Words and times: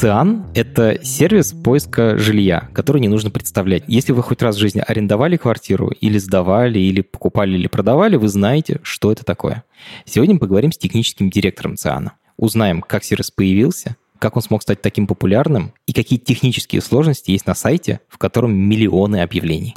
Циан— 0.00 0.46
это 0.54 0.98
сервис 1.04 1.52
поиска 1.52 2.16
жилья, 2.16 2.70
который 2.72 3.02
не 3.02 3.08
нужно 3.08 3.30
представлять. 3.30 3.84
Если 3.86 4.12
вы 4.12 4.22
хоть 4.22 4.40
раз 4.40 4.56
в 4.56 4.58
жизни 4.58 4.82
арендовали 4.86 5.36
квартиру, 5.36 5.90
или 5.90 6.16
сдавали, 6.16 6.78
или 6.78 7.02
покупали, 7.02 7.58
или 7.58 7.66
продавали, 7.66 8.16
вы 8.16 8.28
знаете, 8.28 8.80
что 8.82 9.12
это 9.12 9.26
такое. 9.26 9.62
Сегодня 10.06 10.36
мы 10.36 10.40
поговорим 10.40 10.72
с 10.72 10.78
техническим 10.78 11.28
директором 11.28 11.76
Циана. 11.76 12.14
Узнаем, 12.38 12.80
как 12.80 13.04
сервис 13.04 13.30
появился, 13.30 13.96
как 14.18 14.36
он 14.36 14.42
смог 14.42 14.62
стать 14.62 14.80
таким 14.80 15.06
популярным 15.06 15.74
и 15.84 15.92
какие 15.92 16.18
технические 16.18 16.80
сложности 16.80 17.32
есть 17.32 17.46
на 17.46 17.54
сайте, 17.54 18.00
в 18.08 18.16
котором 18.16 18.54
миллионы 18.54 19.20
объявлений. 19.20 19.74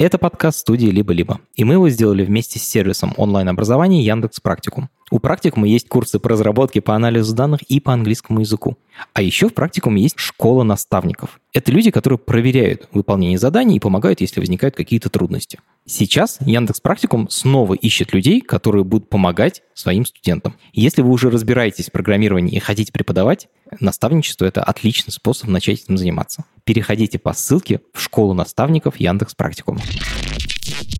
Это 0.00 0.18
подкаст 0.18 0.58
студии 0.58 0.88
«Либо-либо», 0.88 1.38
и 1.54 1.62
мы 1.62 1.74
его 1.74 1.88
сделали 1.90 2.24
вместе 2.24 2.58
с 2.58 2.64
сервисом 2.64 3.14
онлайн-образования 3.16 4.04
Яндекс 4.04 4.40
Практикум. 4.40 4.90
У 5.10 5.20
практикума 5.20 5.68
есть 5.68 5.88
курсы 5.88 6.18
по 6.18 6.30
разработке 6.30 6.80
по 6.80 6.96
анализу 6.96 7.32
данных 7.32 7.62
и 7.62 7.78
по 7.78 7.92
английскому 7.92 8.40
языку. 8.40 8.76
А 9.12 9.22
еще 9.22 9.48
в 9.48 9.54
практикуме 9.54 10.02
есть 10.02 10.18
школа 10.18 10.64
наставников. 10.64 11.40
Это 11.52 11.70
люди, 11.70 11.92
которые 11.92 12.18
проверяют 12.18 12.88
выполнение 12.90 13.38
заданий 13.38 13.76
и 13.76 13.80
помогают, 13.80 14.20
если 14.20 14.40
возникают 14.40 14.74
какие-то 14.74 15.08
трудности. 15.08 15.60
Сейчас 15.84 16.38
Яндекс 16.40 16.80
Практикум 16.80 17.28
снова 17.30 17.74
ищет 17.74 18.12
людей, 18.12 18.40
которые 18.40 18.82
будут 18.82 19.08
помогать 19.08 19.62
своим 19.74 20.04
студентам. 20.04 20.56
Если 20.72 21.02
вы 21.02 21.10
уже 21.10 21.30
разбираетесь 21.30 21.86
в 21.86 21.92
программировании 21.92 22.56
и 22.56 22.58
хотите 22.58 22.90
преподавать, 22.90 23.48
наставничество– 23.78 24.44
это 24.46 24.64
отличный 24.64 25.12
способ 25.12 25.48
начать 25.48 25.84
этим 25.84 25.96
заниматься. 25.96 26.44
Переходите 26.64 27.20
по 27.20 27.32
ссылке 27.32 27.80
в 27.92 28.02
школу 28.02 28.34
наставников 28.34 28.96
Яндекс 28.96 29.36
Практикум. 29.36 29.78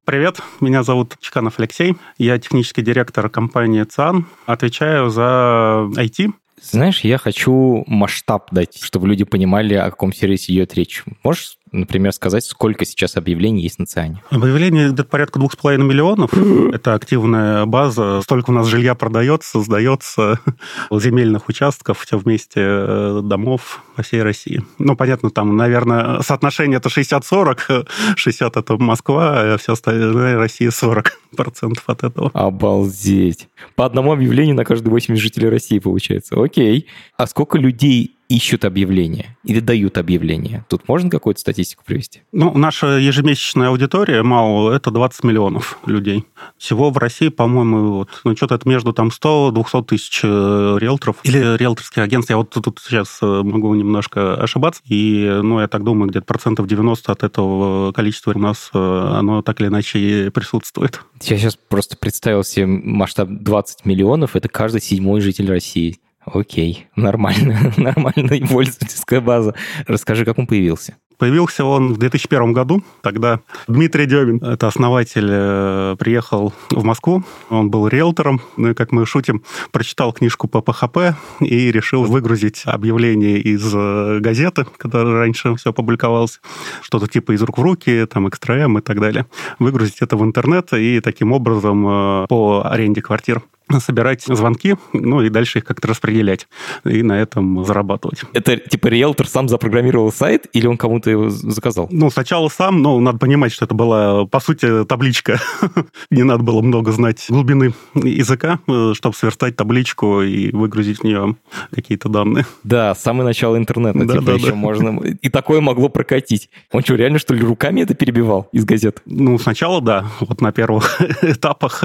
Привет, 0.05 0.41
меня 0.61 0.83
зовут 0.83 1.17
Чеканов 1.21 1.59
Алексей. 1.59 1.97
Я 2.19 2.39
технический 2.39 2.83
директор 2.83 3.29
компании 3.29 3.83
ЦАН. 3.83 4.27
Отвечаю 4.47 5.11
за 5.11 5.89
IT. 5.97 6.33
Знаешь, 6.63 7.01
я 7.01 7.19
хочу 7.19 7.85
масштаб 7.87 8.49
дать, 8.53 8.83
чтобы 8.83 9.09
люди 9.09 9.25
понимали, 9.25 9.75
о 9.75 9.91
каком 9.91 10.13
сервисе 10.13 10.53
идет 10.53 10.75
речь. 10.75 11.05
Можешь 11.23 11.59
например, 11.73 12.13
сказать, 12.13 12.45
сколько 12.45 12.85
сейчас 12.85 13.17
объявлений 13.17 13.63
есть 13.63 13.79
на 13.79 13.87
Циане? 13.87 14.23
Объявлений 14.31 14.89
где-то 14.89 15.05
порядка 15.05 15.39
двух 15.39 15.53
с 15.53 15.57
половиной 15.57 15.87
миллионов. 15.87 16.31
Это 16.73 16.95
активная 16.95 17.67
база. 17.67 18.21
Столько 18.23 18.51
у 18.51 18.53
нас 18.53 18.67
жилья 18.67 18.95
продается, 18.95 19.61
сдается, 19.61 20.41
земельных 20.91 21.49
участков, 21.49 22.01
все 22.01 22.19
вместе 22.19 22.61
э, 22.63 23.21
домов 23.23 23.83
по 23.97 24.03
всей 24.03 24.23
России. 24.23 24.63
Ну, 24.79 24.97
понятно, 24.97 25.31
там, 25.31 25.57
наверное, 25.57 26.21
соотношение 26.23 26.79
это 26.79 26.89
60-40. 26.89 27.89
60 28.17 28.57
это 28.57 28.77
Москва, 28.77 29.55
а 29.55 29.59
все 29.59 29.73
остальное 29.73 30.37
Россия 30.37 30.71
40 30.71 31.19
процентов 31.37 31.85
от 31.87 32.05
этого. 32.05 32.31
Обалдеть. 32.35 33.49
По 33.75 33.87
одному 33.87 34.13
объявлению 34.13 34.55
на 34.55 34.65
каждые 34.65 34.91
80 34.91 35.23
жителей 35.23 35.49
России 35.49 35.79
получается. 35.79 36.43
Окей. 36.43 36.87
А 37.17 37.27
сколько 37.27 37.59
людей 37.59 38.16
ищут 38.29 38.65
объявления 38.65 39.37
или 39.45 39.61
дают 39.61 39.99
объявления? 39.99 40.65
Тут 40.69 40.89
можно 40.89 41.11
какую-то 41.11 41.41
статистику 41.41 41.85
привести? 41.85 42.23
Ну, 42.33 42.57
наша 42.57 42.99
ежемесячная 42.99 43.69
аудитория, 43.69 44.23
мало, 44.23 44.73
это 44.73 44.91
20 44.91 45.25
миллионов 45.25 45.79
людей. 45.87 46.25
Всего 46.59 46.91
в 46.91 46.99
России, 46.99 47.29
по-моему, 47.29 47.93
вот, 47.93 48.21
ну, 48.25 48.37
что-то 48.37 48.57
это 48.57 48.69
между 48.69 48.93
там 48.93 49.09
100-200 49.09 49.85
тысяч 49.85 50.21
э, 50.25 50.77
риэлторов 50.81 51.17
или 51.23 51.57
риэлторских 51.57 52.03
агентств. 52.03 52.31
Я 52.31 52.37
вот 52.37 52.51
тут 52.51 52.79
сейчас 52.83 53.19
э, 53.23 53.27
могу 53.27 53.75
немножко 53.75 54.35
ошибаться. 54.35 54.83
И, 54.87 55.41
ну, 55.43 55.61
я 55.61 55.69
так 55.69 55.85
думаю, 55.85 56.11
где-то 56.11 56.27
процентов 56.27 56.67
90 56.67 57.13
от 57.13 57.23
этого 57.23 57.93
количества 57.93 58.33
у 58.35 58.39
нас, 58.39 58.71
э, 58.73 58.79
оно 58.79 59.43
так 59.43 59.61
или 59.61 59.69
иначе 59.69 60.31
присутствует. 60.33 61.01
Я 61.23 61.39
сейчас 61.39 61.57
просто 61.57 61.97
представил 61.97 62.45
себе 62.45 62.67
масштаб 62.67 63.29
20 63.31 63.85
миллионов. 63.85 64.37
Это 64.37 64.49
каждый 64.49 64.81
седьмой 64.81 65.21
житель 65.21 65.49
России. 65.49 65.99
Окей, 66.27 66.89
нормально, 66.97 67.73
нормальная 67.77 68.47
пользовательская 68.47 69.21
база. 69.21 69.55
Расскажи, 69.87 70.25
как 70.25 70.39
он 70.39 70.47
появился. 70.47 70.97
Появился 71.19 71.65
он 71.65 71.95
в 71.95 71.99
2001 71.99 72.53
году. 72.53 72.83
Тогда 73.01 73.41
Дмитрий 73.69 74.05
Демин, 74.05 74.37
это 74.45 74.67
основатель, 74.67 75.29
э, 75.31 75.97
приехал 75.99 76.53
в 76.71 76.85
Москву. 76.85 77.25
Он 77.49 77.71
был 77.71 77.89
риэлтором, 77.89 78.43
ну 78.59 78.71
и, 78.71 78.75
как 78.75 78.93
мы 78.93 79.07
шутим, 79.07 79.43
прочитал 79.71 80.13
книжку 80.13 80.47
по 80.47 80.61
ПХП 80.61 81.17
и 81.41 81.73
решил 81.73 82.05
выгрузить 82.05 82.65
объявление 82.67 83.39
из 83.39 83.65
э, 83.73 84.19
газеты, 84.21 84.67
которая 84.77 85.15
раньше 85.15 85.55
все 85.55 85.73
публиковалось, 85.73 86.41
что-то 86.83 87.07
типа 87.07 87.33
из 87.33 87.41
рук 87.41 87.57
в 87.57 87.63
руки, 87.63 88.07
там, 88.13 88.29
экстраэм 88.29 88.79
и 88.79 88.83
так 88.83 89.01
далее. 89.01 89.25
Выгрузить 89.59 90.03
это 90.03 90.19
в 90.19 90.23
интернет 90.23 90.71
и 90.75 91.01
таким 91.01 91.33
образом 91.33 91.87
э, 91.87 92.27
по 92.29 92.63
аренде 92.67 93.01
квартир 93.01 93.43
собирать 93.81 94.23
звонки, 94.23 94.77
ну 94.93 95.23
и 95.23 95.29
дальше 95.29 95.59
их 95.59 95.65
как-то 95.65 95.89
распределять 95.89 96.49
и 96.85 97.03
на 97.03 97.21
этом 97.21 97.65
зарабатывать. 97.65 98.23
Это 98.33 98.57
типа 98.57 98.89
риэлтор 98.89 99.27
сам 99.29 99.49
запрограммировал 99.49 100.13
сайт 100.13 100.47
или 100.53 100.67
он 100.67 100.77
кому-то 100.77 101.11
его 101.11 101.31
заказал? 101.31 101.89
Ну, 101.91 102.11
сначала 102.11 102.49
сам, 102.49 102.83
но 102.83 102.99
надо 103.01 103.19
понимать, 103.19 103.53
что 103.53 103.65
это 103.65 103.75
была, 103.75 104.27
по 104.27 104.41
сути, 104.41 104.85
табличка. 104.85 105.41
Не 106.11 106.23
надо 106.23 106.43
было 106.43 106.63
много 106.63 106.93
знать 106.93 107.25
глубины 107.29 107.75
языка, 107.95 108.61
э, 108.67 108.93
чтобы 108.95 109.17
сверстать 109.17 109.57
табличку 109.57 110.23
и 110.23 110.51
выгрузить 110.53 111.01
в 111.01 111.05
нее 111.05 111.37
какие-то 111.75 112.09
данные. 112.09 112.47
Да, 112.65 112.95
самое 112.95 113.25
начало 113.25 113.57
интернета. 113.57 114.05
Да, 114.05 114.15
типа 114.15 114.27
да, 114.27 114.33
еще 114.33 114.51
да. 114.51 114.55
можно... 114.55 115.01
И 115.01 115.29
такое 115.29 115.61
могло 115.61 115.89
прокатить. 115.89 116.51
Он 116.73 116.83
что, 116.83 116.95
реально, 116.95 117.19
что 117.19 117.35
ли, 117.35 117.43
руками 117.43 117.81
это 117.81 117.95
перебивал 117.95 118.49
из 118.53 118.65
газет? 118.65 119.03
Ну, 119.07 119.39
сначала, 119.39 119.81
да. 119.81 120.07
Вот 120.21 120.41
на 120.41 120.53
первых 120.53 121.01
этапах. 121.23 121.85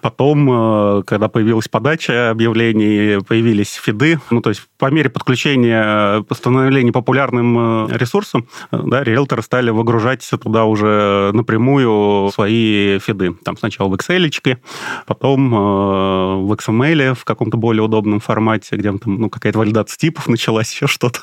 Потом 0.00 0.97
э, 0.97 0.97
когда 1.06 1.28
появилась 1.28 1.68
подача 1.68 2.30
объявлений, 2.30 3.22
появились 3.26 3.72
фиды. 3.74 4.20
Ну, 4.30 4.40
то 4.40 4.50
есть 4.50 4.62
по 4.78 4.90
мере 4.90 5.10
подключения, 5.10 6.24
становления 6.32 6.92
популярным 6.92 7.88
э, 7.88 7.96
ресурсом, 7.98 8.46
э, 8.70 8.80
да, 8.84 9.02
риэлторы 9.02 9.42
стали 9.42 9.70
выгружать 9.70 10.28
туда 10.40 10.64
уже 10.64 11.30
напрямую 11.32 12.30
свои 12.30 12.98
фиды. 13.00 13.34
Там 13.44 13.56
сначала 13.56 13.88
в 13.88 13.94
Excel, 13.94 14.58
потом 15.06 15.54
э, 15.54 15.58
в 15.58 16.52
XML 16.52 17.14
в 17.14 17.24
каком-то 17.24 17.56
более 17.56 17.82
удобном 17.82 18.20
формате, 18.20 18.76
где 18.76 18.92
там 18.92 19.00
ну, 19.04 19.30
какая-то 19.30 19.58
валидация 19.58 19.98
типов 19.98 20.28
началась, 20.28 20.72
еще 20.74 20.86
что-то. 20.86 21.20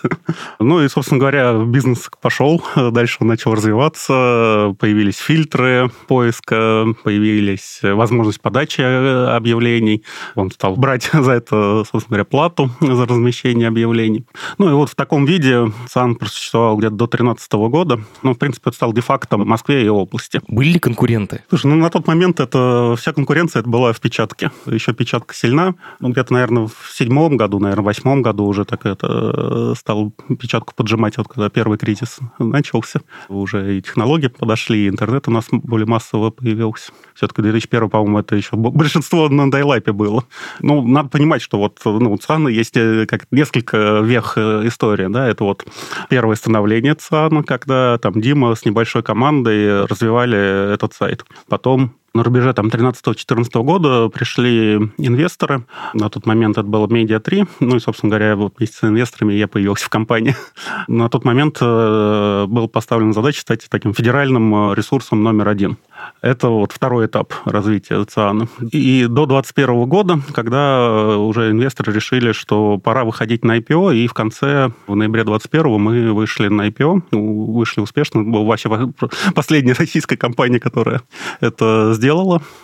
Ну 0.59 0.81
и, 0.81 0.89
собственно 0.89 1.19
говоря, 1.19 1.53
бизнес 1.53 2.09
пошел, 2.21 2.63
дальше 2.75 3.17
он 3.21 3.27
начал 3.27 3.53
развиваться, 3.53 4.75
появились 4.79 5.17
фильтры 5.17 5.89
поиска, 6.07 6.87
появились 7.03 7.79
возможность 7.81 8.41
подачи 8.41 8.81
объявлений, 8.81 9.64
объявлений. 9.65 10.03
Он 10.35 10.51
стал 10.51 10.75
брать 10.75 11.09
за 11.13 11.31
это, 11.31 11.83
собственно 11.91 12.17
говоря, 12.17 12.25
плату 12.25 12.69
за 12.79 13.05
размещение 13.05 13.67
объявлений. 13.67 14.25
Ну 14.57 14.69
и 14.69 14.73
вот 14.73 14.89
в 14.89 14.95
таком 14.95 15.25
виде 15.25 15.71
САН 15.89 16.15
просуществовал 16.15 16.77
где-то 16.77 16.95
до 16.95 17.07
2013 17.07 17.53
года. 17.53 17.99
Ну, 18.23 18.33
в 18.33 18.37
принципе, 18.37 18.69
это 18.69 18.75
стал 18.75 18.93
де-факто 18.93 19.37
в 19.37 19.45
Москве 19.45 19.85
и 19.85 19.87
области. 19.87 20.41
Были 20.47 20.73
ли 20.73 20.79
конкуренты? 20.79 21.43
Слушай, 21.49 21.67
ну 21.67 21.75
на 21.75 21.89
тот 21.89 22.07
момент 22.07 22.39
это 22.39 22.95
вся 22.97 23.13
конкуренция 23.13 23.61
это 23.61 23.69
была 23.69 23.93
в 23.93 23.99
печатке. 23.99 24.51
Еще 24.65 24.93
печатка 24.93 25.33
сильна. 25.33 25.75
Ну, 25.99 26.09
где-то, 26.09 26.33
наверное, 26.33 26.67
в 26.67 26.93
седьмом 26.93 27.37
году, 27.37 27.59
наверное, 27.59 27.83
в 27.83 27.85
восьмом 27.85 28.21
году 28.21 28.45
уже 28.45 28.65
так 28.65 28.85
это 28.85 29.07
э, 29.07 29.73
стал 29.77 30.11
печатку 30.39 30.73
поджимать, 30.75 31.17
вот 31.17 31.27
когда 31.27 31.49
первый 31.49 31.77
кризис 31.77 32.19
начался. 32.39 33.01
Уже 33.29 33.77
и 33.77 33.81
технологии 33.81 34.27
подошли, 34.27 34.85
и 34.85 34.89
интернет 34.89 35.27
у 35.27 35.31
нас 35.31 35.45
более 35.51 35.87
массово 35.87 36.29
появился. 36.29 36.91
Все-таки 37.13 37.41
2001, 37.41 37.89
по-моему, 37.89 38.19
это 38.19 38.35
еще 38.35 38.55
большинство 38.55 39.29
на 39.29 39.49
дайлайпе 39.55 39.91
было. 39.91 40.25
Ну, 40.59 40.85
надо 40.85 41.09
понимать, 41.09 41.41
что 41.41 41.57
вот 41.57 41.79
ну, 41.85 42.11
у 42.11 42.17
ЦАНа 42.17 42.49
есть 42.49 42.75
э, 42.75 43.05
как 43.07 43.27
несколько 43.31 43.99
вех 43.99 44.33
э, 44.37 44.67
истории, 44.67 45.07
да, 45.07 45.27
это 45.27 45.43
вот 45.43 45.65
первое 46.09 46.35
становление 46.35 46.95
ЦАНа, 46.95 47.43
когда 47.43 47.97
там 47.97 48.19
Дима 48.21 48.55
с 48.55 48.65
небольшой 48.65 49.03
командой 49.03 49.85
развивали 49.85 50.73
этот 50.73 50.93
сайт. 50.93 51.25
Потом 51.47 51.95
На 52.15 52.23
рубеже 52.23 52.53
там 52.53 52.67
13-14 52.67 53.63
года 53.63 54.07
пришли 54.07 54.75
инвесторы. 54.97 55.65
На 55.93 56.09
тот 56.09 56.25
момент 56.25 56.57
это 56.57 56.65
было 56.65 56.87
Media 56.87 57.19
3. 57.19 57.43
Ну 57.59 57.75
и, 57.75 57.79
собственно 57.81 58.09
говоря, 58.09 58.37
вот 58.37 58.53
вместе 58.57 58.77
с 58.77 58.83
инвесторами 58.85 59.33
я 59.33 59.49
появился 59.49 59.87
в 59.87 59.89
компании. 59.89 60.33
На 60.87 61.09
тот 61.09 61.25
момент 61.25 61.57
э, 61.59 62.45
был 62.47 62.69
поставлен 62.69 63.11
задача 63.11 63.41
стать 63.41 63.67
таким 63.69 63.93
федеральным 63.93 64.71
э, 64.71 64.75
ресурсом 64.75 65.23
номер 65.23 65.49
один. 65.49 65.77
Это 66.21 66.47
вот 66.47 66.71
второй 66.71 67.07
этап 67.07 67.33
развития 67.43 68.01
ЦИАНа. 68.05 68.47
И 68.71 69.07
до 69.09 69.25
2021 69.25 69.83
года, 69.85 70.19
когда 70.33 70.87
э, 70.87 71.15
уже 71.15 71.51
инвесторы 71.51 71.91
решили, 71.91 72.31
что 72.31 72.77
пора 72.77 73.03
выходить 73.03 73.43
на 73.43 73.57
IPO, 73.57 73.93
и 73.93 74.07
в 74.07 74.13
конце, 74.13 74.71
в 74.87 74.95
ноябре 74.95 75.25
2021 75.25 75.81
мы 75.81 76.13
вышли 76.13 76.47
на 76.47 76.69
IPO, 76.69 77.01
вышли 77.11 77.81
успешно. 77.81 78.23
Была 78.23 78.45
вообще 78.45 78.69
последняя 79.35 79.73
российская 79.73 80.15
компания, 80.15 80.61
которая 80.61 81.01
это 81.41 81.91
сделала. 81.93 82.04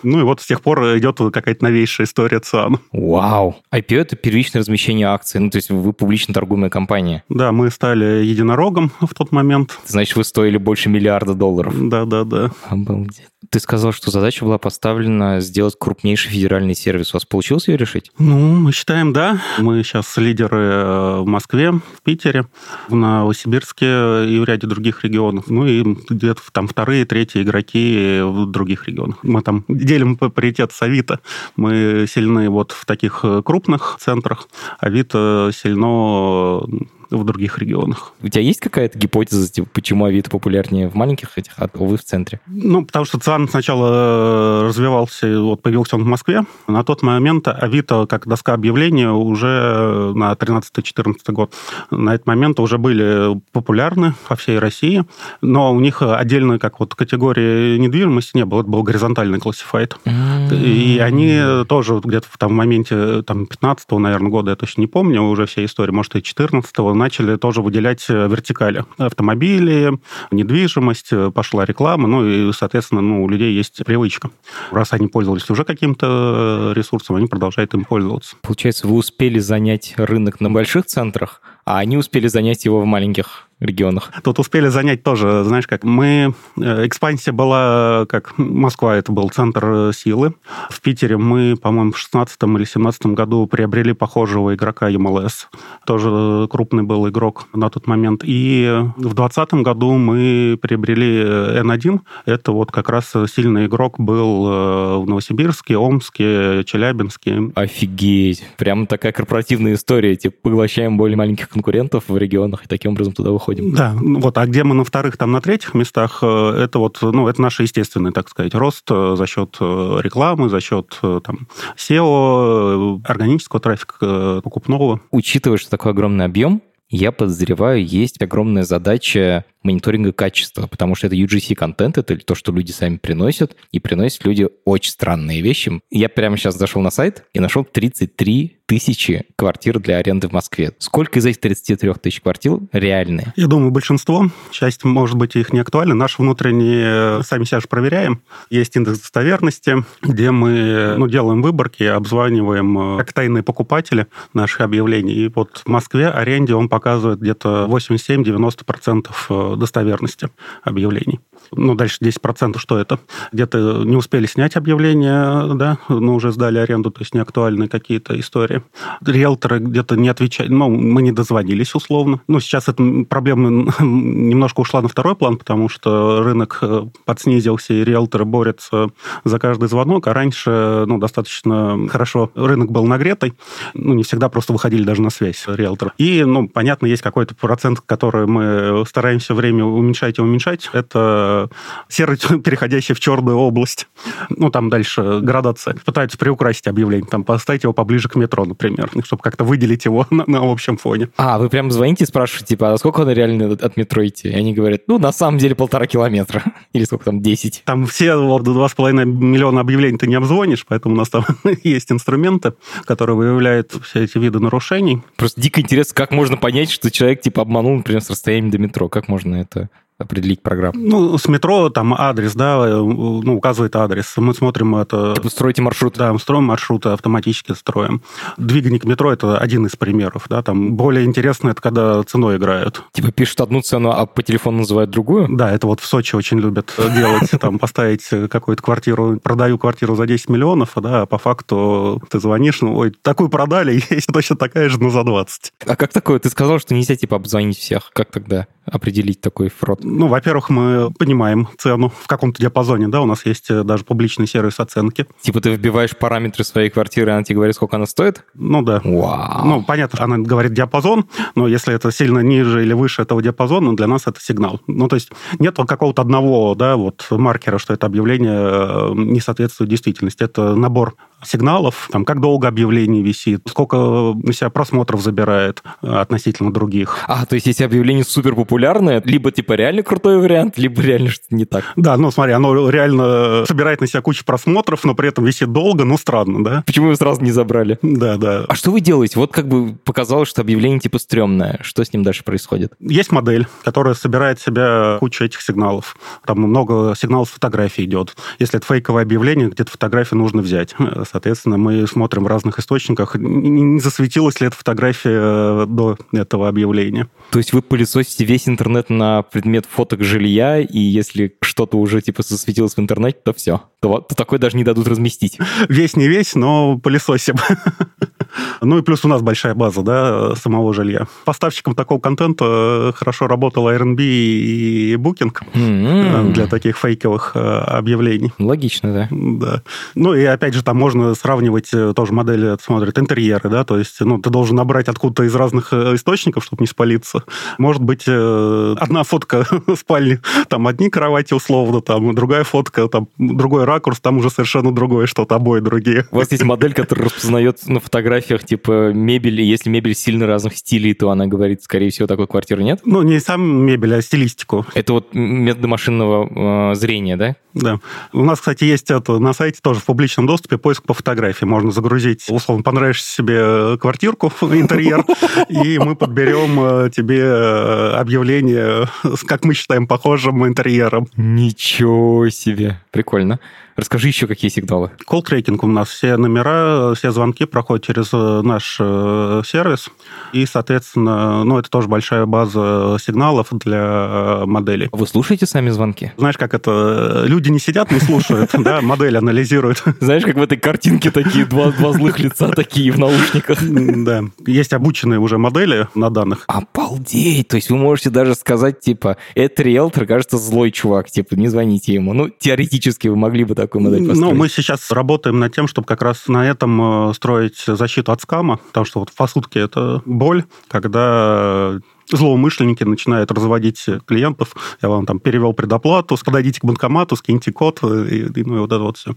Ну 0.04 0.20
и 0.20 0.24
вот 0.24 0.42
с 0.42 0.48
тех 0.48 0.62
пор 0.62 0.98
идет 0.98 1.18
какая-то 1.34 1.64
новейшая 1.64 2.06
история 2.06 2.40
ЦИАНа. 2.40 2.80
Вау! 2.92 3.56
IPO— 3.74 3.96
это 3.98 4.16
первичное 4.16 4.62
размещение 4.62 5.08
акций, 5.08 5.40
ну 5.40 5.50
то 5.50 5.58
есть 5.58 5.70
вы 5.70 5.94
публично 5.94 6.34
торгуемая 6.34 6.70
компания. 6.70 7.24
Да, 7.30 7.52
мы 7.52 7.70
стали 7.72 8.26
единорогом 8.26 8.92
в 9.00 9.14
тот 9.14 9.32
момент. 9.32 9.78
Значит, 9.86 10.16
вы 10.16 10.24
стоили 10.24 10.58
больше 10.58 10.90
миллиарда 10.90 11.34
долларов. 11.34 11.74
Да-да-да. 11.78 12.52
Обалдеть. 12.70 13.28
Ты 13.50 13.60
сказал, 13.60 13.92
что 13.92 14.12
задача 14.12 14.46
была 14.46 14.60
поставлена 14.60 15.42
сделать 15.42 15.76
крупнейший 15.78 16.32
федеральный 16.32 16.76
сервис. 16.76 17.14
У 17.14 17.18
вас 17.18 17.26
получилось 17.26 17.68
ее 17.68 17.76
решить? 17.76 18.12
Ну, 18.20 18.38
мы 18.38 18.72
считаем, 18.72 19.14
да. 19.14 19.42
Мы 19.58 19.84
сейчас 19.84 20.16
лидеры 20.18 20.58
э, 20.58 21.20
в 21.22 21.26
Москве, 21.26 21.72
в 21.72 22.02
Питере, 22.04 22.46
в 22.88 22.96
Новосибирске 22.96 23.86
и 24.30 24.40
в 24.40 24.46
ряде 24.46 24.68
других 24.68 25.04
регионов. 25.04 25.46
Ну 25.50 25.66
и 25.66 25.84
где-то 25.84 26.42
там 26.52 26.68
вторые, 26.68 27.06
третьи 27.06 27.42
игроки 27.42 28.22
в 28.22 28.46
других 28.46 28.88
регионах. 28.88 29.18
Мы 29.24 29.42
там 29.42 29.64
делим 29.68 30.18
паритет 30.18 30.72
с 30.72 30.82
Авито. 30.82 31.20
Мы 31.56 32.06
сильны 32.08 32.50
вот 32.50 32.72
в 32.72 32.86
таких 32.86 33.22
э, 33.24 33.42
крупных 33.44 33.98
центрах. 34.00 34.48
Авито 34.80 35.52
сильно 35.54 36.62
в 37.12 37.24
других 37.24 37.58
регионах. 37.60 38.14
У 38.22 38.28
тебя 38.28 38.42
есть 38.42 38.60
какая-то 38.60 38.98
гипотеза, 38.98 39.52
типа, 39.52 39.68
почему 39.74 40.06
Авито 40.06 40.30
популярнее 40.30 40.90
в 40.90 40.96
маленьких 40.96 41.38
этих, 41.38 41.54
а 41.58 41.70
вы 41.74 41.98
в 41.98 42.04
центре? 42.04 42.40
Ну, 42.48 42.86
потому 42.86 43.06
что 43.06 43.20
ЦАН 43.20 43.50
сначала 43.50 44.64
э, 44.64 44.68
развивался, 44.68 45.40
вот 45.42 45.62
появился 45.62 45.98
он 45.98 46.04
в 46.04 46.08
Москве. 46.08 46.46
На 46.68 46.84
тот 46.84 47.04
момент 47.04 47.48
Авито, 47.48 48.08
как 48.08 48.28
доска 48.28 48.54
объявления, 48.54 49.12
уже 49.12 50.14
на 50.16 50.32
13-14 50.34 51.16
год, 51.28 51.54
на 51.92 52.16
этот 52.16 52.28
момент 52.28 52.60
уже 52.60 52.78
были 52.78 53.40
популярны 53.52 54.14
по 54.28 54.36
всей 54.36 54.60
России, 54.60 55.06
но 55.42 55.74
у 55.74 55.80
них 55.80 56.02
отдельной 56.02 56.60
как 56.60 56.80
вот 56.80 56.96
категории 56.96 57.78
недвижимости 57.78 58.38
не 58.38 58.46
было, 58.46 58.62
это 58.62 58.70
был 58.70 58.84
горизонтальный 58.84 59.40
классифайт. 59.40 59.98
Mm-hmm. 60.06 60.64
И 60.64 61.00
они 61.00 61.66
тоже 61.68 62.00
где-то 62.04 62.28
в 62.30 62.38
том 62.38 62.54
моменте, 62.54 63.22
там, 63.24 63.44
15-го, 63.44 64.00
наверное, 64.00 64.32
года, 64.32 64.52
я 64.52 64.56
точно 64.56 64.82
не 64.82 64.88
помню, 64.88 65.22
уже 65.24 65.46
все 65.46 65.66
истории, 65.66 65.92
может, 65.92 66.16
и 66.16 66.20
14-го, 66.20 66.94
начали 67.02 67.36
тоже 67.36 67.62
выделять 67.62 68.06
э, 68.10 68.28
вертикали. 68.28 68.86
Автомобили, 68.98 69.92
недвижимость, 70.32 71.12
э, 71.12 71.32
пошла 71.32 71.66
реклама, 71.66 72.08
ну 72.08 72.26
и, 72.26 72.54
соответственно, 72.54 73.02
ну, 73.02 73.24
у 73.24 73.30
людей 73.30 73.54
есть 73.54 73.84
привычка. 73.84 74.30
Раз 74.72 74.94
они 74.94 75.08
пользовались 75.08 75.50
уже 75.50 75.64
каким-то 75.64 76.72
э, 76.72 76.74
ресурсом, 76.78 77.16
они 77.16 77.28
продолжают 77.28 77.74
им 77.74 77.86
пользоваться. 77.86 78.36
Получается, 78.42 78.88
вы 78.88 78.96
успели 78.96 79.40
занять 79.40 79.94
рынок 79.98 80.40
на 80.40 80.52
больших 80.52 80.86
центрах, 80.86 81.42
а 81.66 81.80
они 81.80 81.98
успели 81.98 82.28
занять 82.28 82.66
его 82.66 82.82
в 82.82 82.86
маленьких 82.86 83.48
регионах. 83.62 84.12
Тут 84.24 84.40
успели 84.40 84.68
занять 84.68 85.04
тоже, 85.04 85.44
знаешь, 85.46 85.68
как 85.68 85.84
мы... 85.84 86.34
Э, 86.58 86.88
экспансия 86.88 87.32
была, 87.32 88.06
как 88.10 88.38
Москва, 88.38 88.98
это 88.98 89.12
был 89.12 89.30
центр 89.30 89.66
э, 89.66 89.92
силы. 89.94 90.34
В 90.70 90.82
Питере 90.82 91.18
мы, 91.18 91.56
по-моему, 91.56 91.92
в 91.92 91.98
16 91.98 92.38
или 92.42 92.66
17 92.66 93.06
году 93.08 93.46
приобрели 93.46 93.94
похожего 93.94 94.56
игрока 94.56 94.90
МЛС. 94.90 95.48
Тоже 95.86 96.48
крупный 96.50 96.84
был 96.84 97.08
игрок 97.08 97.48
на 97.54 97.70
тот 97.70 97.86
момент. 97.86 98.22
И 98.26 98.68
в 98.98 99.14
2020 99.14 99.54
году 99.64 99.94
мы 99.94 100.58
приобрели 100.60 101.22
N1. 101.62 102.00
Это 102.26 102.52
вот 102.52 102.72
как 102.72 102.90
раз 102.90 103.14
сильный 103.32 103.68
игрок 103.68 104.00
был 104.00 104.48
э, 104.48 104.98
в 104.98 105.06
Новосибирске, 105.08 105.78
Омске, 105.78 106.64
Челябинске. 106.66 107.52
Офигеть! 107.54 108.44
Прям 108.58 108.88
такая 108.88 109.12
корпоративная 109.12 109.76
история. 109.76 110.16
Типа 110.16 110.36
поглощаем 110.42 110.98
более 110.98 111.16
маленьких 111.16 111.48
конкурентов 111.62 112.06
в 112.08 112.18
регионах 112.18 112.66
и 112.66 112.68
таким 112.68 112.92
образом 112.92 113.14
туда 113.14 113.30
выходим. 113.30 113.74
Да, 113.74 113.94
ну 113.94 114.20
вот, 114.20 114.38
а 114.38 114.46
где 114.48 114.64
мы 114.64 114.74
на 114.74 114.84
вторых, 114.84 115.16
там 115.18 115.32
на 115.32 115.42
третьих 115.42 115.76
местах, 115.76 116.20
э, 116.24 116.64
это 116.64 116.80
вот, 116.80 116.98
ну, 117.02 117.28
это 117.28 117.40
наш 117.40 117.60
естественный, 117.60 118.12
так 118.12 118.30
сказать, 118.30 118.56
рост 118.56 118.86
э, 118.90 119.16
за 119.16 119.28
счет 119.28 119.58
э, 119.60 120.00
рекламы, 120.02 120.50
за 120.50 120.60
счет 120.60 121.00
там 121.02 121.48
SEO, 121.78 123.02
органического 123.06 123.60
трафика, 123.60 124.42
покупного. 124.44 125.02
Учитывая, 125.12 125.58
что 125.58 125.70
такой 125.70 125.92
огромный 125.92 126.26
объем, 126.26 126.62
я 126.90 127.12
подозреваю, 127.12 127.86
есть 127.86 128.22
огромная 128.22 128.64
задача 128.64 129.46
мониторинга 129.64 130.12
качества, 130.12 130.68
потому 130.68 130.96
что 130.96 131.08
это 131.08 131.16
UGC-контент, 131.16 131.98
это 131.98 132.18
то, 132.18 132.36
что 132.36 132.52
люди 132.52 132.72
сами 132.72 132.98
приносят, 132.98 133.56
и 133.72 133.80
приносят 133.80 134.26
люди 134.26 134.48
очень 134.66 134.92
странные 134.92 135.42
вещи. 135.42 135.82
Я 135.90 136.10
прямо 136.10 136.38
сейчас 136.38 136.58
зашел 136.58 136.82
на 136.82 136.92
сайт 136.92 137.26
и 137.34 137.40
нашел 137.40 137.64
33 137.64 138.62
тысячи 138.72 139.26
квартир 139.36 139.80
для 139.80 139.98
аренды 139.98 140.30
в 140.30 140.32
Москве. 140.32 140.72
Сколько 140.78 141.20
из 141.20 141.26
этих 141.26 141.42
33 141.42 141.94
тысяч 141.96 142.22
квартир 142.22 142.60
реальные? 142.72 143.34
Я 143.36 143.48
думаю, 143.48 143.70
большинство. 143.70 144.30
Часть, 144.50 144.86
может 144.86 145.18
быть, 145.18 145.36
их 145.36 145.52
не 145.52 145.60
актуальна. 145.60 145.94
Наш 145.94 146.18
внутренний, 146.18 146.82
э, 146.82 147.22
сами 147.24 147.44
себя 147.44 147.60
же 147.60 147.68
проверяем. 147.68 148.22
Есть 148.50 148.78
индекс 148.78 149.00
достоверности, 149.00 149.84
где 150.02 150.32
мы 150.32 150.96
ну, 150.98 151.08
делаем 151.08 151.42
выборки, 151.42 151.84
обзваниваем 151.84 152.96
э, 152.96 152.98
как 153.00 153.12
тайные 153.12 153.44
покупатели 153.44 154.08
наших 154.34 154.62
объявлений. 154.62 155.16
И 155.16 155.28
вот 155.28 155.64
в 155.66 155.68
Москве 155.68 156.08
аренде 156.08 156.56
он 156.56 156.70
показывает 156.70 157.20
где-то 157.20 157.68
87-90% 157.70 159.51
достоверности 159.56 160.30
объявлений. 160.64 161.20
Ну, 161.54 161.76
дальше 161.76 161.98
10%, 162.02 162.58
что 162.58 162.78
это? 162.78 163.00
Где-то 163.34 163.84
не 163.84 163.98
успели 163.98 164.26
снять 164.26 164.56
объявление, 164.56 165.54
да, 165.56 165.78
но 165.90 166.16
уже 166.16 166.32
сдали 166.32 166.60
аренду, 166.60 166.92
то 166.92 167.02
есть 167.02 167.14
неактуальные 167.14 167.68
какие-то 167.68 168.18
истории. 168.20 168.64
Риэлторы 169.06 169.60
где-то 169.60 169.96
не 169.96 170.08
отвечают, 170.08 170.52
ну, 170.52 170.70
мы 170.70 171.02
не 171.02 171.12
дозвонились 171.12 171.76
условно. 171.76 172.22
Ну, 172.28 172.40
сейчас 172.40 172.70
эта 172.70 172.84
проблема 173.10 173.74
немножко 173.80 174.62
ушла 174.62 174.82
на 174.82 174.88
второй 174.88 175.16
план, 175.16 175.38
потому 175.38 175.68
что 175.68 176.24
рынок 176.24 176.60
э, 176.62 176.86
подснизился, 177.06 177.74
и 177.74 177.84
риэлторы 177.84 178.24
борются 178.24 178.90
за 179.26 179.40
каждый 179.40 179.68
звонок, 179.68 180.08
а 180.08 180.14
раньше, 180.14 180.86
ну, 180.88 180.98
достаточно 181.00 181.88
хорошо 181.90 182.32
рынок 182.36 182.72
был 182.72 182.86
нагретый, 182.86 183.34
ну, 183.74 183.94
не 183.94 184.04
всегда 184.04 184.30
просто 184.30 184.54
выходили 184.54 184.84
даже 184.84 185.02
на 185.02 185.10
связь 185.10 185.44
риэлторы. 185.48 185.92
И, 185.98 186.24
ну, 186.24 186.48
понятно, 186.48 186.86
есть 186.86 187.02
какой-то 187.02 187.36
процент, 187.36 187.82
который 187.82 188.26
мы 188.26 188.86
стараемся 188.88 189.34
время 189.34 189.66
уменьшать 189.66 190.18
и 190.18 190.22
уменьшать. 190.22 190.70
Это 190.74 191.41
серый, 191.88 192.18
переходящий 192.44 192.94
в 192.94 193.00
черную 193.00 193.38
область. 193.38 193.88
Ну, 194.30 194.50
там 194.50 194.70
дальше 194.70 195.20
градация. 195.22 195.76
Пытаются 195.86 196.18
приукрасить 196.18 196.68
объявление, 196.68 197.08
там 197.10 197.24
поставить 197.24 197.64
его 197.64 197.74
поближе 197.74 198.10
к 198.10 198.16
метро, 198.16 198.46
например, 198.46 198.90
чтобы 199.04 199.22
как-то 199.22 199.44
выделить 199.44 199.86
его 199.86 200.06
на, 200.12 200.26
на 200.28 200.52
общем 200.52 200.78
фоне. 200.78 201.10
А, 201.18 201.38
вы 201.38 201.50
прям 201.50 201.72
звоните 201.72 202.04
и 202.04 202.08
спрашиваете, 202.08 202.48
типа, 202.48 202.74
а 202.74 202.78
сколько 202.78 203.02
он 203.02 203.10
реально 203.10 203.54
от 203.54 203.78
метро 203.78 204.06
идти? 204.06 204.30
И 204.30 204.34
они 204.34 204.54
говорят, 204.54 204.82
ну, 204.88 205.00
на 205.00 205.12
самом 205.12 205.38
деле 205.38 205.56
полтора 205.56 205.88
километра. 205.88 206.44
Или 206.74 206.86
сколько 206.86 207.06
там, 207.06 207.22
10. 207.22 207.64
Там 207.66 207.86
все 207.86 208.16
вот, 208.16 208.44
2,5 208.44 209.06
миллиона 209.06 209.62
объявлений 209.62 209.98
ты 209.98 210.08
не 210.08 210.16
обзвонишь, 210.16 210.66
поэтому 210.68 210.96
у 210.96 210.98
нас 210.98 211.10
там 211.10 211.26
есть 211.64 211.92
инструменты, 211.92 212.54
которые 212.86 213.16
выявляют 213.16 213.74
все 213.84 214.04
эти 214.04 214.18
виды 214.18 214.40
нарушений. 214.40 215.02
Просто 215.16 215.42
дико 215.42 215.62
интересно, 215.62 215.96
как 215.96 216.12
можно 216.12 216.38
понять, 216.38 216.72
что 216.72 216.92
человек, 216.92 217.22
типа, 217.22 217.42
обманул, 217.42 217.76
например, 217.78 218.02
с 218.02 218.10
расстоянием 218.10 218.52
до 218.52 218.58
метро. 218.58 218.90
Как 218.90 219.08
можно 219.08 219.36
это 219.36 219.70
определить 220.02 220.42
программу? 220.42 220.80
Ну, 220.80 221.18
с 221.18 221.28
метро 221.28 221.70
там 221.70 221.94
адрес, 221.94 222.34
да, 222.34 222.58
ну, 222.66 223.36
указывает 223.36 223.76
адрес. 223.76 224.14
Мы 224.18 224.34
смотрим 224.34 224.76
это... 224.76 225.14
Типа 225.16 225.30
строите 225.30 225.62
маршрут? 225.62 225.96
Да, 225.98 226.14
мы 226.14 226.20
строим 226.20 226.44
маршруты, 226.44 226.90
автоматически 226.90 227.54
строим. 227.54 228.02
Двигание 228.38 228.80
к 228.80 228.86
метро– 228.86 229.12
это 229.14 229.38
один 229.38 229.66
из 229.66 229.76
примеров, 229.76 230.26
да, 230.30 230.42
там 230.42 230.76
более 230.76 231.06
интересно 231.06 231.50
это 231.50 231.62
когда 231.62 232.04
ценой 232.04 232.38
играют. 232.38 232.84
Типа 232.94 233.12
пишут 233.12 233.42
одну 233.42 233.62
цену, 233.62 233.92
а 233.92 234.06
по 234.06 234.24
телефону 234.24 234.60
называют 234.60 234.90
другую? 234.90 235.28
Да, 235.30 235.52
это 235.52 235.68
вот 235.68 235.80
в 235.80 235.86
Сочи 235.86 236.16
очень 236.16 236.40
любят 236.40 236.74
делать, 236.78 237.30
там, 237.40 237.60
поставить 237.60 238.08
какую-то 238.30 238.64
квартиру, 238.64 239.20
продаю 239.22 239.58
квартиру 239.58 239.96
за 239.96 240.06
10 240.06 240.30
миллионов, 240.30 240.72
да, 240.76 241.02
а 241.02 241.06
по 241.06 241.18
факту 241.18 242.02
ты 242.10 242.20
звонишь, 242.20 242.62
ну, 242.62 242.76
ой, 242.76 242.92
такую 243.02 243.30
продали, 243.30 243.84
есть 243.90 244.08
точно 244.08 244.36
такая 244.36 244.70
же, 244.70 244.80
но 244.80 244.90
за 244.90 245.04
20. 245.04 245.54
А 245.66 245.76
как 245.76 245.92
такое? 245.94 246.20
Ты 246.20 246.30
сказал, 246.30 246.60
что 246.60 246.74
нельзя, 246.74 246.96
типа, 246.96 247.16
обзвонить 247.16 247.58
всех. 247.58 247.92
Как 247.94 248.12
тогда? 248.12 248.48
определить 248.66 249.22
такой 249.22 249.50
фрод? 249.50 249.84
Ну, 249.92 250.08
во-первых, 250.08 250.50
мы 250.50 250.92
понимаем 250.92 251.50
цену 251.58 251.90
в 251.90 252.08
каком-то 252.08 252.42
диапазоне, 252.42 252.88
да, 252.88 253.02
у 253.02 253.06
нас 253.06 253.26
есть 253.26 253.50
э, 253.50 253.64
даже 253.64 253.84
публичный 253.84 254.28
сервис 254.28 254.60
оценки. 254.60 255.06
Типа 255.22 255.42
ты 255.42 255.52
вбиваешь 255.52 255.96
параметры 255.96 256.44
своей 256.44 256.70
квартиры, 256.70 257.12
она 257.12 257.24
тебе 257.24 257.36
говорит, 257.36 257.56
сколько 257.56 257.76
она 257.76 257.86
стоит? 257.86 258.24
Ну 258.34 258.62
да. 258.62 258.82
Вау. 258.84 259.46
Ну, 259.46 259.64
понятно, 259.64 260.04
она 260.04 260.18
говорит 260.18 260.54
диапазон, 260.54 261.06
но 261.36 261.48
если 261.48 261.74
это 261.74 261.92
сильно 261.92 262.20
ниже 262.20 262.64
или 262.64 262.74
выше 262.74 263.02
этого 263.02 263.22
диапазона, 263.22 263.76
для 263.76 263.88
нас 263.88 264.08
это 264.08 264.20
сигнал. 264.22 264.62
Ну, 264.68 264.88
то 264.88 264.96
есть 264.96 265.12
нет 265.40 265.56
какого-то 265.56 266.02
одного, 266.02 266.56
да, 266.56 266.76
вот 266.76 267.06
маркера, 267.12 267.58
что 267.58 267.74
это 267.74 267.86
объявление 267.86 268.32
э, 268.34 268.92
не 268.96 269.20
соответствует 269.20 269.70
действительности. 269.70 270.24
Это 270.24 270.56
набор 270.56 270.96
сигналов, 271.24 271.90
там, 271.92 272.06
как 272.06 272.20
долго 272.20 272.48
объявление 272.48 273.04
висит, 273.04 273.42
сколько 273.48 273.78
на 273.78 274.34
себя 274.34 274.50
просмотров 274.50 275.02
забирает 275.02 275.64
э, 275.82 275.88
относительно 275.88 276.52
других. 276.54 276.98
А, 277.08 277.26
то 277.26 277.36
есть 277.36 277.48
если 277.48 277.64
объявление 277.64 278.04
супер 278.04 278.36
популярное, 278.36 279.02
либо 279.06 279.32
типа 279.32 279.54
реально 279.54 279.84
крутой 279.84 280.20
вариант, 280.20 280.58
либо 280.58 280.82
реально 280.82 281.10
что-то 281.10 281.36
не 281.36 281.46
так. 281.46 281.64
Да, 281.76 281.98
ну 281.98 282.12
смотри, 282.12 282.34
оно 282.34 282.70
реально 282.70 283.46
собирает 283.48 283.82
на 283.82 283.88
себя 283.88 284.02
кучу 284.02 284.26
просмотров, 284.26 284.84
но 284.84 284.96
при 284.96 285.10
этом 285.10 285.26
висит 285.26 285.52
долго, 285.52 285.84
ну 285.84 285.98
странно, 285.98 286.44
да? 286.44 286.64
Почему 286.66 286.90
вы 286.90 286.96
сразу 286.96 287.22
не 287.22 287.32
забрали? 287.32 287.78
Да, 287.82 288.18
да. 288.18 288.46
А 288.48 288.56
что 288.56 288.72
вы 288.72 288.82
делаете? 288.82 289.20
Вот 289.20 289.32
как 289.32 289.48
бы 289.48 289.76
показалось, 289.84 290.30
что 290.30 290.42
объявление 290.42 290.80
типа 290.80 291.00
стрёмное. 291.00 291.60
Что 291.62 291.84
с 291.84 291.94
ним 291.94 292.04
дальше 292.04 292.24
происходит? 292.24 292.74
Есть 292.80 293.12
модель, 293.12 293.48
которая 293.64 293.94
собирает 293.94 294.40
в 294.40 294.44
себя 294.44 294.98
кучу 295.00 295.24
этих 295.24 295.42
сигналов. 295.42 295.96
Там 296.26 296.40
много 296.40 296.94
сигналов 296.96 297.30
фотографий 297.30 297.86
идет. 297.86 298.16
Если 298.40 298.58
это 298.58 298.66
фейковое 298.66 299.04
объявление, 299.04 299.50
где-то 299.50 299.72
фотографии 299.72 300.16
нужно 300.16 300.42
взять. 300.42 300.76
Соответственно, 301.12 301.58
мы 301.58 301.86
смотрим 301.88 302.24
в 302.24 302.28
разных 302.28 302.60
источниках, 302.60 303.16
не 303.16 303.80
засветилась 303.80 304.40
ли 304.40 304.48
эта 304.48 304.56
фотография 304.56 305.64
э, 305.64 305.66
до 305.68 305.98
этого 306.14 306.48
объявления. 306.48 307.10
То 307.32 307.40
есть 307.40 307.52
вы 307.52 307.62
пылесосите 307.62 308.24
весь 308.24 308.48
интернет 308.48 308.90
на 308.90 309.22
предмет 309.24 309.66
фоток 309.70 310.04
жилья, 310.04 310.60
и 310.62 310.80
если 310.80 311.36
что-то 311.42 311.78
уже 311.78 312.02
типа 312.02 312.24
засветилось 312.24 312.76
в 312.76 312.80
интернете, 312.80 313.18
то 313.24 313.34
все. 313.34 313.62
То, 313.82 314.00
то 314.00 314.16
такое 314.16 314.40
даже 314.40 314.56
не 314.56 314.64
дадут 314.64 314.88
разместить. 314.88 315.38
Весь 315.68 315.96
не 315.98 316.08
весь, 316.08 316.36
но 316.36 316.78
пылесосим. 316.78 317.36
Ну 318.62 318.78
и 318.78 318.82
плюс 318.82 319.06
у 319.06 319.08
нас 319.08 319.22
большая 319.22 319.56
база, 319.56 319.82
да, 319.82 320.36
самого 320.36 320.74
жилья. 320.74 321.08
Поставщиком 321.26 321.76
такого 321.76 322.00
контента 322.00 322.46
э, 322.48 322.92
хорошо 322.96 323.28
работал 323.28 323.70
Airbnb 323.70 324.02
и 324.02 324.96
Booking 324.96 325.36
mm-hmm. 325.54 326.32
для 326.34 326.48
таких 326.48 326.78
фейковых 326.78 327.32
э, 327.36 327.40
объявлений. 327.40 328.32
Логично, 328.40 328.94
да. 328.94 329.08
Да. 329.12 329.64
Ну 329.96 330.14
и 330.14 330.24
опять 330.24 330.54
же 330.54 330.64
там 330.64 330.78
можно 330.78 331.14
сравнивать 331.16 331.72
тоже 331.96 332.14
модели, 332.14 332.56
смотрят 332.62 332.98
интерьеры, 333.00 333.50
да, 333.50 333.64
то 333.64 333.78
есть, 333.78 334.00
ну, 334.02 334.20
ты 334.20 334.30
должен 334.30 334.56
набрать 334.56 334.88
откуда-то 334.88 335.24
из 335.24 335.36
разных 335.36 335.74
источников, 335.74 336.44
чтобы 336.44 336.64
не 336.64 336.68
спалиться. 336.68 337.24
Может 337.58 337.82
быть, 337.82 338.08
одна 338.08 339.04
фотка 339.04 339.46
спальни, 339.78 340.20
там 340.48 340.68
одни 340.68 340.90
кровати 340.90 341.34
условно, 341.34 341.82
там 341.82 342.14
другая 342.16 342.44
фотка, 342.44 342.88
там 342.88 343.08
другой 343.18 343.66
ракурс, 343.66 344.00
там 344.00 344.18
уже 344.18 344.30
совершенно 344.30 344.74
другое 344.74 345.06
что-то, 345.06 345.36
обои 345.36 345.60
другие. 345.60 346.06
У 346.12 346.18
вас 346.18 346.32
есть 346.32 346.44
модель, 346.44 346.74
которая 346.74 347.06
распознает 347.06 347.68
на 347.68 347.80
фотографиях, 348.22 348.44
типа, 348.44 348.94
мебель, 348.94 349.42
если 349.42 349.70
мебель 349.70 349.96
сильно 349.96 350.28
разных 350.28 350.58
стилей, 350.58 350.94
то 350.94 351.10
она 351.10 351.28
говорит, 351.28 351.64
скорее 351.64 351.90
всего, 351.90 352.08
такой 352.08 352.28
квартиры 352.28 352.64
нет? 352.64 352.82
Ну, 352.86 353.02
не 353.02 353.20
сам 353.20 353.42
мебель, 353.42 353.96
а 353.96 354.02
стилистику. 354.02 354.66
Это 354.74 354.94
вот 354.94 355.14
методы 355.14 355.68
машинного 355.68 356.72
э, 356.72 356.76
зрения, 356.76 357.18
да? 357.18 357.36
Да. 357.54 357.80
У 358.14 358.24
нас, 358.24 358.40
кстати, 358.40 358.64
есть 358.64 358.90
это 358.92 359.20
на 359.20 359.34
сайте 359.34 359.60
тоже 359.62 359.82
в 359.82 359.86
публичном 359.86 360.26
доступе 360.26 360.58
поиск 360.58 360.84
по 360.84 360.94
фотографии. 360.94 361.44
Можно 361.44 361.72
загрузить, 361.72 362.26
условно, 362.30 362.64
понравишься 362.64 363.12
себе 363.12 363.78
квартирку, 363.78 364.32
интерьер, 364.42 365.04
и 365.50 365.78
мы 365.78 365.96
подберем 365.96 366.86
э, 366.86 366.90
тебе 366.92 367.20
э, 367.20 367.94
объявление 367.96 368.88
как 369.26 369.46
мы 369.46 369.54
считаем, 369.54 369.88
похожим 369.88 370.46
интерьером. 370.48 371.08
Ничего 371.16 372.30
себе. 372.30 372.80
Прикольно. 372.92 373.40
Расскажи 373.76 374.10
еще, 374.10 374.28
какие 374.28 374.52
сигналы. 374.52 374.92
Колл-трекинг 375.08 375.64
у 375.64 375.68
нас. 375.68 375.90
Все 375.90 376.18
номера, 376.18 376.94
все 376.94 377.12
звонки 377.12 377.46
проходят 377.46 377.86
через 377.86 378.11
э, 378.14 378.42
наш 378.44 378.78
э, 378.80 379.42
сервис. 379.46 379.90
И, 380.34 380.46
соответственно, 380.46 381.44
ну, 381.44 381.58
это 381.58 381.70
тоже 381.70 381.88
большая 381.88 382.26
база 382.26 382.98
сигналов 383.00 383.48
для 383.52 384.44
моделей. 384.46 384.90
Вы 384.92 385.08
слушаете 385.08 385.46
сами 385.46 385.70
звонки? 385.70 386.12
Знаешь, 386.18 386.38
как 386.38 386.54
это? 386.54 387.24
Люди 387.26 387.50
не 387.50 387.60
сидят, 387.60 387.92
не 387.92 388.00
слушают, 388.00 388.52
да, 388.58 388.82
модель 388.82 389.18
анализирует. 389.18 389.84
Знаешь, 390.00 390.24
как 390.24 390.36
в 390.36 390.42
этой 390.42 390.58
картинке 390.58 391.12
такие 391.12 391.46
два, 391.46 391.72
два 391.72 391.94
злых 391.94 392.20
лица 392.20 392.50
такие 392.50 392.92
в 392.92 393.00
наушниках. 393.00 393.60
Да. 394.02 394.24
Есть 394.46 394.74
обученные 394.74 395.20
уже 395.20 395.38
модели 395.38 395.88
на 395.96 396.10
данных. 396.10 396.46
Обалдеть! 396.48 397.48
То 397.50 397.56
есть 397.58 397.70
вы 397.70 397.78
можете 397.78 398.10
даже 398.10 398.36
сказать, 398.36 398.80
типа, 398.80 399.18
это 399.36 399.64
риэлтор, 399.64 400.06
кажется, 400.06 400.38
злой 400.38 400.72
чувак, 400.72 401.10
типа, 401.12 401.36
не 401.36 401.48
звоните 401.48 401.94
ему. 401.94 402.14
Ну, 402.14 402.30
теоретически 402.30 403.08
вы 403.08 403.16
могли 403.16 403.44
бы 403.44 403.54
такую 403.54 403.84
модель 403.84 404.08
построить? 404.08 404.34
Ну, 404.34 404.38
мы 404.38 404.50
сейчас 404.50 404.90
работаем 404.92 405.40
над 405.40 405.54
тем, 405.54 405.68
чтобы 405.68 405.88
как 405.88 406.02
раз 406.02 406.28
на 406.28 406.50
этом 406.50 407.10
э, 407.10 407.14
строить 407.14 407.64
защиту 407.66 408.01
от 408.10 408.22
скама, 408.22 408.58
потому 408.58 408.86
что 408.86 409.00
вот 409.00 409.10
в 409.10 409.16
фасудке 409.16 409.60
это 409.60 410.02
боль, 410.06 410.46
когда 410.68 411.80
злоумышленники 412.12 412.84
начинают 412.84 413.32
разводить 413.32 413.86
клиентов. 414.06 414.56
Я 414.82 414.90
вам 414.90 415.06
там 415.06 415.20
перевел 415.20 415.54
предоплату, 415.54 416.18
подойдите 416.24 416.62
к 416.62 416.66
банкомату, 416.66 417.16
скиньте 417.16 417.52
код, 417.52 417.82
и, 417.84 418.26
и, 418.26 418.44
ну, 418.44 418.58
и 418.58 418.60
вот 418.60 418.72
это 418.72 418.82
вот 418.82 418.98
все. 418.98 419.16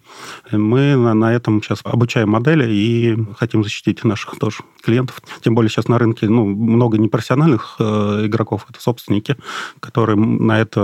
Мы 0.52 0.96
на, 0.96 1.14
на 1.14 1.32
этом 1.32 1.62
сейчас 1.62 1.80
обучаем 1.84 2.30
модели 2.30 2.70
и 2.70 3.16
хотим 3.38 3.62
защитить 3.62 4.04
наших 4.04 4.38
тоже 4.38 4.58
клиентов. 4.82 5.22
Тем 5.42 5.54
более 5.54 5.70
сейчас 5.70 5.88
на 5.88 5.98
рынке 5.98 6.28
ну, 6.28 6.44
много 6.44 6.98
непрофессиональных 6.98 7.76
э, 7.78 8.26
игроков, 8.26 8.66
это 8.68 8.80
собственники, 8.80 9.36
которые 9.80 10.16
на 10.16 10.60
это 10.60 10.80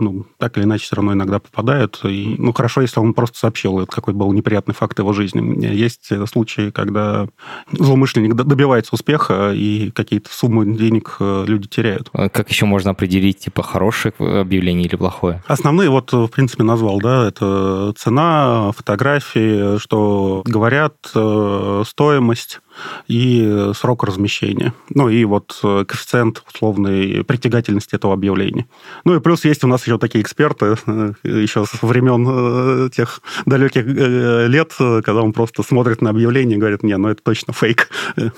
ну, 0.00 0.26
так 0.38 0.56
или 0.56 0.64
иначе 0.64 0.84
все 0.84 0.96
равно 0.96 1.12
иногда 1.12 1.38
попадают. 1.38 2.00
И, 2.04 2.36
ну, 2.38 2.52
хорошо, 2.52 2.80
если 2.82 3.00
он 3.00 3.14
просто 3.14 3.38
сообщил 3.38 3.86
какой-то 3.86 4.18
был 4.18 4.32
неприятный 4.32 4.74
факт 4.74 4.98
его 4.98 5.12
жизни. 5.12 5.64
Есть 5.64 6.10
случаи, 6.28 6.70
когда 6.70 7.28
злоумышленник 7.72 8.34
добивается 8.34 8.94
успеха, 8.94 9.52
и 9.54 9.90
какие-то 9.90 10.30
суммы 10.32 10.76
денег 10.76 11.16
э, 11.20 11.44
люди 11.50 11.68
теряют. 11.68 12.08
А 12.12 12.28
как 12.28 12.50
еще 12.50 12.66
можно 12.66 12.92
определить, 12.92 13.40
типа, 13.40 13.62
хорошее 13.62 14.14
объявление 14.18 14.86
или 14.86 14.96
плохое? 14.96 15.42
Основные, 15.46 15.90
вот, 15.90 16.12
в 16.12 16.28
принципе, 16.28 16.62
назвал, 16.62 16.98
да, 17.00 17.28
это 17.28 17.92
цена, 17.96 18.72
фотографии, 18.72 19.78
что 19.78 20.42
говорят, 20.46 20.94
э, 21.14 21.82
стоимость, 21.86 22.60
и 23.08 23.70
срок 23.74 24.04
размещения. 24.04 24.72
Ну 24.94 25.08
и 25.08 25.24
вот 25.24 25.58
э, 25.62 25.84
коэффициент 25.86 26.42
условной 26.52 27.24
притягательности 27.24 27.94
этого 27.94 28.14
объявления. 28.14 28.66
Ну 29.04 29.16
и 29.16 29.20
плюс 29.20 29.44
есть 29.44 29.64
у 29.64 29.66
нас 29.66 29.84
еще 29.84 29.98
такие 29.98 30.22
эксперты, 30.22 30.76
э, 30.86 31.12
еще 31.24 31.64
со 31.64 31.86
времен 31.86 32.26
э, 32.28 32.90
тех 32.90 33.20
далеких 33.46 33.84
лет, 33.86 34.72
когда 34.76 35.22
он 35.22 35.32
просто 35.32 35.62
смотрит 35.62 36.02
на 36.02 36.10
объявление 36.10 36.56
и 36.56 36.60
говорит, 36.60 36.82
не, 36.82 36.96
ну 36.96 37.08
это 37.08 37.22
точно 37.22 37.52
фейк. 37.52 37.88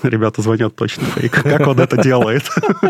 Ребята 0.03 0.43
звонят, 0.43 0.75
точно 0.77 1.05
фейк. 1.07 1.43
Как 1.43 1.67
он 1.67 1.79
это 1.81 2.03
делает? 2.03 2.45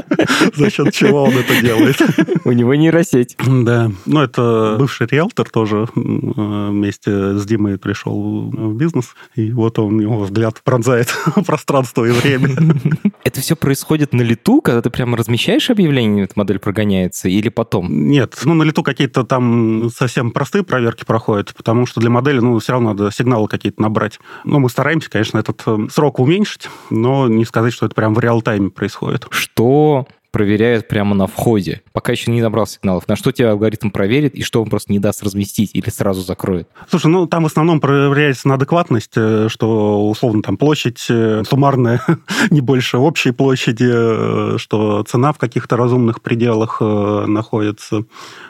За 0.54 0.71
счет 0.71 0.92
чего 0.92 1.25
он 1.25 1.35
это 1.35 1.61
делает? 1.61 1.97
У 2.44 2.52
него 2.52 2.75
нейросеть. 2.75 3.37
Да. 3.47 3.90
Ну 4.06 4.21
это 4.21 4.76
бывший 4.78 5.06
риэлтор 5.06 5.49
тоже 5.49 5.87
вместе 5.94 7.38
с 7.38 7.44
Димой 7.47 7.78
пришел 7.78 8.50
в 8.50 8.75
бизнес, 8.75 9.14
и 9.35 9.52
вот 9.52 9.78
он, 9.78 10.00
его 10.00 10.21
взгляд 10.21 10.61
пронзает 10.64 11.14
пространство 11.44 12.04
и 12.04 12.11
время. 12.11 12.56
Это 13.25 13.40
все 13.40 13.56
происходит 13.56 14.12
на 14.12 14.22
лету, 14.22 14.61
когда 14.61 14.82
ты 14.82 14.90
прямо 14.90 15.16
размещаешь 15.16 15.70
объявление, 15.70 16.25
эта 16.25 16.34
модель 16.37 16.58
прогоняется, 16.58 17.28
или 17.28 17.49
потом? 17.49 18.08
Нет, 18.08 18.38
ну 18.44 18.54
на 18.54 18.64
лету 18.64 18.82
какие-то 18.82 19.25
там 19.25 19.90
совсем 19.90 20.32
простые 20.32 20.64
проверки 20.64 21.04
проходят, 21.04 21.54
потому 21.54 21.87
что 21.87 22.00
для 22.00 22.11
модели, 22.11 22.40
ну, 22.40 22.58
все 22.58 22.72
равно 22.72 22.92
надо 22.92 23.11
сигналы 23.12 23.49
какие-то 23.49 23.80
набрать. 23.80 24.18
Ну, 24.44 24.58
мы 24.58 24.68
стараемся, 24.68 25.11
конечно, 25.11 25.38
этот 25.38 25.62
э, 25.66 25.87
срок 25.90 26.18
уменьшить, 26.18 26.68
но 26.90 27.28
не 27.28 27.44
сказать, 27.44 27.72
что 27.72 27.87
это 27.87 27.94
прям 27.94 28.14
в 28.14 28.20
реал-тайме 28.20 28.70
происходит. 28.70 29.26
Что 29.30 30.06
проверяет 30.32 30.88
прямо 30.88 31.14
на 31.14 31.26
входе, 31.26 31.82
пока 31.92 32.12
еще 32.12 32.30
не 32.30 32.40
набрал 32.40 32.66
сигналов. 32.66 33.06
На 33.06 33.16
что 33.16 33.30
тебя 33.32 33.52
алгоритм 33.52 33.90
проверит 33.90 34.34
и 34.34 34.42
что 34.42 34.62
он 34.62 34.70
просто 34.70 34.90
не 34.90 34.98
даст 34.98 35.22
разместить 35.22 35.70
или 35.74 35.90
сразу 35.90 36.22
закроет? 36.22 36.68
Слушай, 36.88 37.08
ну 37.08 37.26
там 37.26 37.44
в 37.44 37.46
основном 37.46 37.80
проверяется 37.80 38.48
на 38.48 38.54
адекватность, 38.54 39.12
э, 39.14 39.48
что 39.48 40.08
условно 40.08 40.42
там 40.42 40.56
площадь 40.56 41.04
э, 41.10 41.42
суммарная 41.48 42.02
не 42.50 42.62
больше 42.62 42.96
общей 42.96 43.32
площади, 43.32 43.88
э, 43.88 44.58
что 44.58 45.02
цена 45.04 45.32
в 45.32 45.38
каких-то 45.38 45.76
разумных 45.76 46.22
пределах 46.22 46.80
находится. 46.80 48.04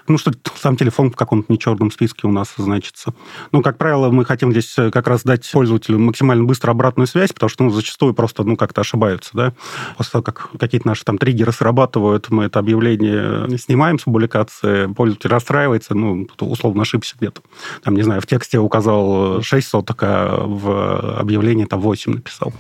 Ну, 0.07 0.19
что 0.19 0.33
сам 0.55 0.77
телефон 0.77 1.11
в 1.11 1.17
каком-то 1.17 1.53
не 1.53 1.59
черном 1.59 1.91
списке 1.91 2.29
у 2.29 2.31
нас 2.31 2.55
значится. 2.57 3.13
Ну, 3.51 3.61
как 3.61 3.77
правило, 3.77 4.09
мы 4.11 4.25
хотим 4.25 4.53
здесь 4.53 4.75
как 4.93 5.09
раз 5.09 5.25
дать 5.25 5.51
пользователю 5.51 5.99
максимально 5.99 6.45
быстро 6.45 6.71
обратную 6.71 7.09
связь, 7.09 7.33
потому 7.33 7.51
что 7.51 7.65
ну, 7.65 7.71
зачастую 7.71 8.15
просто 8.15 8.45
ну, 8.45 8.57
как-то 8.57 8.83
ошибаются. 8.83 9.31
Да? 9.35 9.53
После 9.97 10.13
того, 10.13 10.23
как 10.23 10.51
какие-то 10.59 10.87
наши 10.87 11.05
там 11.05 11.19
триггеры 11.19 11.51
срабатывают, 11.73 12.29
мы 12.29 12.45
это 12.45 12.59
объявление 12.59 13.57
снимаем 13.57 13.99
с 13.99 14.03
публикации, 14.03 14.93
пользователь 14.93 15.31
расстраивается, 15.31 15.95
ну, 15.95 16.29
условно 16.41 16.83
ошибся 16.83 17.17
где-то. 17.19 17.41
Там, 17.83 17.95
не 17.97 18.03
знаю, 18.03 18.21
в 18.21 18.27
тексте 18.27 18.59
указал 18.59 19.41
6 19.41 19.67
соток, 19.67 20.03
а 20.03 20.45
в 20.45 21.19
объявлении 21.19 21.65
там 21.65 21.81
8 21.81 22.13
написал. 22.13 22.53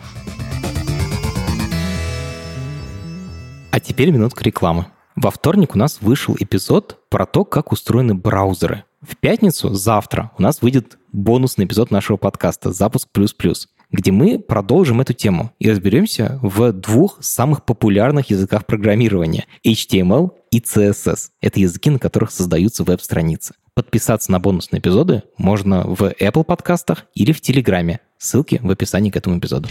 А 3.70 3.80
теперь 3.80 4.10
минутка 4.10 4.44
рекламы. 4.44 4.86
Во 5.14 5.30
вторник 5.30 5.74
у 5.74 5.78
нас 5.78 5.98
вышел 6.00 6.34
эпизод 6.38 6.98
про 7.10 7.26
то, 7.26 7.44
как 7.44 7.70
устроены 7.70 8.14
браузеры. 8.14 8.84
В 9.06 9.16
пятницу, 9.16 9.74
завтра, 9.74 10.30
у 10.38 10.42
нас 10.42 10.62
выйдет 10.62 10.96
бонусный 11.12 11.66
эпизод 11.66 11.90
нашего 11.90 12.16
подкаста 12.16 12.72
«Запуск 12.72 13.08
плюс-плюс», 13.12 13.68
где 13.92 14.10
мы 14.10 14.38
продолжим 14.38 15.00
эту 15.00 15.12
тему 15.12 15.52
и 15.58 15.70
разберемся 15.70 16.38
в 16.42 16.72
двух 16.72 17.18
самых 17.20 17.64
популярных 17.64 18.30
языках 18.30 18.66
программирования– 18.66 19.46
HTML 19.66 20.30
и 20.50 20.60
CSS. 20.60 21.28
Это 21.40 21.60
языки, 21.60 21.90
на 21.90 21.98
которых 21.98 22.30
создаются 22.30 22.82
веб-страницы. 22.84 23.54
Подписаться 23.74 24.32
на 24.32 24.40
бонусные 24.40 24.80
эпизоды 24.80 25.22
можно 25.38 25.82
в 25.86 26.02
Apple 26.02 26.44
подкастах 26.44 27.06
или 27.14 27.32
в 27.32 27.40
Телеграме. 27.40 28.00
Ссылки 28.18 28.60
в 28.62 28.70
описании 28.70 29.10
к 29.10 29.16
этому 29.16 29.38
эпизоду 29.38 29.68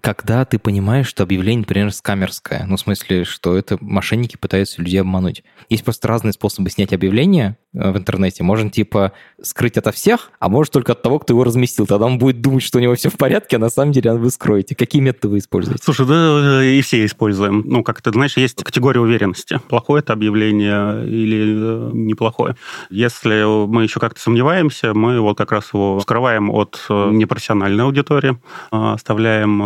когда 0.00 0.44
ты 0.44 0.58
понимаешь, 0.58 1.06
что 1.06 1.22
объявление, 1.22 1.60
например, 1.60 1.92
скамерское, 1.92 2.64
ну, 2.66 2.76
в 2.76 2.80
смысле, 2.80 3.24
что 3.24 3.56
это 3.56 3.78
мошенники 3.80 4.36
пытаются 4.36 4.80
людей 4.80 5.00
обмануть. 5.00 5.44
Есть 5.68 5.84
просто 5.84 6.08
разные 6.08 6.32
способы 6.32 6.70
снять 6.70 6.92
объявление 6.92 7.56
э, 7.74 7.90
в 7.90 7.98
интернете. 7.98 8.42
Можно, 8.42 8.70
типа, 8.70 9.12
скрыть 9.42 9.76
ото 9.76 9.92
всех, 9.92 10.32
а 10.38 10.48
может 10.48 10.72
только 10.72 10.92
от 10.92 11.02
того, 11.02 11.18
кто 11.18 11.34
его 11.34 11.44
разместил. 11.44 11.86
Тогда 11.86 12.06
он 12.06 12.18
будет 12.18 12.40
думать, 12.40 12.62
что 12.62 12.78
у 12.78 12.80
него 12.80 12.94
все 12.94 13.10
в 13.10 13.16
порядке, 13.16 13.56
а 13.56 13.58
на 13.58 13.70
самом 13.70 13.92
деле 13.92 14.14
вы 14.14 14.30
скроете. 14.30 14.74
Какие 14.74 15.02
методы 15.02 15.28
вы 15.28 15.38
используете? 15.38 15.82
Слушай, 15.82 16.06
да 16.06 16.64
и 16.64 16.80
все 16.82 17.04
используем. 17.04 17.62
Ну, 17.66 17.82
как 17.82 18.02
ты 18.02 18.10
знаешь, 18.10 18.36
есть 18.36 18.62
категория 18.62 19.00
уверенности. 19.00 19.60
Плохое 19.68 20.00
это 20.00 20.12
объявление 20.12 21.06
или 21.06 21.88
э, 21.88 21.90
неплохое. 21.92 22.56
Если 22.90 23.66
мы 23.66 23.84
еще 23.84 24.00
как-то 24.00 24.20
сомневаемся, 24.20 24.94
мы 24.94 25.20
вот 25.20 25.36
как 25.36 25.52
раз 25.52 25.72
его 25.72 26.00
скрываем 26.00 26.50
от 26.50 26.84
э, 26.88 27.10
непрофессиональной 27.12 27.84
аудитории, 27.84 28.38
оставляем 28.70 29.60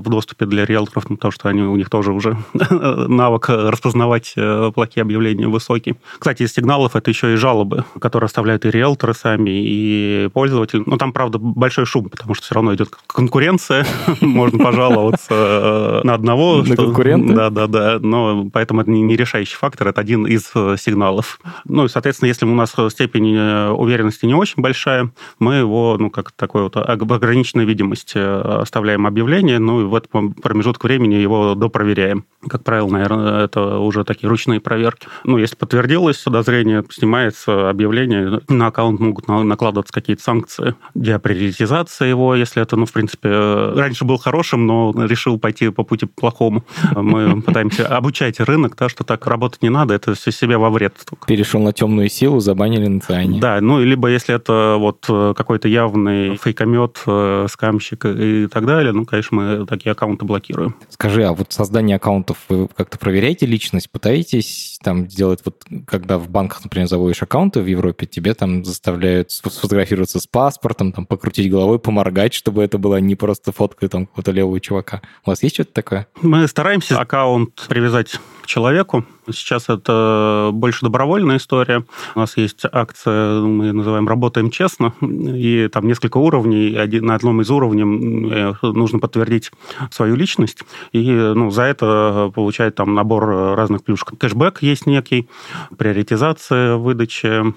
в 0.00 0.02
доступе 0.04 0.46
для 0.46 0.64
риэлторов, 0.64 1.08
ну, 1.08 1.16
потому 1.16 1.32
что 1.32 1.48
они, 1.48 1.62
у 1.62 1.76
них 1.76 1.90
тоже 1.90 2.12
уже 2.12 2.36
навык 2.54 3.48
распознавать 3.48 4.32
э, 4.36 4.70
плохие 4.74 5.02
объявления 5.02 5.48
высокий. 5.48 5.96
Кстати, 6.18 6.42
из 6.44 6.52
сигналов 6.52 6.96
это 6.96 7.10
еще 7.10 7.32
и 7.32 7.36
жалобы, 7.36 7.84
которые 8.00 8.26
оставляют 8.26 8.64
и 8.64 8.70
риэлторы 8.70 9.14
сами, 9.14 9.50
и 9.50 10.28
пользователи. 10.32 10.82
Ну, 10.86 10.96
там, 10.96 11.12
правда, 11.12 11.38
большой 11.38 11.86
шум, 11.86 12.08
потому 12.08 12.34
что 12.34 12.44
все 12.44 12.54
равно 12.54 12.74
идет 12.74 12.90
конкуренция, 13.06 13.86
можно 14.20 14.58
пожаловаться 14.58 15.34
э, 15.34 16.00
на 16.04 16.14
одного. 16.14 16.62
На 16.62 16.76
конкурента? 16.76 17.34
Да, 17.34 17.50
да, 17.50 17.66
да. 17.66 17.98
Но 18.00 18.48
поэтому 18.52 18.82
это 18.82 18.90
не 18.90 19.16
решающий 19.16 19.56
фактор, 19.56 19.88
это 19.88 20.00
один 20.00 20.26
из 20.26 20.50
э, 20.54 20.76
сигналов. 20.78 21.40
Ну, 21.64 21.84
и, 21.84 21.88
соответственно, 21.88 22.28
если 22.28 22.46
у 22.46 22.54
нас 22.54 22.74
степень 22.90 23.36
уверенности 23.70 24.26
не 24.26 24.34
очень 24.34 24.62
большая, 24.62 25.10
мы 25.38 25.56
его, 25.56 25.96
ну, 25.98 26.10
как 26.10 26.32
такой 26.32 26.62
вот 26.62 26.76
ограниченной 26.76 27.64
видимости 27.64 28.18
оставляем 28.18 29.06
объявление, 29.06 29.58
ну 29.70 29.82
и 29.82 29.84
в 29.84 29.94
этот 29.94 30.10
промежуток 30.42 30.82
времени 30.82 31.14
его 31.14 31.54
допроверяем. 31.54 32.24
Как 32.48 32.64
правило, 32.64 32.88
наверное, 32.88 33.44
это 33.44 33.78
уже 33.78 34.02
такие 34.02 34.28
ручные 34.28 34.60
проверки. 34.60 35.06
Ну, 35.24 35.38
если 35.38 35.54
подтвердилось 35.54 36.18
подозрение, 36.18 36.82
снимается 36.90 37.70
объявление, 37.70 38.40
на 38.48 38.66
аккаунт 38.66 38.98
могут 38.98 39.28
накладываться 39.28 39.92
какие-то 39.92 40.22
санкции, 40.22 40.74
деоприоритизация 40.94 42.08
его, 42.08 42.34
если 42.34 42.60
это, 42.60 42.74
ну, 42.74 42.86
в 42.86 42.92
принципе, 42.92 43.28
раньше 43.28 44.04
был 44.04 44.18
хорошим, 44.18 44.66
но 44.66 44.92
решил 44.96 45.38
пойти 45.38 45.68
по 45.70 45.84
пути 45.84 46.06
плохому. 46.06 46.64
Мы 46.96 47.40
пытаемся 47.46 47.86
обучать 47.86 48.40
рынок, 48.40 48.74
да, 48.76 48.88
что 48.88 49.04
так 49.04 49.26
работать 49.28 49.62
не 49.62 49.68
надо, 49.68 49.94
это 49.94 50.14
все 50.14 50.32
себе 50.32 50.56
во 50.56 50.70
вред. 50.70 50.94
Только. 51.08 51.26
Перешел 51.26 51.60
на 51.60 51.72
темную 51.72 52.08
силу, 52.08 52.40
забанили 52.40 52.88
на 52.88 53.00
Циане. 53.00 53.38
Да, 53.38 53.60
ну, 53.60 53.80
либо 53.80 54.08
если 54.08 54.34
это 54.34 54.76
вот 54.78 55.06
какой-то 55.06 55.68
явный 55.68 56.36
фейкомет, 56.36 57.02
э, 57.06 57.46
скамщик 57.48 58.04
и 58.06 58.48
так 58.48 58.66
далее, 58.66 58.92
ну, 58.92 59.04
конечно, 59.04 59.36
мы 59.36 59.59
такие 59.66 59.92
аккаунты 59.92 60.24
блокируем. 60.24 60.76
Скажи, 60.88 61.24
а 61.24 61.32
вот 61.32 61.52
создание 61.52 61.96
аккаунтов, 61.96 62.38
вы 62.48 62.68
как-то 62.68 62.98
проверяете 62.98 63.46
личность? 63.46 63.90
Пытаетесь 63.90 64.78
там 64.82 65.08
сделать, 65.08 65.40
вот 65.44 65.62
когда 65.86 66.18
в 66.18 66.28
банках, 66.28 66.62
например, 66.64 66.88
заводишь 66.88 67.22
аккаунты 67.22 67.60
в 67.60 67.66
Европе, 67.66 68.06
тебе 68.06 68.34
там 68.34 68.64
заставляют 68.64 69.30
сфотографироваться 69.30 70.20
с 70.20 70.26
паспортом, 70.26 70.92
там 70.92 71.06
покрутить 71.06 71.50
головой, 71.50 71.78
поморгать, 71.78 72.34
чтобы 72.34 72.62
это 72.62 72.78
была 72.78 73.00
не 73.00 73.14
просто 73.14 73.52
фотка 73.52 73.88
там 73.88 74.06
какого-то 74.06 74.32
левого 74.32 74.60
чувака. 74.60 75.02
У 75.24 75.30
вас 75.30 75.42
есть 75.42 75.56
что-то 75.56 75.72
такое? 75.72 76.06
Мы 76.22 76.46
стараемся 76.48 76.98
аккаунт 76.98 77.66
привязать 77.68 78.18
человеку, 78.50 79.04
Сейчас 79.32 79.68
это 79.68 80.50
больше 80.52 80.84
добровольная 80.84 81.36
история. 81.36 81.84
У 82.14 82.20
нас 82.20 82.36
есть 82.36 82.62
акция, 82.70 83.40
мы 83.40 83.72
называем 83.72 84.08
«Работаем 84.08 84.50
честно», 84.50 84.92
и 85.00 85.68
там 85.72 85.86
несколько 85.86 86.18
уровней. 86.18 86.74
Один, 86.74 87.06
на 87.06 87.14
одном 87.14 87.40
из 87.40 87.50
уровней 87.50 88.32
э, 88.32 88.54
нужно 88.62 88.98
подтвердить 88.98 89.50
свою 89.90 90.16
личность, 90.16 90.62
и 90.92 91.10
ну, 91.10 91.50
за 91.50 91.64
это 91.64 92.32
получать 92.34 92.74
там 92.74 92.94
набор 92.94 93.56
разных 93.56 93.84
плюшек. 93.84 94.12
Кэшбэк 94.18 94.62
есть 94.62 94.86
некий, 94.86 95.28
приоритизация 95.76 96.76
выдачи. 96.76 97.54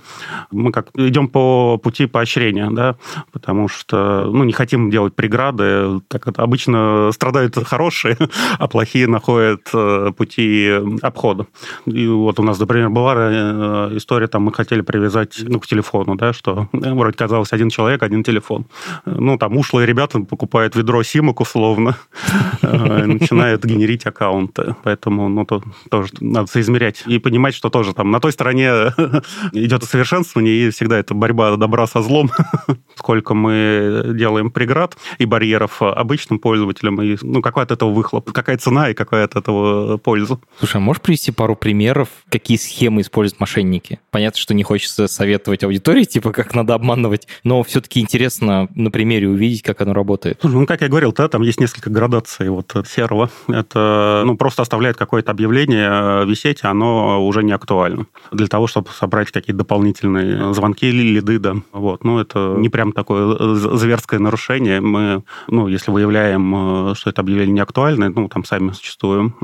Мы 0.51 0.71
как 0.71 0.89
идем 0.95 1.27
по 1.27 1.77
пути 1.77 2.05
поощрения, 2.05 2.69
да, 2.71 2.97
потому 3.31 3.67
что 3.67 4.29
ну, 4.31 4.43
не 4.43 4.53
хотим 4.53 4.89
делать 4.89 5.15
преграды. 5.15 6.01
Так 6.07 6.27
это 6.27 6.43
обычно 6.43 7.11
страдают 7.13 7.55
хорошие, 7.65 8.17
а 8.59 8.67
плохие 8.67 9.07
находят 9.07 9.69
э, 9.73 10.11
пути 10.15 10.82
обхода. 11.01 11.47
И 11.85 12.07
вот 12.07 12.39
у 12.39 12.43
нас, 12.43 12.59
например, 12.59 12.89
была 12.89 13.15
э, 13.15 13.97
история, 13.97 14.27
там 14.27 14.43
мы 14.43 14.53
хотели 14.53 14.81
привязать 14.81 15.39
ну, 15.41 15.59
к 15.59 15.67
телефону, 15.67 16.15
да, 16.15 16.33
что 16.33 16.67
э, 16.73 16.93
вроде 16.93 17.17
казалось 17.17 17.53
один 17.53 17.69
человек, 17.69 18.03
один 18.03 18.23
телефон. 18.23 18.65
Ну, 19.05 19.37
там 19.37 19.57
ушлые 19.57 19.85
ребята 19.85 20.19
покупают 20.19 20.75
ведро 20.75 21.03
симок 21.03 21.41
условно, 21.41 21.97
э, 22.61 23.05
начинают 23.05 23.63
генерить 23.65 24.05
аккаунты. 24.05 24.75
Поэтому, 24.83 25.29
ну, 25.29 25.45
то, 25.45 25.63
тоже 25.89 26.09
надо 26.19 26.47
соизмерять 26.47 27.03
и 27.07 27.19
понимать, 27.19 27.55
что 27.55 27.69
тоже 27.69 27.93
там 27.93 28.11
на 28.11 28.19
той 28.19 28.31
стороне 28.31 28.93
идет 29.51 29.83
усовершенствование, 29.83 30.67
и 30.67 30.69
всегда 30.69 30.97
это 30.97 31.13
борьба 31.13 31.55
добра 31.57 31.87
со 31.87 32.01
злом. 32.01 32.31
Сколько 32.95 33.33
мы 33.33 34.11
делаем 34.13 34.51
преград 34.51 34.97
и 35.17 35.25
барьеров 35.25 35.81
обычным 35.81 36.39
пользователям, 36.39 37.01
и, 37.01 37.17
ну, 37.21 37.41
какой 37.41 37.63
от 37.63 37.71
этого 37.71 37.91
выхлоп, 37.91 38.31
какая 38.31 38.57
цена 38.57 38.89
и 38.89 38.93
какая 38.93 39.25
от 39.25 39.35
этого 39.35 39.97
польза. 39.97 40.39
Слушай, 40.63 40.77
а 40.77 40.79
можешь 40.79 41.01
привести 41.01 41.33
пару 41.33 41.57
примеров, 41.57 42.07
какие 42.29 42.57
схемы 42.57 43.01
используют 43.01 43.41
мошенники? 43.41 43.99
Понятно, 44.11 44.39
что 44.39 44.53
не 44.53 44.63
хочется 44.63 45.09
советовать 45.09 45.61
аудитории, 45.65 46.05
типа, 46.05 46.31
как 46.31 46.55
надо 46.55 46.73
обманывать, 46.73 47.27
но 47.43 47.63
все-таки 47.63 47.99
интересно 47.99 48.69
на 48.73 48.89
примере 48.89 49.27
увидеть, 49.27 49.61
как 49.61 49.81
оно 49.81 49.93
работает. 49.93 50.39
Ну, 50.41 50.65
как 50.65 50.79
я 50.79 50.87
говорил, 50.87 51.11
да, 51.11 51.27
там 51.27 51.41
есть 51.41 51.59
несколько 51.59 51.89
градаций 51.89 52.47
вот 52.47 52.73
серого. 52.87 53.29
Это, 53.49 54.23
ну, 54.25 54.37
просто 54.37 54.61
оставляет 54.61 54.95
какое-то 54.95 55.31
объявление 55.31 55.89
э, 55.91 56.25
висеть, 56.25 56.59
а 56.63 56.71
оно 56.71 57.27
уже 57.27 57.43
не 57.43 57.51
актуально. 57.51 58.05
Для 58.31 58.47
того, 58.47 58.67
чтобы 58.67 58.87
собрать 58.91 59.31
какие-то 59.31 59.57
дополнительные 59.57 60.53
звонки 60.53 60.87
или 60.87 61.01
лиды, 61.01 61.39
да. 61.39 61.55
Вот. 61.73 62.05
Ну, 62.05 62.19
это 62.19 62.55
не 62.57 62.69
прям 62.69 62.93
такое 62.93 63.35
э, 63.37 63.55
зверское 63.55 64.21
нарушение. 64.21 64.79
Мы, 64.79 65.23
ну, 65.49 65.67
если 65.67 65.91
выявляем, 65.91 66.91
э, 66.91 66.95
что 66.95 67.09
это 67.09 67.19
объявление 67.19 67.55
не 67.55 67.59
актуальное, 67.59 68.13
ну, 68.15 68.29
там 68.29 68.45
сами 68.45 68.69
зачастую 68.69 69.35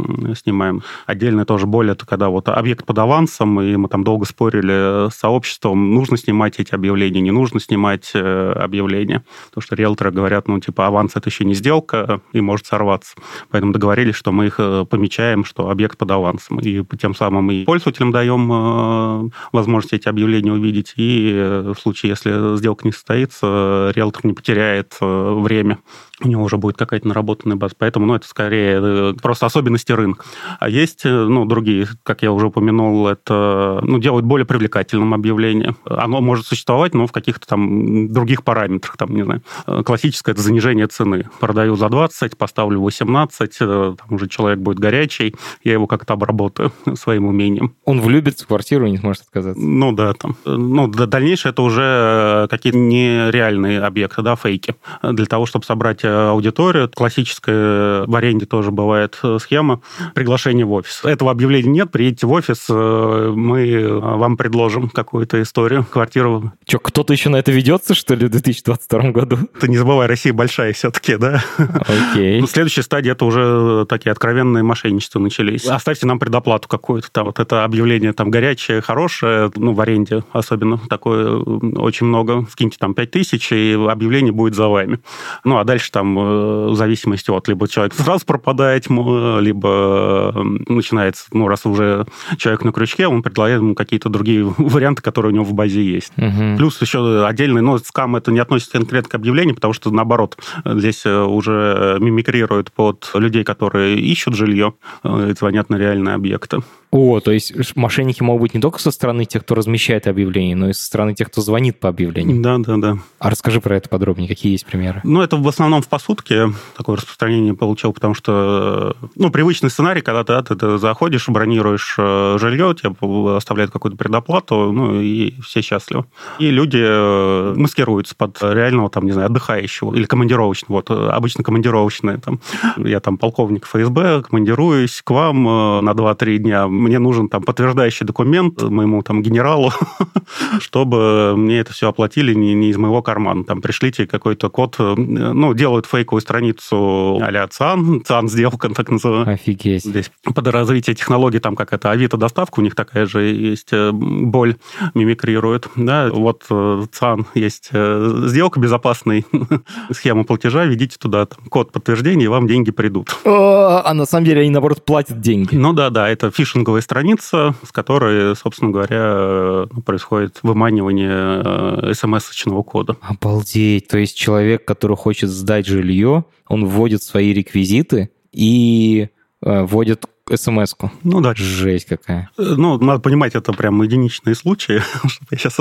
снимаем. 0.41 0.81
Отдельно 1.09 1.43
тоже 1.43 1.65
более, 1.65 1.93
это 1.93 2.05
когда 2.05 2.29
вот 2.29 2.49
объект 2.49 2.85
под 2.85 2.99
авансом, 2.99 3.59
и 3.59 3.75
мы 3.77 3.89
там 3.89 4.03
долго 4.03 4.27
спорили 4.27 5.09
с 5.09 5.15
сообществом, 5.15 5.95
нужно 5.95 6.17
снимать 6.17 6.59
эти 6.59 6.75
объявления, 6.75 7.19
не 7.19 7.31
нужно 7.31 7.59
снимать 7.59 8.11
э, 8.13 8.51
объявления. 8.51 9.23
Потому 9.47 9.63
что 9.63 9.75
риэлторы 9.75 10.11
говорят, 10.11 10.47
ну, 10.47 10.59
типа, 10.59 10.85
аванс 10.85 11.15
это 11.15 11.29
еще 11.29 11.45
не 11.45 11.55
сделка, 11.55 12.21
и 12.31 12.41
может 12.41 12.67
сорваться. 12.67 13.15
Поэтому 13.49 13.73
договорились, 13.73 14.13
что 14.13 14.31
мы 14.31 14.45
их 14.45 14.59
э, 14.59 14.85
помечаем, 14.87 15.45
что 15.45 15.71
объект 15.71 15.97
под 15.97 16.11
авансом. 16.11 16.59
И 16.59 16.85
тем 17.01 17.15
самым 17.15 17.49
и 17.49 17.65
пользователям 17.65 18.11
даем 18.11 18.51
э, 18.51 19.29
возможность 19.51 19.93
эти 19.93 20.07
объявления 20.07 20.53
увидеть, 20.53 20.93
и 20.95 21.71
в 21.75 21.79
случае, 21.81 22.11
если 22.11 22.55
сделка 22.55 22.85
не 22.85 22.91
состоится, 22.91 23.91
риэлтор 23.95 24.27
не 24.27 24.33
потеряет 24.33 24.95
время 25.01 25.79
у 26.21 26.27
него 26.27 26.43
уже 26.43 26.57
будет 26.57 26.77
какая-то 26.77 27.07
наработанная 27.07 27.55
база. 27.55 27.75
Поэтому, 27.77 28.05
ну, 28.05 28.15
это 28.15 28.27
скорее 28.27 28.79
э, 28.81 29.13
просто 29.21 29.45
особенности 29.45 29.91
рынка. 29.91 30.25
А 30.59 30.69
есть, 30.69 31.05
э, 31.05 31.09
ну, 31.09 31.45
другие, 31.45 31.87
как 32.03 32.23
я 32.23 32.31
уже 32.31 32.47
упомянул, 32.47 33.07
это, 33.07 33.79
ну, 33.83 33.99
делают 33.99 34.25
более 34.25 34.45
привлекательным 34.45 35.13
объявление. 35.13 35.75
Оно 35.85 36.19
может 36.21 36.45
существовать, 36.45 36.93
но 36.93 37.07
в 37.07 37.11
каких-то 37.11 37.47
там 37.47 38.11
других 38.11 38.43
параметрах, 38.43 38.97
там, 38.97 39.15
не 39.15 39.23
знаю. 39.23 39.41
Э, 39.65 39.81
классическое– 39.83 40.33
это 40.35 40.41
занижение 40.41 40.87
цены. 40.87 41.25
Продаю 41.39 41.75
за 41.75 41.87
20, 41.89 42.37
поставлю 42.37 42.81
18, 42.81 43.57
там 43.59 43.97
уже 44.09 44.27
человек 44.27 44.59
будет 44.59 44.79
горячий, 44.79 45.35
я 45.63 45.73
его 45.73 45.87
как-то 45.87 46.13
обработаю 46.13 46.73
своим 46.95 47.27
умением. 47.27 47.75
Он 47.85 48.01
влюбится 48.01 48.43
в 48.43 48.47
квартиру 48.47 48.85
и 48.87 48.91
не 48.91 48.97
сможет 48.97 49.23
отказаться. 49.23 49.61
Ну, 49.61 49.93
да, 49.93 50.13
там. 50.13 50.35
Ну, 50.45 50.87
дальнейшее– 50.87 51.51
это 51.53 51.61
уже 51.61 52.47
какие-то 52.49 52.77
нереальные 52.77 53.81
объекты, 53.81 54.21
да, 54.21 54.35
фейки. 54.35 54.75
Для 55.01 55.25
того, 55.25 55.45
чтобы 55.45 55.65
собрать 55.65 56.03
аудиторию. 56.09 56.89
Классическая 56.89 58.05
в 58.05 58.15
аренде 58.15 58.45
тоже 58.45 58.71
бывает 58.71 59.19
схема 59.39 59.81
приглашения 60.15 60.65
в 60.65 60.71
офис. 60.71 61.01
Этого 61.03 61.31
объявления 61.31 61.69
нет, 61.69 61.91
приедете 61.91 62.27
в 62.27 62.31
офис, 62.31 62.65
мы 62.69 63.99
вам 63.99 64.37
предложим 64.37 64.89
какую-то 64.89 65.41
историю, 65.41 65.85
квартиру. 65.89 66.51
Что, 66.67 66.79
кто-то 66.79 67.13
еще 67.13 67.29
на 67.29 67.37
это 67.37 67.51
ведется, 67.51 67.93
что 67.93 68.15
ли, 68.15 68.25
в 68.25 68.29
2022 68.29 69.11
году? 69.11 69.37
Ты 69.59 69.67
не 69.67 69.77
забывай, 69.77 70.07
Россия 70.07 70.33
большая 70.33 70.73
все-таки, 70.73 71.17
да? 71.17 71.43
Окей. 71.57 72.41
Okay. 72.41 72.47
Следующая 72.47 72.83
стадия, 72.83 73.13
это 73.13 73.25
уже 73.25 73.85
такие 73.87 74.11
откровенные 74.11 74.63
мошенничества 74.63 75.19
начались. 75.19 75.65
Оставьте 75.65 76.05
нам 76.07 76.19
предоплату 76.19 76.67
какую-то 76.67 77.11
там. 77.11 77.25
Вот 77.25 77.39
это 77.39 77.63
объявление 77.63 78.13
там 78.13 78.31
горячее, 78.31 78.81
хорошее, 78.81 79.51
ну, 79.55 79.73
в 79.73 79.81
аренде 79.81 80.23
особенно 80.31 80.77
такое 80.89 81.35
очень 81.37 82.07
много. 82.07 82.45
Скиньте 82.51 82.77
там 82.79 82.93
5 82.93 83.11
тысяч, 83.11 83.51
и 83.51 83.73
объявление 83.73 84.31
будет 84.31 84.55
за 84.55 84.67
вами. 84.67 84.99
Ну, 85.43 85.57
а 85.57 85.63
дальше 85.63 85.91
там 85.99 86.17
э, 86.17 86.67
в 86.69 86.75
зависимости 86.75 87.29
от 87.29 87.49
либо 87.49 87.67
человек 87.67 87.93
сразу 87.93 88.25
пропадает, 88.25 88.87
либо 88.89 90.33
начинается, 90.67 91.25
ну, 91.33 91.49
раз 91.49 91.65
уже 91.65 92.05
человек 92.37 92.63
на 92.63 92.71
крючке, 92.71 93.07
он 93.07 93.21
предлагает 93.21 93.59
ему 93.59 93.75
какие-то 93.75 94.07
другие 94.07 94.45
варианты, 94.57 95.01
которые 95.01 95.33
у 95.33 95.35
него 95.35 95.43
в 95.43 95.53
базе 95.53 95.83
есть. 95.83 96.13
Угу. 96.17 96.57
Плюс 96.57 96.81
еще 96.81 97.25
отдельный, 97.25 97.61
но 97.61 97.77
скам 97.79 98.15
это 98.15 98.31
не 98.31 98.39
относится 98.39 98.71
конкретно 98.71 99.09
к 99.09 99.15
объявлению, 99.15 99.55
потому 99.55 99.73
что, 99.73 99.91
наоборот, 99.91 100.37
здесь 100.63 101.05
э, 101.05 101.21
уже 101.21 101.97
мимикрирует 101.99 102.71
под 102.71 103.11
людей, 103.15 103.43
которые 103.43 103.99
ищут 103.99 104.35
жилье, 104.35 104.75
э, 105.03 105.33
звонят 105.37 105.69
на 105.69 105.75
реальные 105.75 106.15
объекты. 106.15 106.59
О, 106.91 107.19
то 107.19 107.31
есть 107.31 107.75
мошенники 107.75 108.23
могут 108.23 108.41
быть 108.41 108.53
не 108.55 108.61
только 108.61 108.79
со 108.79 108.89
стороны 108.89 109.25
тех, 109.25 109.43
кто 109.43 109.53
размещает 109.53 110.07
объявление, 110.07 110.55
но 110.55 110.69
и 110.69 110.73
со 110.73 110.83
стороны 110.83 111.13
тех, 111.13 111.27
кто 111.27 111.41
звонит 111.41 111.79
по 111.79 111.87
объявлению. 111.87 112.41
Да, 112.41 112.57
да, 112.57 112.77
да. 112.77 112.97
А 113.19 113.29
расскажи 113.29 113.61
про 113.61 113.77
это 113.77 113.89
подробнее, 113.89 114.27
какие 114.27 114.53
есть 114.53 114.65
примеры? 114.65 115.01
Ну, 115.03 115.21
это 115.21 115.37
в 115.37 115.47
основном 115.47 115.83
в 115.89 115.91
посудке 115.91 116.53
такое 116.77 116.97
распространение 116.97 117.55
получил, 117.55 117.93
потому 117.93 118.13
что, 118.13 118.95
ну, 119.15 119.31
привычный 119.31 119.71
сценарий, 119.71 120.01
когда 120.01 120.23
ты, 120.23 120.33
да, 120.33 120.43
ты 120.43 120.77
заходишь, 120.77 121.27
бронируешь 121.27 121.95
э, 121.97 122.37
жилье, 122.39 122.75
тебе 122.75 122.93
оставляют 123.35 123.71
какую-то 123.71 123.97
предоплату, 123.97 124.71
ну, 124.71 125.01
и 125.01 125.33
все 125.41 125.63
счастливы. 125.63 126.05
И 126.37 126.51
люди 126.51 126.79
э, 126.79 127.53
маскируются 127.57 128.15
под 128.15 128.37
реального, 128.43 128.91
там, 128.91 129.05
не 129.05 129.13
знаю, 129.13 129.29
отдыхающего 129.29 129.95
или 129.95 130.03
командировочного. 130.05 130.73
Вот, 130.73 130.91
э, 130.91 131.09
обычно 131.09 131.43
командировочные, 131.43 132.19
там, 132.19 132.39
я 132.77 132.99
там 132.99 133.17
полковник 133.17 133.65
ФСБ, 133.65 134.21
командируюсь 134.29 135.01
к 135.03 135.09
вам 135.09 135.43
на 135.43 135.91
2-3 135.91 136.37
дня, 136.37 136.67
мне 136.67 136.99
нужен 136.99 137.29
там 137.29 137.41
подтверждающий 137.41 138.05
документ 138.05 138.61
моему 138.61 139.01
там 139.01 139.23
генералу, 139.23 139.73
чтобы 140.59 141.33
мне 141.35 141.57
это 141.61 141.73
все 141.73 141.89
оплатили 141.89 142.35
не, 142.35 142.53
не 142.53 142.69
из 142.69 142.77
моего 142.77 143.01
кармана. 143.01 143.43
Там 143.43 143.59
пришлите 143.59 144.05
какой-то 144.05 144.51
код, 144.51 144.75
ну, 144.77 145.55
делают 145.79 145.85
фейковую 145.85 146.21
страницу 146.21 147.19
а-ля 147.21 147.47
ЦАН, 147.47 148.03
ЦАН 148.05 148.29
сделка, 148.29 148.69
так 148.69 148.89
называемая. 148.89 149.35
Офигеть. 149.35 149.83
Здесь 149.83 150.11
под 150.23 150.47
развитие 150.47 150.95
технологий, 150.95 151.39
там 151.39 151.55
как 151.55 151.73
это, 151.73 151.91
Авито 151.91 152.17
доставка, 152.17 152.59
у 152.59 152.63
них 152.63 152.75
такая 152.75 153.05
же 153.05 153.23
есть 153.23 153.69
э, 153.71 153.91
боль, 153.91 154.55
мимикрирует. 154.93 155.67
Да, 155.75 156.09
вот 156.09 156.45
э, 156.49 156.85
ЦАН 156.91 157.25
есть 157.33 157.69
сделка 157.71 158.59
безопасной, 158.59 159.25
схема 159.91 160.23
платежа, 160.23 160.65
введите 160.65 160.97
туда 160.97 161.25
там, 161.25 161.45
код 161.49 161.71
подтверждения, 161.71 162.25
и 162.25 162.27
вам 162.27 162.47
деньги 162.47 162.71
придут. 162.71 163.15
А 163.25 163.93
на 163.93 164.05
самом 164.05 164.25
деле 164.25 164.41
они, 164.41 164.49
наоборот, 164.49 164.85
платят 164.85 165.19
деньги. 165.19 165.55
Ну 165.55 165.73
да, 165.73 165.89
да, 165.89 166.09
это 166.09 166.31
фишинг 166.31 166.59
фишинговая 166.59 166.81
страница, 166.81 167.55
с 167.63 167.71
которой, 167.71 168.35
собственно 168.35 168.71
говоря, 168.71 169.67
ну, 169.71 169.81
происходит 169.81 170.39
выманивание 170.43 171.41
э, 171.89 171.93
смс-очного 171.93 172.63
кода. 172.63 172.97
Обалдеть. 173.01 173.87
То 173.87 173.97
есть 173.97 174.17
человек, 174.17 174.65
который 174.65 174.97
хочет 174.97 175.29
сдать 175.29 175.67
жилье, 175.69 176.25
он 176.47 176.65
вводит 176.65 177.03
свои 177.03 177.33
реквизиты 177.33 178.09
и 178.31 179.09
э, 179.41 179.63
вводит 179.63 180.07
смс-ку. 180.35 180.91
Ну 181.03 181.21
да. 181.21 181.33
Жесть 181.35 181.85
какая. 181.85 182.29
Э, 182.37 182.55
ну, 182.57 182.77
надо 182.77 182.99
понимать, 182.99 183.35
это 183.35 183.53
прям 183.53 183.81
единичные 183.81 184.35
случаи, 184.35 184.81
что 185.07 185.25
я 185.31 185.37
сейчас 185.37 185.59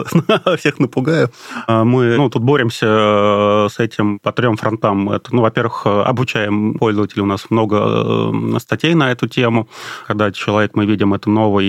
всех 0.59 0.79
напугаю. 0.79 1.31
А 1.67 1.85
мы, 1.85 2.17
ну, 2.17 2.29
тут 2.31 2.43
боремся 2.43 2.87
э, 2.87 3.69
с 3.71 3.79
этим 3.79 4.19
по 4.19 4.33
трем 4.33 4.57
фронтам. 4.57 5.11
Это, 5.11 5.35
ну, 5.35 5.43
во-первых, 5.43 5.87
обучаем 5.87 6.75
пользователей. 6.75 7.23
У 7.23 7.27
нас 7.27 7.51
много 7.51 7.77
э, 7.79 8.59
статей 8.61 8.95
на 8.95 9.11
эту 9.11 9.29
тему. 9.29 9.69
Когда 10.07 10.31
человек, 10.33 10.75
мы 10.75 10.87
видим, 10.87 11.15
это 11.15 11.31
новый, 11.31 11.69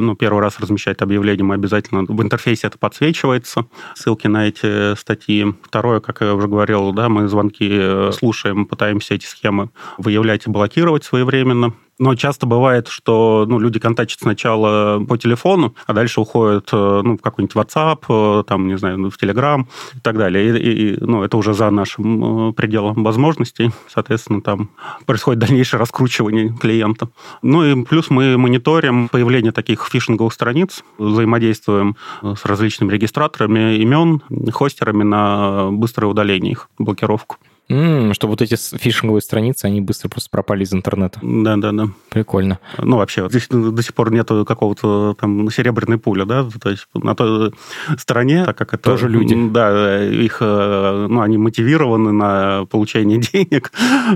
ну, 0.00 0.14
первый 0.16 0.40
раз 0.40 0.58
размещает 0.60 1.02
объявление, 1.02 1.44
мы 1.44 1.54
обязательно 1.54 2.02
в 2.02 2.22
интерфейсе 2.22 2.66
это 2.66 2.78
подсвечивается, 2.78 3.66
ссылки 3.94 4.26
на 4.26 4.48
эти 4.48 4.94
статьи. 4.96 5.46
Второе, 5.62 6.00
как 6.00 6.20
я 6.20 6.34
уже 6.34 6.48
говорил, 6.48 6.92
да, 6.92 7.08
мы 7.08 7.28
звонки 7.28 8.12
слушаем, 8.12 8.66
пытаемся 8.66 9.14
эти 9.14 9.26
схемы 9.26 9.70
выявлять 9.98 10.46
и 10.46 10.50
блокировать 10.50 11.04
своевременно. 11.04 11.74
Но 11.98 12.14
часто 12.14 12.46
бывает, 12.46 12.88
что 12.88 13.44
ну, 13.48 13.58
люди 13.58 13.80
контактят 13.80 14.20
сначала 14.20 15.04
по 15.04 15.18
телефону, 15.18 15.74
а 15.86 15.92
дальше 15.92 16.20
уходят 16.20 16.68
э, 16.72 17.00
ну, 17.04 17.18
в 17.18 17.20
какой-нибудь 17.20 17.56
WhatsApp, 17.56 18.40
э, 18.40 18.44
там, 18.44 18.68
не 18.68 18.78
знаю, 18.78 19.10
в 19.10 19.20
Telegram 19.20 19.64
и 19.94 20.00
так 20.00 20.16
далее. 20.16 20.58
И, 20.58 20.92
и, 20.92 20.96
ну, 21.00 21.24
это 21.24 21.36
уже 21.36 21.54
за 21.54 21.70
нашим 21.70 22.50
э, 22.50 22.52
пределом 22.52 23.02
возможностей. 23.02 23.72
Соответственно, 23.88 24.40
там 24.42 24.70
происходит 25.06 25.40
дальнейшее 25.40 25.80
раскручивание 25.80 26.56
клиента. 26.56 27.08
Ну 27.42 27.64
и 27.64 27.84
плюс 27.84 28.10
мы 28.10 28.38
мониторим 28.38 29.08
появление 29.08 29.50
таких 29.50 29.84
фишинговых 29.86 30.32
страниц, 30.32 30.84
взаимодействуем 30.98 31.96
с 32.22 32.44
различными 32.44 32.92
регистраторами 32.92 33.76
имен, 33.76 34.22
хостерами 34.52 35.02
на 35.02 35.70
быстрое 35.72 36.10
удаление 36.10 36.52
их, 36.52 36.68
блокировку. 36.78 37.38
Mm, 37.70 38.14
чтобы 38.14 38.32
вот 38.32 38.42
эти 38.42 38.56
фишинговые 38.56 39.20
страницы, 39.20 39.66
они 39.66 39.82
быстро 39.82 40.08
просто 40.08 40.30
пропали 40.30 40.64
из 40.64 40.72
интернета. 40.72 41.20
Да, 41.22 41.56
да, 41.56 41.72
да. 41.72 41.88
Прикольно. 42.08 42.58
Ну, 42.78 42.96
вообще, 42.96 43.28
здесь 43.28 43.46
до 43.48 43.82
сих 43.82 43.94
пор 43.94 44.10
нету 44.10 44.46
какого-то 44.46 45.14
там 45.20 45.50
серебряной 45.50 45.98
пули, 45.98 46.24
да, 46.24 46.48
то 46.60 46.70
есть 46.70 46.86
на 46.94 47.14
той 47.14 47.52
стороне, 47.98 48.46
так 48.46 48.56
как 48.56 48.72
это... 48.72 48.84
Тоже 48.84 49.08
люди. 49.08 49.36
Да, 49.50 50.02
их, 50.02 50.38
э, 50.40 51.06
ну, 51.10 51.20
они 51.20 51.36
мотивированы 51.36 52.12
на 52.12 52.64
получение 52.66 53.18
денег 53.32 53.72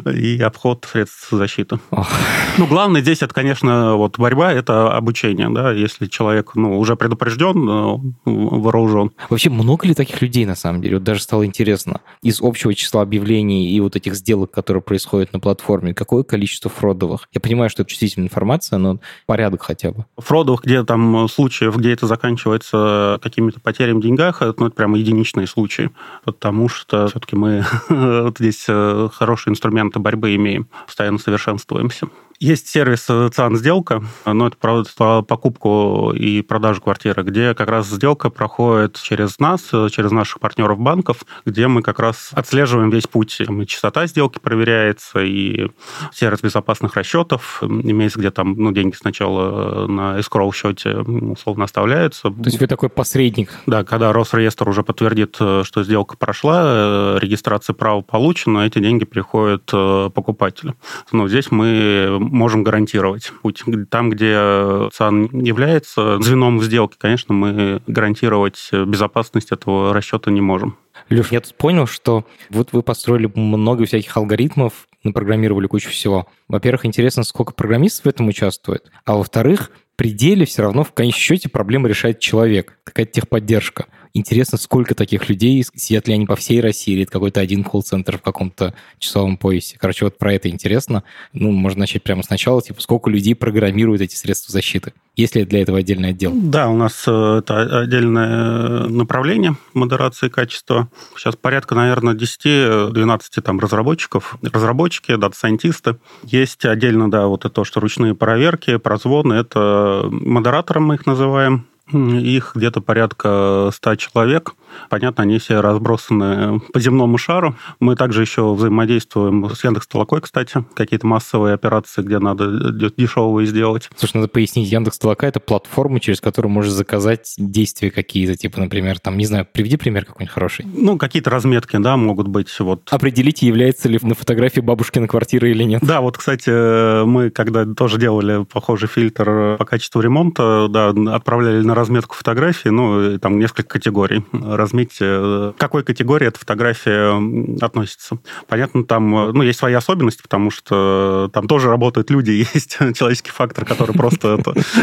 и 0.07 0.41
обход 0.41 0.87
средств 0.91 1.29
защиты. 1.31 1.79
Ох. 1.91 2.09
Ну, 2.57 2.67
главное 2.67 3.03
здесь, 3.03 3.23
это, 3.23 3.35
конечно, 3.35 3.97
вот 3.97 4.19
борьба, 4.19 4.53
это 4.53 4.97
обучение, 4.97 5.51
да, 5.51 5.73
если 5.73 6.07
человек, 6.07 6.53
ну, 6.55 6.79
уже 6.79 6.97
предупрежден, 6.97 7.69
э, 7.69 7.99
вооружен. 8.25 9.11
Вообще, 9.29 9.51
много 9.51 9.87
ли 9.87 9.95
таких 9.95 10.23
людей, 10.23 10.47
на 10.47 10.57
самом 10.57 10.81
деле? 10.81 10.97
Вот 10.97 11.05
даже 11.05 11.21
стало 11.21 11.45
интересно. 11.45 12.01
Из 12.23 12.41
общего 12.41 12.75
числа 12.75 13.03
объявлений 13.03 13.41
объявлений 13.42 13.70
и 13.70 13.81
вот 13.81 13.96
этих 13.96 14.14
сделок, 14.14 14.50
которые 14.50 14.83
происходят 14.83 15.33
на 15.33 15.40
платформе, 15.40 15.94
какое 15.94 16.22
количество 16.22 16.70
фродовых? 16.70 17.28
Я 17.33 17.40
понимаю, 17.40 17.70
что 17.70 17.83
это 17.83 17.90
чувствительная 17.90 18.28
информация, 18.28 18.78
но 18.78 18.98
порядок 19.26 19.62
хотя 19.62 19.92
бы. 19.92 20.05
Фродовых, 20.18 20.62
где 20.62 20.85
там 20.85 21.28
случаев, 21.28 21.76
где 21.76 21.92
это 21.92 22.07
заканчивается 22.07 23.18
какими-то 23.22 23.61
потерями 23.61 23.98
в 23.98 24.02
деньгах, 24.02 24.40
ну, 24.40 24.66
это 24.66 24.70
прямо 24.70 24.98
единичные 24.98 25.46
случаи, 25.46 25.90
потому 26.24 26.68
что 26.68 27.09
все-таки 27.09 27.37
мы 27.37 27.64
здесь 28.38 28.64
э, 28.68 29.09
хорошие 29.12 29.52
инструменты 29.52 29.98
борьбы 29.98 30.35
имеем, 30.35 30.68
постоянно 30.87 31.18
совершенствуемся. 31.18 32.09
Есть 32.42 32.66
сервис 32.66 33.05
ЦАН 33.05 33.57
сделка, 33.57 34.02
но 34.26 34.48
это 34.48 34.57
про 34.57 35.22
покупку 35.22 36.12
и 36.12 36.42
продажу 36.42 36.81
квартиры, 36.81 37.22
где 37.22 37.55
как 37.55 37.68
раз 37.68 37.87
сделка 37.87 38.31
проходит 38.31 39.00
через 39.00 39.38
нас, 39.38 39.70
через 39.92 40.11
наших 40.11 40.40
партнеров 40.40 40.81
банков, 40.81 41.18
где 41.46 41.68
мы 41.68 41.83
как 41.83 42.00
раз 42.00 42.31
отслеживаем 42.33 42.90
весь 42.90 43.07
путь. 43.07 43.40
И 43.40 43.66
частота 43.66 44.09
сделки 44.09 44.40
проверяется, 44.40 45.20
и 45.20 45.68
сервис 46.12 46.40
безопасных 46.40 46.96
расчетов 46.96 47.62
имеется, 47.62 48.18
где 48.18 48.33
там 48.33 48.55
ну, 48.55 48.72
деньги 48.72 48.96
сначала 48.96 49.87
на 49.87 50.18
escrow 50.18 50.52
счете 50.52 50.96
условно 50.96 51.62
оставляются. 51.62 52.22
То 52.22 52.46
есть 52.46 52.59
вы 52.59 52.66
такой 52.66 52.88
посредник? 52.88 53.50
Да, 53.66 53.85
когда 53.85 54.12
Росреестр 54.12 54.68
уже 54.68 54.83
подтвердит, 54.83 55.37
что 55.37 55.85
сделка 55.85 56.16
прошла, 56.16 57.20
регистрация 57.20 57.74
права 57.74 58.00
получена, 58.00 58.66
эти 58.66 58.81
деньги 58.81 59.05
приходят 59.05 59.70
э, 59.72 60.11
покупателю. 60.12 60.74
Но 61.12 61.28
здесь 61.28 61.52
мы 61.52 62.32
можем 62.33 62.64
гарантировать 62.64 63.31
путь. 63.42 63.62
Там, 63.90 64.11
где 64.11 64.88
ЦАН 64.92 65.40
является 65.40 66.21
звеном 66.21 66.59
в 66.59 66.64
сделке, 66.64 66.97
конечно, 66.99 67.35
мы 67.35 67.83
гарантировать 67.87 68.71
безопасность 68.73 69.53
этого 69.53 69.95
расчета 69.95 70.31
не 70.31 70.40
можем. 70.40 70.77
Леш, 71.11 71.33
я 71.33 71.40
тут 71.40 71.55
понял, 71.55 71.87
что 71.87 72.25
вот 72.51 72.71
вы 72.73 72.83
построили 72.83 73.31
много 73.35 73.85
всяких 73.85 74.16
алгоритмов, 74.16 74.87
напрограммировали 75.05 75.66
кучу 75.66 75.90
всего. 75.90 76.27
Во-первых, 76.49 76.87
интересно, 76.87 77.25
сколько 77.25 77.53
программистов 77.53 78.05
в 78.05 78.09
этом 78.09 78.29
участвует, 78.29 78.90
а 79.05 79.16
во-вторых, 79.16 79.71
при 79.97 80.11
деле 80.11 80.47
все 80.47 80.62
равно 80.62 80.85
в 80.85 80.92
конечном 80.92 81.21
счете 81.21 81.49
проблему 81.49 81.87
решает 81.87 82.18
человек, 82.18 82.79
какая-то 82.85 83.12
техподдержка. 83.12 83.87
Интересно, 84.14 84.59
сколько 84.59 84.94
таких 84.94 85.29
людей, 85.29 85.64
сидят 85.75 86.07
ли 86.07 86.14
они 86.14 86.27
по 86.27 86.37
всей 86.37 86.61
России, 86.61 86.92
или 86.92 87.05
это 87.05 87.12
какой-то 87.12 87.40
один 87.40 87.64
колл-центр 87.64 88.18
в 88.18 88.22
каком-то 88.22 88.75
часовом 88.98 89.38
поясе. 89.38 89.77
Короче, 89.79 90.05
вот 90.05 90.18
про 90.18 90.35
это 90.35 90.51
интересно. 90.51 91.03
Ну, 91.33 91.51
можно 91.51 91.81
начать 91.81 92.03
прямо 92.03 92.22
сначала, 92.22 92.61
типа, 92.61 92.81
сколько 92.81 93.09
людей 93.09 93.35
программируют 93.35 94.03
эти 94.03 94.14
средства 94.14 94.53
защиты? 94.53 94.92
Есть 95.16 95.35
ли 95.35 95.44
для 95.44 95.62
этого 95.62 95.79
отдельный 95.79 96.11
отдел? 96.11 96.33
Да, 96.35 96.68
у 96.68 96.77
нас 96.77 97.05
э, 97.07 97.38
это 97.38 97.81
отдельное 97.81 98.87
направление 98.88 99.57
модерации 99.75 100.29
качества. 100.29 100.88
Сейчас 101.16 101.37
порядка, 101.37 101.75
наверное, 101.75 102.14
10-12 102.14 103.20
там 103.42 103.61
разработчиков. 103.61 104.37
Разработчики, 104.42 105.14
дата-сайентисты. 105.16 105.96
Есть 106.25 106.64
отдельно, 106.64 107.11
да, 107.11 107.27
вот 107.27 107.44
это 107.44 107.55
то, 107.55 107.64
что 107.64 107.81
ручные 107.81 108.14
проверки, 108.14 108.77
прозвоны. 108.77 109.35
Это 109.35 110.07
модератором 110.11 110.85
мы 110.85 110.94
их 110.96 111.07
называем. 111.07 111.66
Их 111.90 112.53
где-то 112.55 112.81
порядка 112.81 113.71
100 113.73 113.97
человек. 113.97 114.55
Понятно, 114.89 115.23
они 115.23 115.39
все 115.39 115.61
разбросаны 115.61 116.61
по 116.73 116.81
земному 116.81 117.19
шару. 117.19 117.57
Мы 117.81 117.97
также 117.97 118.23
еще 118.23 118.55
взаимодействуем 118.55 119.49
с 119.49 119.65
Яндекс 119.65 119.87
Толокой, 119.87 120.21
кстати, 120.21 120.65
какие-то 120.75 121.07
массовые 121.07 121.55
операции, 121.55 122.03
где 122.03 122.19
надо 122.19 122.73
дешевые 122.97 123.47
сделать. 123.47 123.91
Слушай, 123.97 124.19
надо 124.19 124.29
пояснить, 124.29 124.71
Яндекс 124.71 124.99
Толока— 124.99 125.27
это 125.29 125.41
платформа, 125.41 126.01
через 126.01 126.21
которую 126.21 126.53
можешь 126.53 126.73
заказать 126.73 127.35
действия 127.37 127.91
какие-то, 127.91 128.37
типа, 128.37 128.61
например, 128.61 128.99
там, 128.99 129.19
не 129.19 129.27
знаю, 129.27 129.47
приведи 129.51 129.77
пример 129.77 130.05
какой-нибудь 130.05 130.33
хороший. 130.33 130.67
Ну, 130.73 130.99
какие-то 130.99 131.31
разметки, 131.31 131.77
да, 131.77 131.97
могут 131.97 132.29
быть. 132.29 132.49
Вот. 132.61 132.89
Определите, 132.91 133.47
является 133.47 133.89
ли 133.89 133.99
на 134.03 134.15
фотографии 134.15 134.61
бабушкина 134.61 135.09
квартира 135.09 135.49
или 135.49 135.63
нет. 135.65 135.83
Да, 135.83 136.01
вот, 136.01 136.19
кстати, 136.19 137.05
мы 137.05 137.31
когда 137.31 137.65
тоже 137.65 137.99
делали 137.99 138.45
похожий 138.45 138.89
фильтр 138.89 139.57
по 139.59 139.65
качеству 139.65 140.01
ремонта, 140.01 140.69
да, 140.69 140.93
отправляли 141.15 141.63
на 141.63 141.75
разметку 141.75 142.15
фотографии, 142.15 142.69
ну, 142.69 143.19
там 143.19 143.39
несколько 143.39 143.69
категорий 143.69 144.25
разметить, 144.62 144.98
э, 145.01 145.53
к 145.57 145.61
какой 145.61 145.83
категории 145.83 146.29
эта 146.29 146.38
фотография 146.38 147.16
относится. 147.64 148.18
Понятно, 148.48 148.85
там 148.85 149.14
э, 149.14 149.33
ну, 149.33 149.42
есть 149.42 149.59
свои 149.59 149.75
особенности, 149.75 150.22
потому 150.22 150.51
что 150.51 151.31
там 151.33 151.46
тоже 151.46 151.68
работают 151.68 152.11
люди, 152.11 152.31
есть 152.55 152.79
человеческий 152.94 153.31
фактор, 153.31 153.64
который 153.64 153.94
просто 153.94 154.38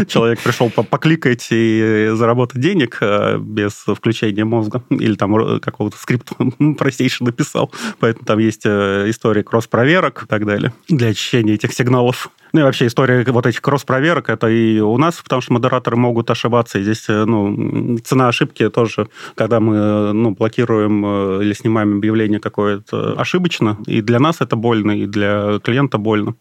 человек 0.08 0.40
пришел 0.42 0.70
покликать 0.70 1.48
и 1.52 2.12
заработать 2.14 2.62
денег 2.62 2.98
э, 3.02 3.38
без 3.38 3.74
включения 3.74 4.46
мозга, 4.46 4.84
или 4.90 5.16
там 5.16 5.60
какого-то 5.60 5.98
скрипта 5.98 6.36
простейшего 6.78 7.28
написал. 7.28 7.72
Поэтому 8.00 8.26
там 8.26 8.40
есть 8.40 8.66
история 8.66 9.44
кросс-проверок 9.44 10.24
и 10.24 10.28
так 10.28 10.46
далее 10.46 10.74
для 10.88 11.10
очищения 11.10 11.56
этих 11.56 11.74
сигналов. 11.74 12.30
Ну 12.52 12.62
и 12.62 12.64
вообще 12.64 12.88
история 12.88 13.24
вот 13.32 13.46
этих 13.46 13.62
кросс-проверок, 13.62 14.30
это 14.30 14.48
и 14.48 14.80
у 14.80 14.98
нас, 14.98 15.22
потому 15.22 15.42
что 15.42 15.54
модераторы 15.54 15.98
могут 15.98 16.32
ошибаться. 16.32 16.80
И 16.80 16.84
здесь 16.84 17.06
ну, 17.08 17.98
цена 18.00 18.28
ошибки 18.28 18.70
тоже, 18.70 19.08
когда 19.36 19.60
мы 19.60 20.14
ну, 20.14 20.32
блокируем 20.32 21.06
э, 21.06 21.44
или 21.44 21.54
снимаем 21.54 21.98
объявление 21.98 22.40
какое-то 22.40 23.14
ошибочно, 23.20 23.78
и 23.86 24.02
для 24.02 24.20
нас 24.20 24.42
это 24.42 24.56
больно, 24.56 24.92
и 24.92 25.06
для 25.06 25.60
клиента 25.60 25.98
больно. 25.98 26.36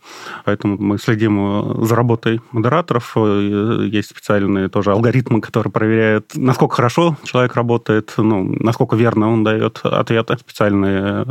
Поэтому 0.44 0.79
мы 0.79 0.99
следим 0.99 1.38
э, 1.38 1.85
за 1.87 1.94
работой 1.94 2.40
модераторов. 2.53 3.12
Э, 3.16 3.88
есть 3.90 4.11
специальные 4.11 4.68
тоже 4.68 4.92
алгоритмы, 4.92 5.40
которые 5.40 5.73
проверяют, 5.73 6.33
насколько 6.35 6.77
хорошо 6.77 7.16
человек 7.25 7.55
работает, 7.55 8.14
ну, 8.16 8.44
насколько 8.61 8.97
верно 8.97 9.31
он 9.31 9.44
дает 9.44 9.81
ответы. 9.83 10.38
Специальные 10.38 11.27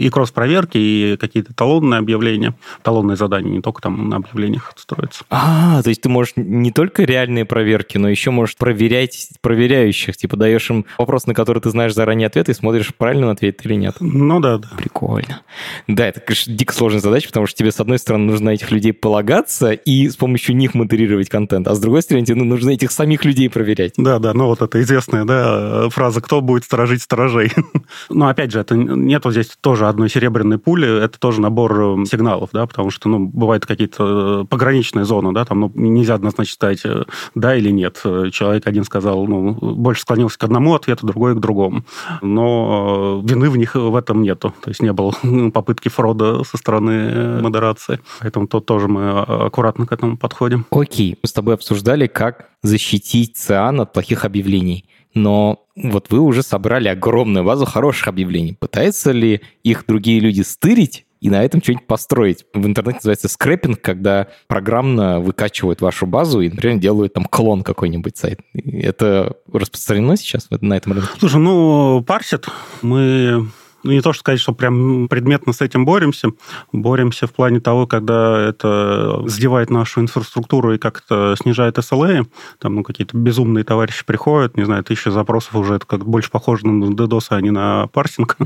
и 0.00 0.08
кросс-проверки, 0.08 0.78
и 0.78 1.16
какие-то 1.18 1.52
талонные 1.52 1.98
объявления, 1.98 2.54
талонные 2.82 3.16
задания, 3.16 3.52
не 3.52 3.60
только 3.60 3.82
там 3.82 4.08
на 4.08 4.16
объявлениях 4.16 4.72
строятся. 4.76 5.24
А, 5.28 5.82
то 5.82 5.90
есть 5.90 6.00
ты 6.00 6.08
можешь 6.08 6.32
не 6.36 6.72
только 6.72 7.04
реальные 7.04 7.44
проверки, 7.44 7.98
но 7.98 8.08
еще 8.08 8.30
можешь 8.30 8.56
проверять 8.56 9.28
проверяющих, 9.42 10.16
типа 10.16 10.38
даешь 10.38 10.70
им 10.70 10.86
вопрос, 10.96 11.26
на 11.26 11.34
который 11.34 11.60
ты 11.60 11.68
знаешь 11.68 11.94
заранее 11.94 12.28
ответ, 12.28 12.48
и 12.48 12.54
смотришь, 12.54 12.94
правильно 12.96 13.26
он 13.26 13.32
ответит 13.32 13.66
или 13.66 13.74
нет. 13.74 13.96
Ну 14.00 14.40
да, 14.40 14.56
да. 14.56 14.68
Прикольно. 14.78 15.42
Да, 15.86 16.06
это, 16.06 16.20
конечно, 16.20 16.54
дико 16.54 16.72
сложная 16.72 17.02
задача, 17.02 17.28
потому 17.28 17.46
что 17.46 17.58
тебе, 17.58 17.70
с 17.70 17.78
одной 17.78 17.98
стороны, 17.98 18.24
нужно 18.24 18.46
на 18.46 18.54
этих 18.54 18.70
людей 18.70 18.94
полагаться 18.94 19.72
и 19.72 20.08
с 20.08 20.16
помощью 20.16 20.56
них 20.56 20.72
модерировать 20.72 21.28
контент, 21.28 21.68
а 21.68 21.74
с 21.74 21.78
другой 21.78 22.00
стороны, 22.00 22.24
тебе 22.24 22.42
нужно 22.42 22.70
этих 22.70 22.90
самих 22.90 23.26
людей 23.26 23.50
проверять. 23.50 23.92
Да, 23.98 24.18
да, 24.18 24.32
ну 24.32 24.46
вот 24.46 24.62
это 24.62 24.80
известная 24.80 25.26
да, 25.26 25.90
фраза 25.90 26.22
«Кто 26.22 26.40
будет 26.40 26.64
сторожить 26.64 27.02
сторожей?». 27.02 27.52
Но 28.08 28.28
опять 28.28 28.50
же, 28.50 28.60
это 28.60 28.74
нет 28.76 29.24
вот 29.26 29.32
здесь 29.32 29.58
тоже 29.60 29.89
одной 29.90 30.08
серебряной 30.08 30.58
пули, 30.58 31.04
это 31.04 31.18
тоже 31.18 31.40
набор 31.40 32.00
э, 32.00 32.04
сигналов, 32.06 32.50
да, 32.52 32.66
потому 32.66 32.90
что, 32.90 33.08
ну, 33.08 33.26
бывают 33.26 33.66
какие-то 33.66 34.42
э, 34.42 34.44
пограничные 34.46 35.04
зоны, 35.04 35.32
да, 35.32 35.44
там, 35.44 35.60
ну, 35.60 35.72
нельзя 35.74 36.14
однозначно 36.14 36.54
ставить 36.54 36.84
э, 36.84 37.04
да 37.34 37.54
или 37.54 37.70
нет. 37.70 38.00
Человек 38.32 38.66
один 38.66 38.84
сказал, 38.84 39.26
ну, 39.26 39.52
больше 39.52 40.02
склонился 40.02 40.38
к 40.38 40.44
одному 40.44 40.74
ответу, 40.74 41.06
другой 41.06 41.34
к 41.34 41.40
другому. 41.40 41.84
Но 42.22 43.20
вины 43.24 43.50
в 43.50 43.56
них 43.56 43.74
в 43.74 43.94
этом 43.94 44.22
нету. 44.22 44.54
То 44.62 44.70
есть 44.70 44.82
не 44.82 44.92
было 44.92 45.12
попытки 45.52 45.88
фрода 45.88 46.42
со 46.44 46.56
стороны 46.56 47.40
модерации. 47.40 48.00
Поэтому 48.20 48.46
тут 48.46 48.66
тоже 48.66 48.88
мы 48.88 49.20
аккуратно 49.20 49.86
к 49.86 49.92
этому 49.92 50.16
подходим. 50.16 50.66
Окей. 50.70 51.18
Мы 51.22 51.28
с 51.28 51.32
тобой 51.32 51.54
обсуждали, 51.54 52.06
как 52.06 52.50
защитить 52.62 53.36
ЦИАН 53.36 53.82
от 53.82 53.92
плохих 53.92 54.24
объявлений 54.24 54.84
но 55.14 55.66
вот 55.76 56.10
вы 56.10 56.20
уже 56.20 56.42
собрали 56.42 56.88
огромную 56.88 57.44
базу 57.44 57.66
хороших 57.66 58.08
объявлений. 58.08 58.52
Пытаются 58.52 59.12
ли 59.12 59.40
их 59.62 59.84
другие 59.86 60.20
люди 60.20 60.42
стырить 60.42 61.06
и 61.20 61.28
на 61.28 61.44
этом 61.44 61.62
что-нибудь 61.62 61.86
построить. 61.86 62.46
В 62.54 62.66
интернете 62.66 62.96
называется 62.98 63.28
скрэпинг, 63.28 63.80
когда 63.80 64.28
программно 64.46 65.20
выкачивают 65.20 65.80
вашу 65.80 66.06
базу 66.06 66.40
и, 66.40 66.48
например, 66.48 66.78
делают 66.78 67.12
там 67.12 67.24
клон 67.24 67.62
какой-нибудь 67.62 68.16
сайт. 68.16 68.40
Это 68.54 69.36
распространено 69.52 70.16
сейчас 70.16 70.48
на 70.50 70.74
этом 70.74 70.92
рынке? 70.92 71.08
Слушай, 71.18 71.40
ну, 71.40 72.02
парсит. 72.06 72.46
Мы 72.80 73.48
ну, 73.82 73.92
не 73.92 74.00
то, 74.00 74.12
что 74.12 74.20
сказать, 74.20 74.40
что 74.40 74.52
прям 74.52 75.08
предметно 75.08 75.52
с 75.52 75.60
этим 75.60 75.84
боремся. 75.84 76.30
Боремся 76.72 77.26
в 77.26 77.32
плане 77.32 77.60
того, 77.60 77.86
когда 77.86 78.40
это 78.40 79.22
сдевает 79.26 79.70
нашу 79.70 80.00
инфраструктуру 80.00 80.74
и 80.74 80.78
как-то 80.78 81.34
снижает 81.40 81.78
SLA. 81.78 82.26
Там 82.58 82.76
ну, 82.76 82.82
какие-то 82.82 83.16
безумные 83.16 83.64
товарищи 83.64 84.04
приходят, 84.04 84.56
не 84.56 84.64
знаю, 84.64 84.84
тысяча 84.84 85.10
запросов 85.10 85.54
уже, 85.56 85.74
это 85.74 85.86
как 85.86 86.04
больше 86.04 86.30
похоже 86.30 86.66
на 86.66 86.90
DDoS, 86.90 87.26
а 87.30 87.40
не 87.40 87.50
на 87.50 87.86
парсинг. 87.88 88.36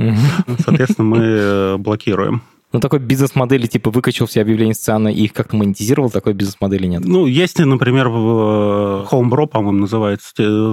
Соответственно, 0.65 1.09
мы 1.09 1.77
блокируем. 1.79 2.43
Ну, 2.75 2.81
такой 2.81 2.99
бизнес-модели, 2.99 3.69
типа, 3.69 3.93
выкачал 3.93 4.27
все 4.27 4.41
объявления 4.41 4.75
сцены 4.75 5.15
и 5.15 5.27
их 5.27 5.33
как-то 5.33 5.55
монетизировал, 5.55 6.11
такой 6.11 6.33
бизнес-модели 6.33 6.89
нет? 6.89 7.05
Ну, 7.05 7.27
есть, 7.27 7.61
например, 7.61 8.09
в 8.09 9.07
Homebro, 9.13 9.47
по-моему, 9.47 9.79
называется 9.79 10.33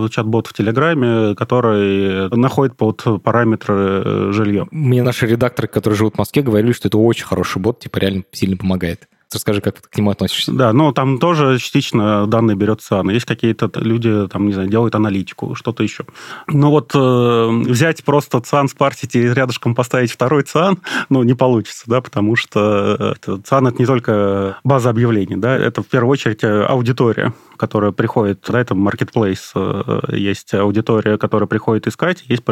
чат-бот 0.09 0.47
в 0.47 0.53
Телеграме, 0.53 1.35
который 1.35 2.35
находит 2.35 2.75
под 2.75 3.03
параметры 3.21 3.75
э, 4.03 4.31
жилье. 4.31 4.67
Мне 4.71 5.03
наши 5.03 5.27
редакторы, 5.27 5.67
которые 5.67 5.95
живут 5.95 6.15
в 6.15 6.17
Москве, 6.17 6.41
говорили, 6.41 6.71
что 6.71 6.87
это 6.87 6.97
очень 6.97 7.25
хороший 7.25 7.61
бот, 7.61 7.81
типа, 7.81 7.99
реально 7.99 8.23
сильно 8.31 8.57
помогает. 8.57 9.07
Расскажи, 9.33 9.61
как 9.61 9.81
ты 9.81 9.89
к 9.89 9.97
нему 9.97 10.11
относишься. 10.11 10.51
Да, 10.51 10.73
ну 10.73 10.91
там 10.91 11.17
тоже 11.17 11.57
частично 11.57 12.27
данные 12.27 12.55
берет 12.55 12.81
ЦИАН. 12.81 13.09
Есть 13.11 13.25
какие-то 13.25 13.69
люди, 13.75 14.27
там, 14.27 14.47
не 14.47 14.53
знаю, 14.53 14.69
делают 14.69 14.95
аналитику, 14.95 15.55
что-то 15.55 15.83
еще. 15.83 16.05
Но 16.47 16.69
вот 16.71 16.91
э, 16.93 17.49
взять 17.67 18.03
просто 18.03 18.41
ЦИАН, 18.41 18.67
спарсить 18.69 19.15
и 19.15 19.21
рядышком 19.21 19.75
поставить 19.75 20.11
второй 20.11 20.43
ЦИАН, 20.43 20.79
ну, 21.09 21.23
не 21.23 21.33
получится, 21.33 21.83
да, 21.87 22.01
потому 22.01 22.35
что 22.35 23.13
это, 23.15 23.41
ЦИАН– 23.41 23.67
это 23.69 23.77
не 23.79 23.85
только 23.85 24.57
база 24.63 24.89
объявлений, 24.89 25.37
да, 25.37 25.55
это 25.55 25.81
в 25.81 25.87
первую 25.87 26.11
очередь 26.11 26.43
аудитория, 26.43 27.33
которая 27.57 27.91
приходит, 27.91 28.45
да, 28.47 28.59
это 28.59 28.73
marketplace, 28.73 29.51
э, 29.55 30.15
есть 30.15 30.53
аудитория, 30.53 31.17
которая 31.17 31.47
приходит 31.47 31.87
искать, 31.87 32.23
есть 32.27 32.43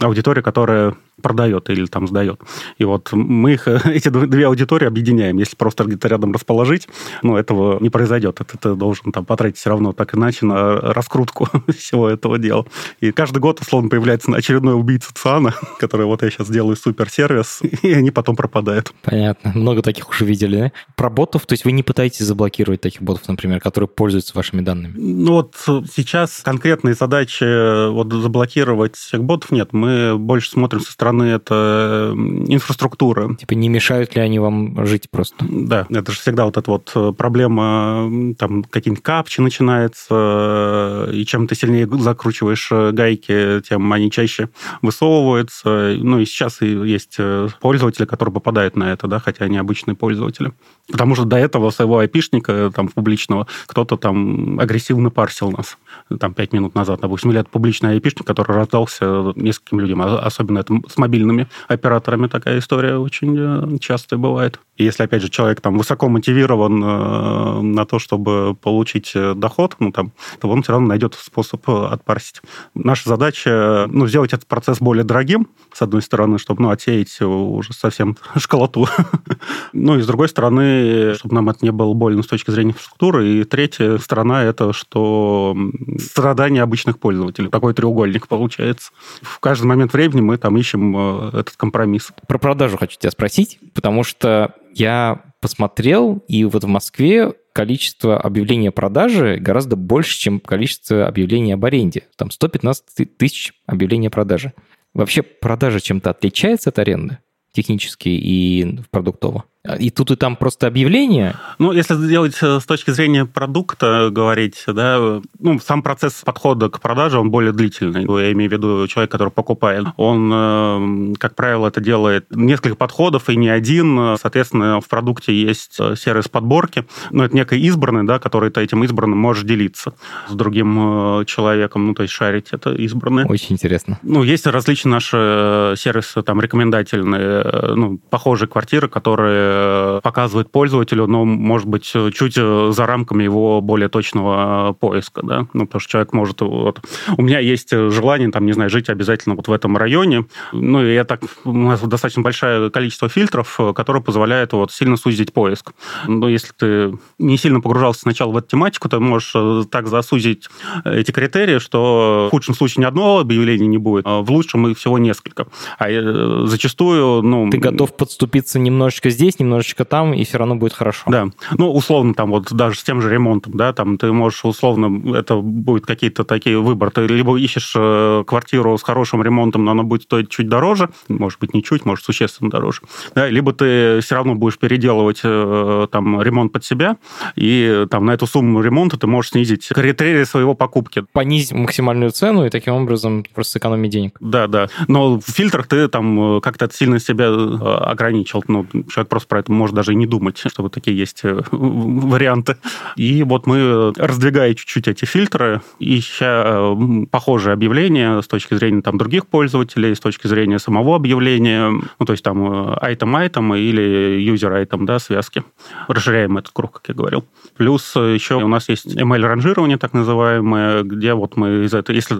аудитория, 0.00 0.42
которая 0.42 0.94
продает 1.22 1.70
или 1.70 1.86
там 1.86 2.06
сдает. 2.06 2.40
И 2.78 2.84
вот 2.84 3.12
мы 3.12 3.54
их, 3.54 3.68
эти 3.86 4.08
две 4.08 4.46
аудитории 4.46 4.86
объединяем. 4.86 5.38
Если 5.38 5.56
просто 5.56 5.84
где-то 5.84 6.08
рядом 6.16 6.32
расположить, 6.32 6.88
ну, 7.22 7.36
этого 7.36 7.78
не 7.80 7.90
произойдет. 7.90 8.40
Это 8.40 8.56
ты 8.56 8.74
должен 8.74 9.12
там 9.12 9.24
потратить 9.24 9.58
все 9.58 9.70
равно 9.70 9.92
так 9.92 10.14
иначе 10.14 10.46
на 10.46 10.76
раскрутку 10.76 11.48
всего 11.76 12.08
этого 12.08 12.38
дела. 12.38 12.64
И 13.00 13.12
каждый 13.12 13.38
год, 13.38 13.60
условно, 13.60 13.90
появляется 13.90 14.32
очередной 14.34 14.74
убийца 14.74 15.12
ЦАНа, 15.14 15.54
который 15.78 16.06
вот 16.06 16.22
я 16.22 16.30
сейчас 16.30 16.48
делаю 16.48 16.76
суперсервис, 16.76 17.60
и 17.82 17.92
они 17.92 18.10
потом 18.10 18.34
пропадают. 18.34 18.92
Понятно. 19.02 19.52
Много 19.54 19.82
таких 19.82 20.08
уже 20.08 20.24
видели, 20.24 20.56
да? 20.56 20.72
Про 20.96 21.10
ботов, 21.10 21.46
то 21.46 21.52
есть 21.52 21.64
вы 21.64 21.72
не 21.72 21.82
пытаетесь 21.82 22.24
заблокировать 22.24 22.80
таких 22.80 23.02
ботов, 23.02 23.28
например, 23.28 23.60
которые 23.60 23.88
пользуются 23.88 24.32
вашими 24.34 24.62
данными? 24.62 24.94
Ну 24.96 25.32
вот 25.32 25.54
сейчас 25.94 26.40
конкретные 26.42 26.94
задачи 26.94 27.90
вот 27.90 28.12
заблокировать 28.12 28.96
всех 28.96 29.22
ботов 29.22 29.50
нет. 29.50 29.72
Мы 29.72 30.16
больше 30.18 30.50
смотрим 30.50 30.80
со 30.80 30.92
стороны 30.92 31.24
это 31.24 32.14
инфраструктура. 32.48 33.34
Типа 33.36 33.52
не 33.52 33.68
мешают 33.68 34.14
ли 34.14 34.22
они 34.22 34.38
вам 34.38 34.86
жить 34.86 35.10
просто? 35.10 35.44
Да, 35.48 35.86
это 35.90 36.05
же 36.12 36.20
всегда 36.20 36.44
вот 36.44 36.56
эта 36.56 36.70
вот 36.70 36.92
э, 36.94 37.12
проблема, 37.16 38.34
там 38.38 38.62
какие-нибудь 38.64 39.02
капчи 39.02 39.40
начинается, 39.40 41.08
и 41.12 41.24
чем 41.24 41.46
ты 41.46 41.54
сильнее 41.54 41.86
закручиваешь 41.86 42.68
э, 42.70 42.92
гайки, 42.92 43.60
тем 43.68 43.92
они 43.92 44.10
чаще 44.10 44.48
высовываются. 44.82 45.96
Ну 45.98 46.18
и 46.18 46.24
сейчас 46.24 46.60
есть 46.60 47.18
пользователи, 47.60 48.04
которые 48.04 48.32
попадают 48.32 48.76
на 48.76 48.92
это, 48.92 49.06
да, 49.06 49.18
хотя 49.18 49.44
они 49.44 49.58
обычные 49.58 49.94
пользователи. 49.94 50.52
Потому 50.90 51.14
что 51.14 51.24
до 51.24 51.36
этого 51.36 51.70
своего 51.70 51.98
айпишника 51.98 52.70
там 52.74 52.88
публичного 52.88 53.46
кто-то 53.66 53.96
там 53.96 54.60
агрессивно 54.60 55.10
парсил 55.10 55.50
нас 55.50 55.76
там 56.20 56.34
пять 56.34 56.52
минут 56.52 56.74
назад, 56.74 57.00
допустим, 57.00 57.30
или 57.30 57.40
это 57.40 57.50
публичный 57.50 57.90
айпишник, 57.90 58.26
который 58.26 58.54
раздался 58.54 59.32
нескольким 59.34 59.80
людям, 59.80 60.02
а, 60.02 60.18
особенно 60.18 60.60
это 60.60 60.74
с 60.88 60.96
мобильными 60.96 61.48
операторами 61.68 62.28
такая 62.28 62.58
история 62.58 62.96
очень 62.96 63.36
э, 63.38 63.78
часто 63.78 64.16
бывает. 64.16 64.60
И 64.76 64.84
если, 64.84 65.02
опять 65.02 65.22
же, 65.22 65.28
человек 65.28 65.60
там 65.60 65.78
высоко 65.78 65.95
мотивирован 66.02 66.82
э, 66.82 67.60
на 67.62 67.84
то, 67.86 67.98
чтобы 67.98 68.54
получить 68.54 69.12
э, 69.14 69.34
доход, 69.34 69.76
ну, 69.78 69.92
там, 69.92 70.12
то 70.40 70.48
он 70.48 70.62
все 70.62 70.72
равно 70.72 70.88
найдет 70.88 71.14
способ 71.14 71.68
отпарсить. 71.68 72.42
Наша 72.74 73.08
задача, 73.08 73.86
ну, 73.88 74.06
сделать 74.06 74.32
этот 74.32 74.46
процесс 74.46 74.78
более 74.78 75.04
дорогим, 75.04 75.48
с 75.72 75.82
одной 75.82 76.02
стороны, 76.02 76.38
чтобы, 76.38 76.62
ну, 76.62 76.70
отсеять 76.70 77.20
уже 77.20 77.72
совсем 77.72 78.16
школоту. 78.36 78.86
ну, 79.72 79.98
и 79.98 80.02
с 80.02 80.06
другой 80.06 80.28
стороны, 80.28 81.14
чтобы 81.14 81.34
нам 81.34 81.48
это 81.48 81.60
не 81.62 81.72
было 81.72 81.92
больно 81.94 82.22
с 82.22 82.26
точки 82.26 82.50
зрения 82.50 82.70
инфраструктуры. 82.70 83.28
И 83.28 83.44
третья 83.44 83.98
сторона– 83.98 84.42
это 84.44 84.72
что 84.72 85.56
страдания 85.98 86.62
обычных 86.62 86.98
пользователей. 86.98 87.48
Такой 87.48 87.74
треугольник 87.74 88.28
получается. 88.28 88.90
В 89.22 89.40
каждый 89.40 89.66
момент 89.66 89.92
времени 89.92 90.20
мы 90.20 90.36
там 90.36 90.56
ищем 90.56 90.96
э, 90.96 91.28
этот 91.40 91.56
компромисс. 91.56 92.12
Про 92.26 92.38
продажу 92.38 92.76
хочу 92.76 92.98
тебя 92.98 93.10
спросить, 93.10 93.58
потому 93.74 94.04
что 94.04 94.54
я 94.74 95.22
посмотрел, 95.40 96.24
и 96.28 96.44
вот 96.44 96.64
в 96.64 96.68
Москве 96.68 97.34
количество 97.52 98.20
объявлений 98.20 98.68
о 98.68 98.72
продаже 98.72 99.36
гораздо 99.36 99.76
больше, 99.76 100.18
чем 100.18 100.40
количество 100.40 101.06
объявлений 101.06 101.52
об 101.52 101.64
аренде. 101.64 102.04
Там 102.16 102.30
115 102.30 103.16
тысяч 103.16 103.54
объявлений 103.66 104.08
о 104.08 104.10
продаже. 104.10 104.52
Вообще 104.94 105.22
продажа 105.22 105.80
чем-то 105.80 106.10
отличается 106.10 106.70
от 106.70 106.78
аренды 106.78 107.18
технически 107.56 108.10
и 108.10 108.78
продуктово? 108.90 109.44
И 109.78 109.90
тут 109.90 110.10
и 110.10 110.16
там 110.16 110.36
просто 110.36 110.66
объявление? 110.66 111.36
Ну, 111.58 111.72
если 111.72 111.94
сделать 111.94 112.36
э, 112.42 112.60
с 112.60 112.64
точки 112.64 112.90
зрения 112.90 113.24
продукта 113.24 114.08
говорить, 114.10 114.62
да, 114.66 115.20
ну, 115.38 115.60
сам 115.60 115.82
процесс 115.82 116.22
подхода 116.24 116.68
к 116.68 116.80
продаже, 116.80 117.18
он 117.18 117.30
более 117.30 117.52
длительный. 117.52 118.02
Я 118.02 118.32
имею 118.32 118.50
в 118.50 118.52
виду 118.52 118.86
человек, 118.88 119.10
который 119.10 119.30
покупает. 119.30 119.86
Он, 119.96 120.30
э, 120.32 121.14
как 121.18 121.34
правило, 121.34 121.68
это 121.68 121.80
делает 121.80 122.26
несколько 122.30 122.76
подходов, 122.76 123.28
и 123.28 123.36
не 123.36 123.48
один. 123.48 124.16
Соответственно, 124.20 124.80
в 124.80 124.88
продукте 124.88 125.34
есть 125.34 125.76
э, 125.78 125.96
сервис 125.96 126.28
подборки. 126.28 126.86
Но 127.10 127.24
это 127.24 127.34
некий 127.34 127.58
избранный, 127.60 128.04
да, 128.04 128.18
который 128.18 128.50
ты 128.50 128.60
этим 128.60 128.84
избранным 128.84 129.18
можешь 129.18 129.44
делиться 129.44 129.94
с 130.28 130.34
другим 130.34 131.24
человеком, 131.26 131.86
ну, 131.86 131.94
то 131.94 132.02
есть 132.02 132.14
шарить 132.14 132.48
это 132.52 132.72
избранное. 132.72 133.26
Очень 133.26 133.54
интересно. 133.54 133.98
Ну, 134.02 134.22
есть 134.22 134.46
различные 134.46 134.92
наши 134.92 135.74
сервисы, 135.76 136.22
там, 136.22 136.40
рекомендательные, 136.40 137.74
ну, 137.74 137.98
похожие 138.10 138.48
квартиры, 138.48 138.88
которые 138.88 139.55
Э, 139.56 140.00
показывает 140.02 140.50
пользователю, 140.50 141.06
но, 141.06 141.24
может 141.24 141.66
быть, 141.66 141.84
чуть 141.84 142.34
э, 142.36 142.70
за 142.72 142.86
рамками 142.86 143.24
его 143.24 143.60
более 143.60 143.88
точного 143.88 144.72
поиска, 144.74 145.22
да, 145.24 145.46
ну, 145.52 145.66
потому 145.66 145.80
что 145.80 145.90
человек 145.90 146.12
может... 146.12 146.40
Вот, 146.40 146.80
у 147.16 147.22
меня 147.22 147.38
есть 147.38 147.70
желание, 147.70 148.30
там, 148.30 148.46
не 148.46 148.52
знаю, 148.52 148.70
жить 148.70 148.88
обязательно 148.88 149.34
вот 149.34 149.48
в 149.48 149.52
этом 149.52 149.76
районе, 149.76 150.26
ну, 150.52 150.84
и 150.84 150.92
это 150.92 151.18
у 151.44 151.52
нас 151.52 151.80
достаточно 151.80 152.22
большое 152.22 152.70
количество 152.70 153.08
фильтров, 153.08 153.58
которые 153.74 154.02
позволяют 154.02 154.52
вот 154.52 154.72
сильно 154.72 154.96
сузить 154.96 155.32
поиск. 155.32 155.72
Но 156.06 156.28
если 156.28 156.52
ты 156.56 156.98
не 157.18 157.36
сильно 157.36 157.60
погружался 157.60 158.00
сначала 158.00 158.32
в 158.32 158.36
эту 158.36 158.48
тематику, 158.48 158.88
ты 158.88 158.98
можешь 158.98 159.32
э, 159.34 159.62
так 159.70 159.88
засузить 159.88 160.48
эти 160.84 161.10
критерии, 161.10 161.58
что 161.58 162.26
в 162.28 162.30
худшем 162.30 162.54
случае 162.54 162.82
ни 162.82 162.86
одного 162.86 163.20
объявления 163.20 163.66
не 163.66 163.78
будет, 163.78 164.04
а 164.06 164.20
в 164.20 164.30
лучшем 164.30 164.68
их 164.68 164.78
всего 164.78 164.98
несколько. 164.98 165.46
А 165.78 166.46
зачастую, 166.46 167.22
ну... 167.22 167.50
Ты 167.50 167.58
готов 167.58 167.96
подступиться 167.96 168.58
немножечко 168.58 169.10
здесь, 169.10 169.38
немножечко 169.46 169.84
там, 169.84 170.12
и 170.12 170.24
все 170.24 170.38
равно 170.38 170.56
будет 170.56 170.72
хорошо. 170.72 171.04
Да. 171.10 171.28
Ну, 171.56 171.72
условно, 171.72 172.14
там 172.14 172.30
вот 172.30 172.52
даже 172.52 172.78
с 172.78 172.82
тем 172.82 173.00
же 173.00 173.10
ремонтом, 173.10 173.56
да, 173.56 173.72
там 173.72 173.96
ты 173.98 174.12
можешь 174.12 174.44
условно, 174.44 175.16
это 175.16 175.36
будет 175.36 175.86
какие-то 175.86 176.24
такие 176.24 176.60
выборы. 176.60 176.90
Ты 176.90 177.06
либо 177.06 177.38
ищешь 177.38 177.72
э, 177.76 178.24
квартиру 178.26 178.76
с 178.76 178.82
хорошим 178.82 179.22
ремонтом, 179.22 179.64
но 179.64 179.70
она 179.70 179.82
будет 179.82 180.02
стоить 180.02 180.28
чуть 180.28 180.48
дороже, 180.48 180.90
может 181.08 181.40
быть, 181.40 181.54
не 181.54 181.62
чуть, 181.62 181.84
может, 181.84 182.04
существенно 182.04 182.50
дороже, 182.50 182.82
да, 183.14 183.28
либо 183.28 183.52
ты 183.52 184.00
все 184.00 184.16
равно 184.16 184.34
будешь 184.34 184.58
переделывать 184.58 185.20
э, 185.22 185.86
там 185.90 186.20
ремонт 186.20 186.52
под 186.52 186.64
себя, 186.64 186.96
и 187.36 187.86
там 187.90 188.06
на 188.06 188.12
эту 188.12 188.26
сумму 188.26 188.60
ремонта 188.60 188.98
ты 188.98 189.06
можешь 189.06 189.30
снизить 189.30 189.68
критерии 189.68 190.24
своего 190.24 190.54
покупки. 190.54 191.04
Понизить 191.12 191.52
максимальную 191.52 192.10
цену 192.10 192.44
и 192.44 192.50
таким 192.50 192.74
образом 192.74 193.24
просто 193.34 193.52
сэкономить 193.52 193.90
денег. 193.90 194.16
Да, 194.20 194.46
да. 194.46 194.68
Но 194.88 195.20
в 195.20 195.24
фильтрах 195.24 195.66
ты 195.66 195.88
там 195.88 196.38
э, 196.38 196.40
как-то 196.40 196.68
сильно 196.72 196.98
себя 196.98 197.28
ограничил. 197.28 198.42
Ну, 198.48 198.66
человек 198.88 199.08
просто 199.08 199.28
про 199.36 199.40
это 199.40 199.52
может 199.52 199.76
даже 199.76 199.92
и 199.92 199.94
не 199.94 200.06
думать, 200.06 200.38
что 200.38 200.62
вот 200.62 200.72
такие 200.72 200.96
есть 200.96 201.20
э, 201.22 201.42
варианты. 201.50 202.56
И 202.96 203.22
вот 203.22 203.46
мы, 203.46 203.92
раздвигая 203.96 204.54
чуть-чуть 204.54 204.88
эти 204.88 205.04
фильтры, 205.04 205.60
ища 205.78 206.44
э, 206.46 207.06
похожие 207.10 207.52
объявления 207.52 208.22
с 208.22 208.26
точки 208.26 208.54
зрения 208.54 208.80
там, 208.80 208.96
других 208.96 209.26
пользователей, 209.26 209.94
с 209.94 210.00
точки 210.00 210.26
зрения 210.26 210.58
самого 210.58 210.96
объявления, 210.96 211.68
ну, 211.68 212.06
то 212.06 212.12
есть 212.12 212.24
там 212.24 212.38
item-item 212.76 213.54
э, 213.54 213.58
или 213.58 214.32
user-item, 214.32 214.86
да, 214.86 214.98
связки. 214.98 215.42
Расширяем 215.88 216.38
этот 216.38 216.52
круг, 216.54 216.72
как 216.72 216.88
я 216.88 216.94
говорил. 216.94 217.24
Плюс 217.58 217.94
еще 217.94 218.36
у 218.36 218.48
нас 218.48 218.70
есть 218.70 218.86
ML-ранжирование, 218.86 219.76
так 219.76 219.92
называемое, 219.92 220.82
где 220.82 221.12
вот 221.12 221.36
мы 221.36 221.64
из 221.64 221.74
этого, 221.74 221.94
если 221.94 222.16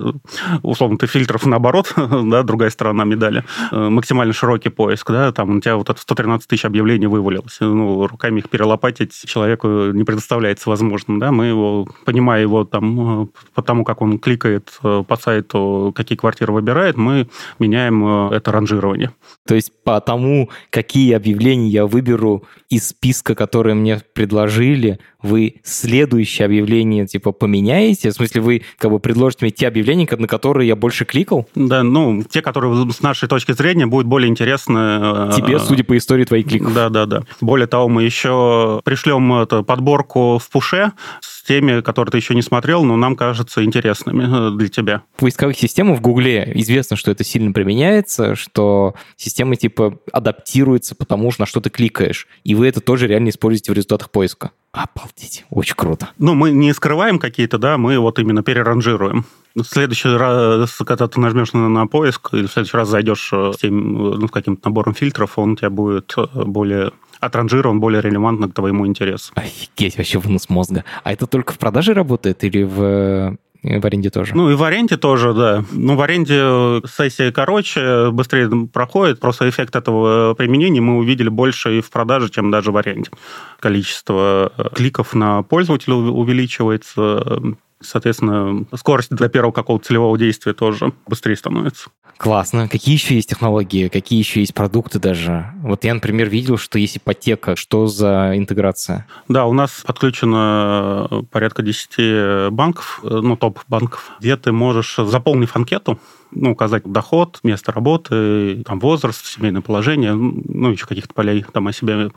условно 0.63 0.99
ты 0.99 1.07
фильтров 1.07 1.47
наоборот, 1.47 1.95
да, 1.97 2.43
другая 2.43 2.69
сторона 2.69 3.05
медали, 3.05 3.45
максимально 3.73 4.35
широкий 4.35 4.69
поиск, 4.69 5.11
да, 5.11 5.33
там 5.33 5.57
у 5.57 5.61
тебя 5.61 5.77
вот 5.77 5.89
это 5.89 5.99
113 5.99 6.47
тысяч 6.47 6.67
объявлений 6.67 7.06
не 7.07 7.09
вывалилось. 7.09 7.59
Ну, 7.61 8.07
руками 8.07 8.41
их 8.41 8.51
перелопатить 8.51 9.13
человеку 9.13 9.69
не 9.93 10.05
предоставляется 10.05 10.69
возможным. 10.69 11.19
Да? 11.19 11.33
Мы 11.33 11.47
его, 11.47 11.87
понимая 12.05 12.43
его 12.43 12.65
там, 12.65 13.23
э, 13.23 13.27
по 13.55 13.63
тому, 13.63 13.85
как 13.85 14.03
он 14.03 14.19
кликает 14.19 14.79
э, 14.83 15.05
по 15.07 15.17
сайту, 15.17 15.93
какие 15.95 16.19
квартиры 16.19 16.53
выбирает, 16.53 16.97
мы 16.97 17.29
меняем 17.59 18.05
э, 18.05 18.37
это 18.37 18.53
ранжирование. 18.53 19.13
То 19.47 19.55
есть 19.55 19.73
по 19.85 20.01
тому, 20.01 20.51
какие 20.71 21.15
объявления 21.15 21.69
я 21.69 21.87
выберу 21.87 22.45
из 22.69 22.89
списка, 22.89 23.35
которые 23.35 23.75
мне 23.75 24.01
предложили, 24.13 24.99
вы 25.23 25.57
следующее 25.63 26.47
объявление 26.47 27.07
типа 27.07 27.33
поменяете? 27.33 28.11
В 28.11 28.15
смысле, 28.15 28.41
вы 28.41 28.63
как 28.79 28.91
бы 28.91 28.99
предложите 28.99 29.45
мне 29.45 29.51
те 29.51 29.69
объявления, 29.69 30.09
на 30.17 30.27
которые 30.29 30.69
я 30.69 30.77
больше 30.77 31.05
кликал? 31.05 31.49
Да, 31.55 31.83
ну, 31.83 32.23
те, 32.23 32.43
которые 32.43 32.91
с 32.91 33.03
нашей 33.03 33.29
точки 33.29 33.53
зрения 33.53 33.87
будут 33.87 34.07
более 34.07 34.29
интересны. 34.29 35.31
Тебе, 35.37 35.59
судя 35.59 35.85
по 35.85 35.97
истории 35.97 36.25
твоих 36.25 36.47
кликов. 36.47 36.75
Да, 36.75 36.86
да, 36.89 37.07
да. 37.07 37.23
Более 37.41 37.67
того, 37.67 37.89
мы 37.89 38.03
еще 38.03 38.81
пришлем 38.85 39.33
эту 39.35 39.65
подборку 39.65 40.39
в 40.39 40.49
пуше 40.51 40.93
с 41.21 41.43
теми, 41.43 41.81
которые 41.81 42.11
ты 42.11 42.19
еще 42.19 42.35
не 42.35 42.43
смотрел, 42.43 42.85
но 42.85 42.97
нам 42.97 43.17
кажется 43.17 43.65
интересными 43.65 44.55
э, 44.55 44.57
для 44.57 44.69
тебя. 44.69 45.03
Поисковых 45.17 45.57
систем 45.57 45.95
в 45.95 46.01
Гугле 46.01 46.53
известно, 46.57 46.97
что 46.97 47.11
это 47.11 47.25
сильно 47.25 47.53
применяется, 47.53 48.35
что 48.35 48.95
система 49.17 49.57
типа 49.57 49.99
адаптируется 50.13 50.95
потому, 50.95 51.31
на 51.39 51.47
что 51.47 51.61
ты 51.61 51.71
кликаешь, 51.71 52.27
и 52.45 52.55
вы 52.55 52.69
это 52.69 52.81
тоже 52.81 53.07
реально 53.07 53.29
используете 53.31 53.73
в 53.73 53.75
результатах 53.75 54.11
поиска. 54.11 54.51
Обалдеть, 54.77 55.47
очень 55.49 55.75
круто. 55.75 56.11
Ну, 56.19 56.35
мы 56.35 56.51
не 56.51 56.75
скрываем 56.75 57.19
какие-то, 57.19 57.57
да, 57.57 57.79
мы 57.79 57.99
вот 57.99 58.19
именно 58.19 58.43
переранжируем. 58.43 59.25
В 59.55 59.65
следующий 59.65 60.11
раз, 60.11 60.71
когда 60.87 61.09
ты 61.09 61.19
нажмешь 61.19 61.55
на, 61.55 61.71
на 61.71 61.87
поиск, 61.87 62.35
или 62.35 62.47
в 62.47 62.53
следующий 62.53 62.77
раз 62.77 62.91
зайдешь 62.91 63.31
э, 63.33 63.53
с 63.55 63.57
тем, 63.57 64.13
э, 64.13 64.17
ну, 64.19 64.29
с 64.29 64.31
каким-то 64.31 64.69
набором 64.69 64.93
фильтров, 64.93 65.39
он 65.39 65.53
у 65.53 65.57
тебя 65.57 65.71
будет 65.71 66.15
более 66.35 66.93
отранжирован 67.21 67.81
более 67.81 68.03
релевантно 68.03 68.51
к 68.51 68.55
твоему 68.55 68.87
интересу. 68.87 69.33
Офигеть, 69.35 69.97
вообще 69.97 70.19
вынос 70.19 70.51
мозга. 70.51 70.85
А 71.03 71.13
это 71.13 71.27
только 71.27 71.55
в 71.55 71.59
продаже 71.59 71.95
работает 71.95 72.45
или 72.45 72.63
в 72.63 73.39
э, 73.67 73.81
в 73.81 73.85
аренде 73.87 74.11
тоже. 74.11 74.35
Ну, 74.35 74.51
и 74.51 74.55
в 74.55 74.63
аренде 74.63 74.97
тоже, 74.97 75.35
да. 75.35 75.65
Ну, 75.73 75.97
в 75.97 76.01
аренде 76.01 76.83
сессия 76.89 77.33
короче, 77.33 78.11
быстрее 78.11 78.49
проходит. 78.73 79.21
Просто 79.21 79.49
эффект 79.49 79.77
этого 79.77 80.35
применения 80.35 80.81
мы 80.81 80.97
увидели 80.99 81.29
больше 81.29 81.79
и 81.79 81.81
в 81.81 81.91
продаже, 81.91 82.31
чем 82.31 82.51
даже 82.51 82.73
в 82.73 82.77
аренде. 82.77 83.11
Количество 83.61 84.53
э, 84.57 84.69
кликов 84.75 85.15
на 85.15 85.43
пользователя 85.43 85.95
увеличивается, 85.95 87.41
Соответственно, 87.81 88.65
скорость 88.75 89.11
для 89.11 89.29
первого 89.29 89.53
какого-то 89.53 89.87
целевого 89.87 90.17
действия 90.17 90.55
тоже 90.55 90.93
быстрее 91.07 91.37
становится. 91.37 91.91
Классно. 92.17 92.69
Какие 92.69 92.95
еще 92.95 93.15
есть 93.15 93.29
технологии? 93.29 93.89
Какие 93.89 94.19
еще 94.19 94.41
есть 94.41 94.55
продукты 94.55 94.99
даже? 94.99 95.53
Вот 95.63 95.85
я, 95.85 95.93
например, 95.93 96.31
видел, 96.31 96.57
что 96.57 96.79
есть 96.79 96.97
ипотека. 96.97 97.57
Что 97.57 97.87
за 97.87 98.33
интеграция? 98.35 99.07
Да, 99.29 99.45
у 99.45 99.53
нас 99.53 99.83
подключено 99.87 101.27
порядка 101.31 101.63
10 101.63 102.53
банков, 102.53 103.01
ну, 103.03 103.37
топ-банков, 103.37 104.13
где 104.21 104.37
ты 104.39 104.53
можешь, 104.53 104.97
заполнив 104.97 105.55
анкету, 105.55 106.01
ну, 106.31 106.53
указать 106.53 106.83
доход, 106.85 107.41
место 107.43 107.73
работы, 107.73 108.63
там, 108.65 108.81
возраст, 108.81 109.25
семейное 109.25 109.63
положение, 109.63 110.15
ну, 110.15 110.71
еще 110.71 110.87
каких-то 110.87 111.15
полей 111.15 111.45
там 111.53 111.67
о 111.69 111.73
себе. 111.73 112.11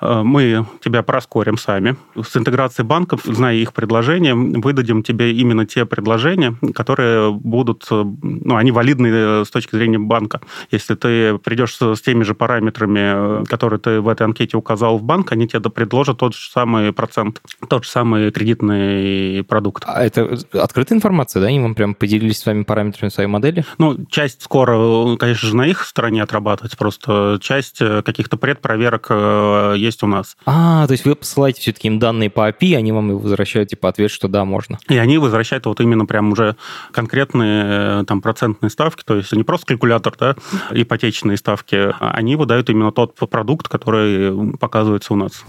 Э, 0.00 0.22
мы 0.22 0.66
тебя 0.82 1.02
проскорим 1.02 1.58
сами. 1.58 1.96
С 2.16 2.36
интеграцией 2.36 2.86
банков, 2.86 3.22
зная 3.24 3.56
их 3.56 3.72
предложения, 3.72 4.34
выдадим 4.34 5.02
тебе 5.02 5.32
именно 5.32 5.66
те 5.66 5.84
предложения, 5.84 6.54
которые 6.74 7.32
будут, 7.32 7.86
ну, 7.90 8.56
они 8.56 8.70
валидны 8.70 9.10
же 9.10 9.44
с 9.44 9.50
точки 9.50 9.76
зрения 9.76 9.98
банка. 9.98 10.40
Если 10.70 10.94
ты 10.94 11.38
придешь 11.38 11.76
с 11.76 12.00
теми 12.00 12.22
же 12.24 12.34
параметрами, 12.34 13.44
которые 13.44 13.80
ты 13.80 14.00
в 14.00 14.08
этой 14.08 14.22
анкете 14.24 14.56
указал 14.56 14.98
в 14.98 15.02
банк, 15.02 15.32
они 15.32 15.48
тебе 15.48 15.68
предложат 15.70 16.18
тот 16.18 16.34
же 16.34 16.50
самый 16.50 16.92
процент, 16.92 17.42
тот 17.68 17.84
же 17.84 17.90
самый 17.90 18.30
кредитный 18.30 19.44
продукт. 19.44 19.84
А 19.86 20.04
это 20.04 20.38
открытая 20.52 20.96
информация, 20.96 21.40
да? 21.40 21.48
Они 21.48 21.60
вам 21.60 21.74
прям 21.74 21.94
поделились 21.94 22.38
с 22.38 22.46
вами 22.46 22.62
параметрами 22.62 23.10
своей 23.10 23.28
модели? 23.28 23.47
Ну, 23.78 23.96
часть 24.10 24.42
скоро, 24.42 25.16
конечно 25.16 25.48
же, 25.48 25.56
на 25.56 25.66
их 25.66 25.84
стороне 25.84 26.22
отрабатывать, 26.22 26.76
просто 26.76 27.38
часть 27.40 27.78
каких-то 27.78 28.36
предпроверок 28.36 29.06
э, 29.10 29.74
есть 29.76 30.02
у 30.02 30.06
нас. 30.06 30.36
А, 30.46 30.86
то 30.86 30.92
есть 30.92 31.04
вы 31.04 31.14
посылаете 31.14 31.60
все-таки 31.60 31.88
им 31.88 31.98
данные 31.98 32.30
по 32.30 32.48
API, 32.48 32.76
они 32.76 32.92
вам 32.92 33.18
возвращают 33.18 33.70
типа 33.70 33.88
ответ, 33.88 34.10
что 34.10 34.28
да, 34.28 34.44
можно. 34.44 34.78
И 34.88 34.96
они 34.96 35.18
возвращают 35.18 35.66
вот 35.66 35.80
именно 35.80 36.06
прям 36.06 36.32
уже 36.32 36.56
конкретные 36.92 37.64
э, 38.00 38.04
там 38.06 38.20
процентные 38.20 38.70
ставки, 38.70 39.02
то 39.04 39.16
есть 39.16 39.32
не 39.32 39.44
просто 39.44 39.66
калькулятор, 39.66 40.14
да, 40.18 40.36
ипотечные 40.70 41.36
ставки, 41.36 41.76
а 41.76 42.10
они 42.12 42.36
выдают 42.36 42.70
именно 42.70 42.92
тот 42.92 43.14
продукт, 43.14 43.68
который 43.68 44.56
показывается 44.58 45.12
у 45.12 45.16
нас. 45.16 45.44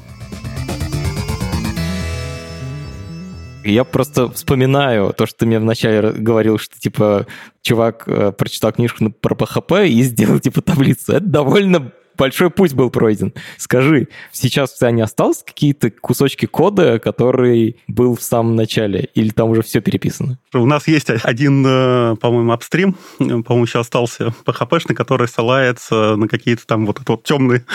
Я 3.69 3.83
просто 3.83 4.29
вспоминаю 4.29 5.13
то, 5.13 5.25
что 5.25 5.39
ты 5.39 5.45
мне 5.45 5.59
вначале 5.59 6.11
говорил, 6.11 6.57
что, 6.57 6.79
типа, 6.79 7.27
чувак 7.61 8.03
э, 8.07 8.31
прочитал 8.31 8.71
книжку 8.71 9.09
про 9.11 9.35
PHP 9.35 9.87
и 9.87 10.01
сделал, 10.03 10.39
типа, 10.39 10.61
таблицу. 10.61 11.13
Это 11.13 11.25
довольно 11.25 11.91
большой 12.19 12.49
путь 12.49 12.73
был 12.73 12.89
пройден. 12.89 13.33
Скажи, 13.57 14.09
сейчас 14.31 14.75
у 14.75 14.77
тебя 14.77 14.91
не 14.91 15.01
осталось 15.01 15.41
какие-то 15.43 15.89
кусочки 15.89 16.45
кода, 16.45 16.99
который 16.99 17.77
был 17.87 18.15
в 18.15 18.21
самом 18.21 18.55
начале, 18.55 19.09
или 19.15 19.29
там 19.29 19.49
уже 19.49 19.63
все 19.63 19.81
переписано? 19.81 20.37
У 20.53 20.65
нас 20.65 20.87
есть 20.87 21.09
один, 21.09 21.65
э, 21.65 22.15
по-моему, 22.17 22.51
апстрим, 22.51 22.95
по-моему, 23.17 23.63
еще 23.63 23.79
остался 23.79 24.33
PHP-шный, 24.45 24.93
который 24.93 25.27
ссылается 25.27 26.15
на 26.17 26.27
какие-то 26.27 26.67
там 26.67 26.85
вот 26.85 26.97
этот 26.97 27.09
вот 27.09 27.23
темные 27.23 27.65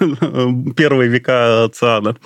первые 0.76 1.08
века 1.08 1.68
циана. 1.72 2.16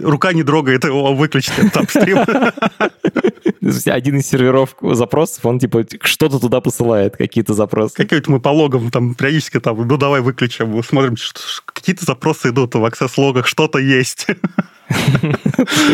Рука 0.00 0.32
не 0.32 0.42
дрогает 0.42 0.84
его 0.84 1.14
выключить, 1.14 1.58
этот 1.58 1.76
апстрим. 1.76 2.18
Один 3.86 4.18
из 4.18 4.26
серверов 4.26 4.76
запросов, 4.80 5.44
он 5.44 5.58
типа 5.58 5.84
что-то 6.00 6.38
туда 6.38 6.60
посылает, 6.60 7.16
какие-то 7.16 7.52
запросы. 7.52 7.94
Какие-то 7.96 8.30
мы 8.30 8.40
по 8.40 8.48
логам 8.48 8.90
там 8.90 9.14
периодически 9.14 9.60
там, 9.60 9.86
ну 9.86 9.96
давай 9.98 10.20
выключим, 10.20 10.82
смотрим, 10.82 11.16
какие-то 11.64 12.04
запросы 12.04 12.50
идут 12.50 12.74
в 12.74 12.84
access-логах, 12.84 13.46
что-то 13.46 13.78
есть. 13.78 14.26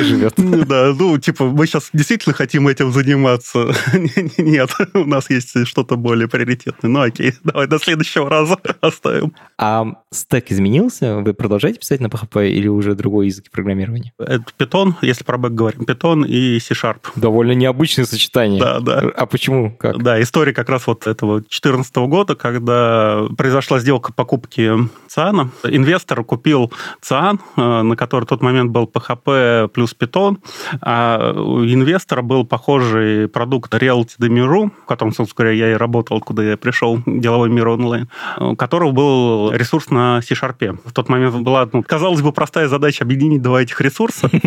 живет. 0.03 0.34
Да, 0.66 0.95
ну, 0.99 1.18
типа, 1.18 1.45
мы 1.45 1.66
сейчас 1.66 1.90
действительно 1.92 2.34
хотим 2.34 2.68
этим 2.68 2.92
заниматься. 2.92 3.72
Нет, 4.38 4.70
у 4.95 5.05
нас 5.05 5.30
есть 5.30 5.66
что-то 5.66 5.97
более 5.97 6.28
приоритетное. 6.28 6.90
Ну, 6.90 7.01
окей, 7.01 7.34
давай 7.42 7.66
до 7.66 7.78
следующего 7.78 8.28
раза 8.28 8.57
оставим. 8.80 9.34
А 9.59 9.86
стек 10.11 10.51
изменился? 10.51 11.18
Вы 11.18 11.34
продолжаете 11.34 11.80
писать 11.80 12.01
на 12.01 12.07
PHP 12.07 12.51
или 12.51 12.68
уже 12.68 12.95
другой 12.95 13.26
язык 13.26 13.51
программирования? 13.51 14.12
Это 14.18 14.45
Python, 14.59 14.95
если 15.03 15.24
про 15.24 15.38
бэк 15.38 15.53
говорим, 15.53 15.82
Python 15.82 16.26
и 16.26 16.59
C-Sharp. 16.61 17.09
Довольно 17.16 17.53
необычное 17.53 18.05
сочетание. 18.05 18.61
Да, 18.61 18.80
да. 18.80 19.01
А 19.16 19.26
почему? 19.26 19.76
Как? 19.76 20.03
Да, 20.03 20.20
история 20.20 20.53
как 20.53 20.68
раз 20.68 20.86
вот 20.86 21.07
этого 21.07 21.40
2014 21.40 21.97
года, 21.97 22.34
когда 22.34 23.26
произошла 23.36 23.78
сделка 23.78 24.12
покупки 24.12 24.70
циана. 25.09 25.51
Инвестор 25.64 26.24
купил 26.24 26.72
циан, 27.01 27.40
э, 27.57 27.82
на 27.82 27.97
который 27.97 28.24
в 28.24 28.28
тот 28.28 28.42
момент 28.42 28.70
был 28.70 28.84
PHP 28.87 29.68
плюс 29.68 29.95
Python, 29.99 30.39
а 30.80 31.32
у 31.35 31.64
инвестора 31.64 32.22
был 32.22 32.45
похожий 32.45 33.28
продукт 33.28 33.72
Realty 33.74 34.18
Demiru, 34.18 34.70
в 34.82 34.87
котором, 34.87 35.12
собственно 35.12 35.45
говоря, 35.45 35.57
я 35.57 35.72
и 35.72 35.74
работал, 35.74 36.16
откуда 36.16 36.43
я 36.43 36.57
пришел, 36.57 37.01
деловой 37.07 37.51
мир 37.51 37.68
онлайн, 37.68 38.09
у 38.39 38.57
которого 38.57 38.93
был 38.93 39.53
ресурс 39.53 39.91
на 39.91 40.20
C-Sharp. 40.22 40.78
В 40.85 40.93
тот 40.93 41.09
момент 41.09 41.35
была, 41.37 41.68
ну, 41.72 41.82
казалось 41.82 42.22
бы, 42.22 42.32
простая 42.32 42.68
задача 42.68 43.05
объединить 43.05 43.43
два 43.43 43.62
этих 43.62 43.80
ресурса. 43.80 44.30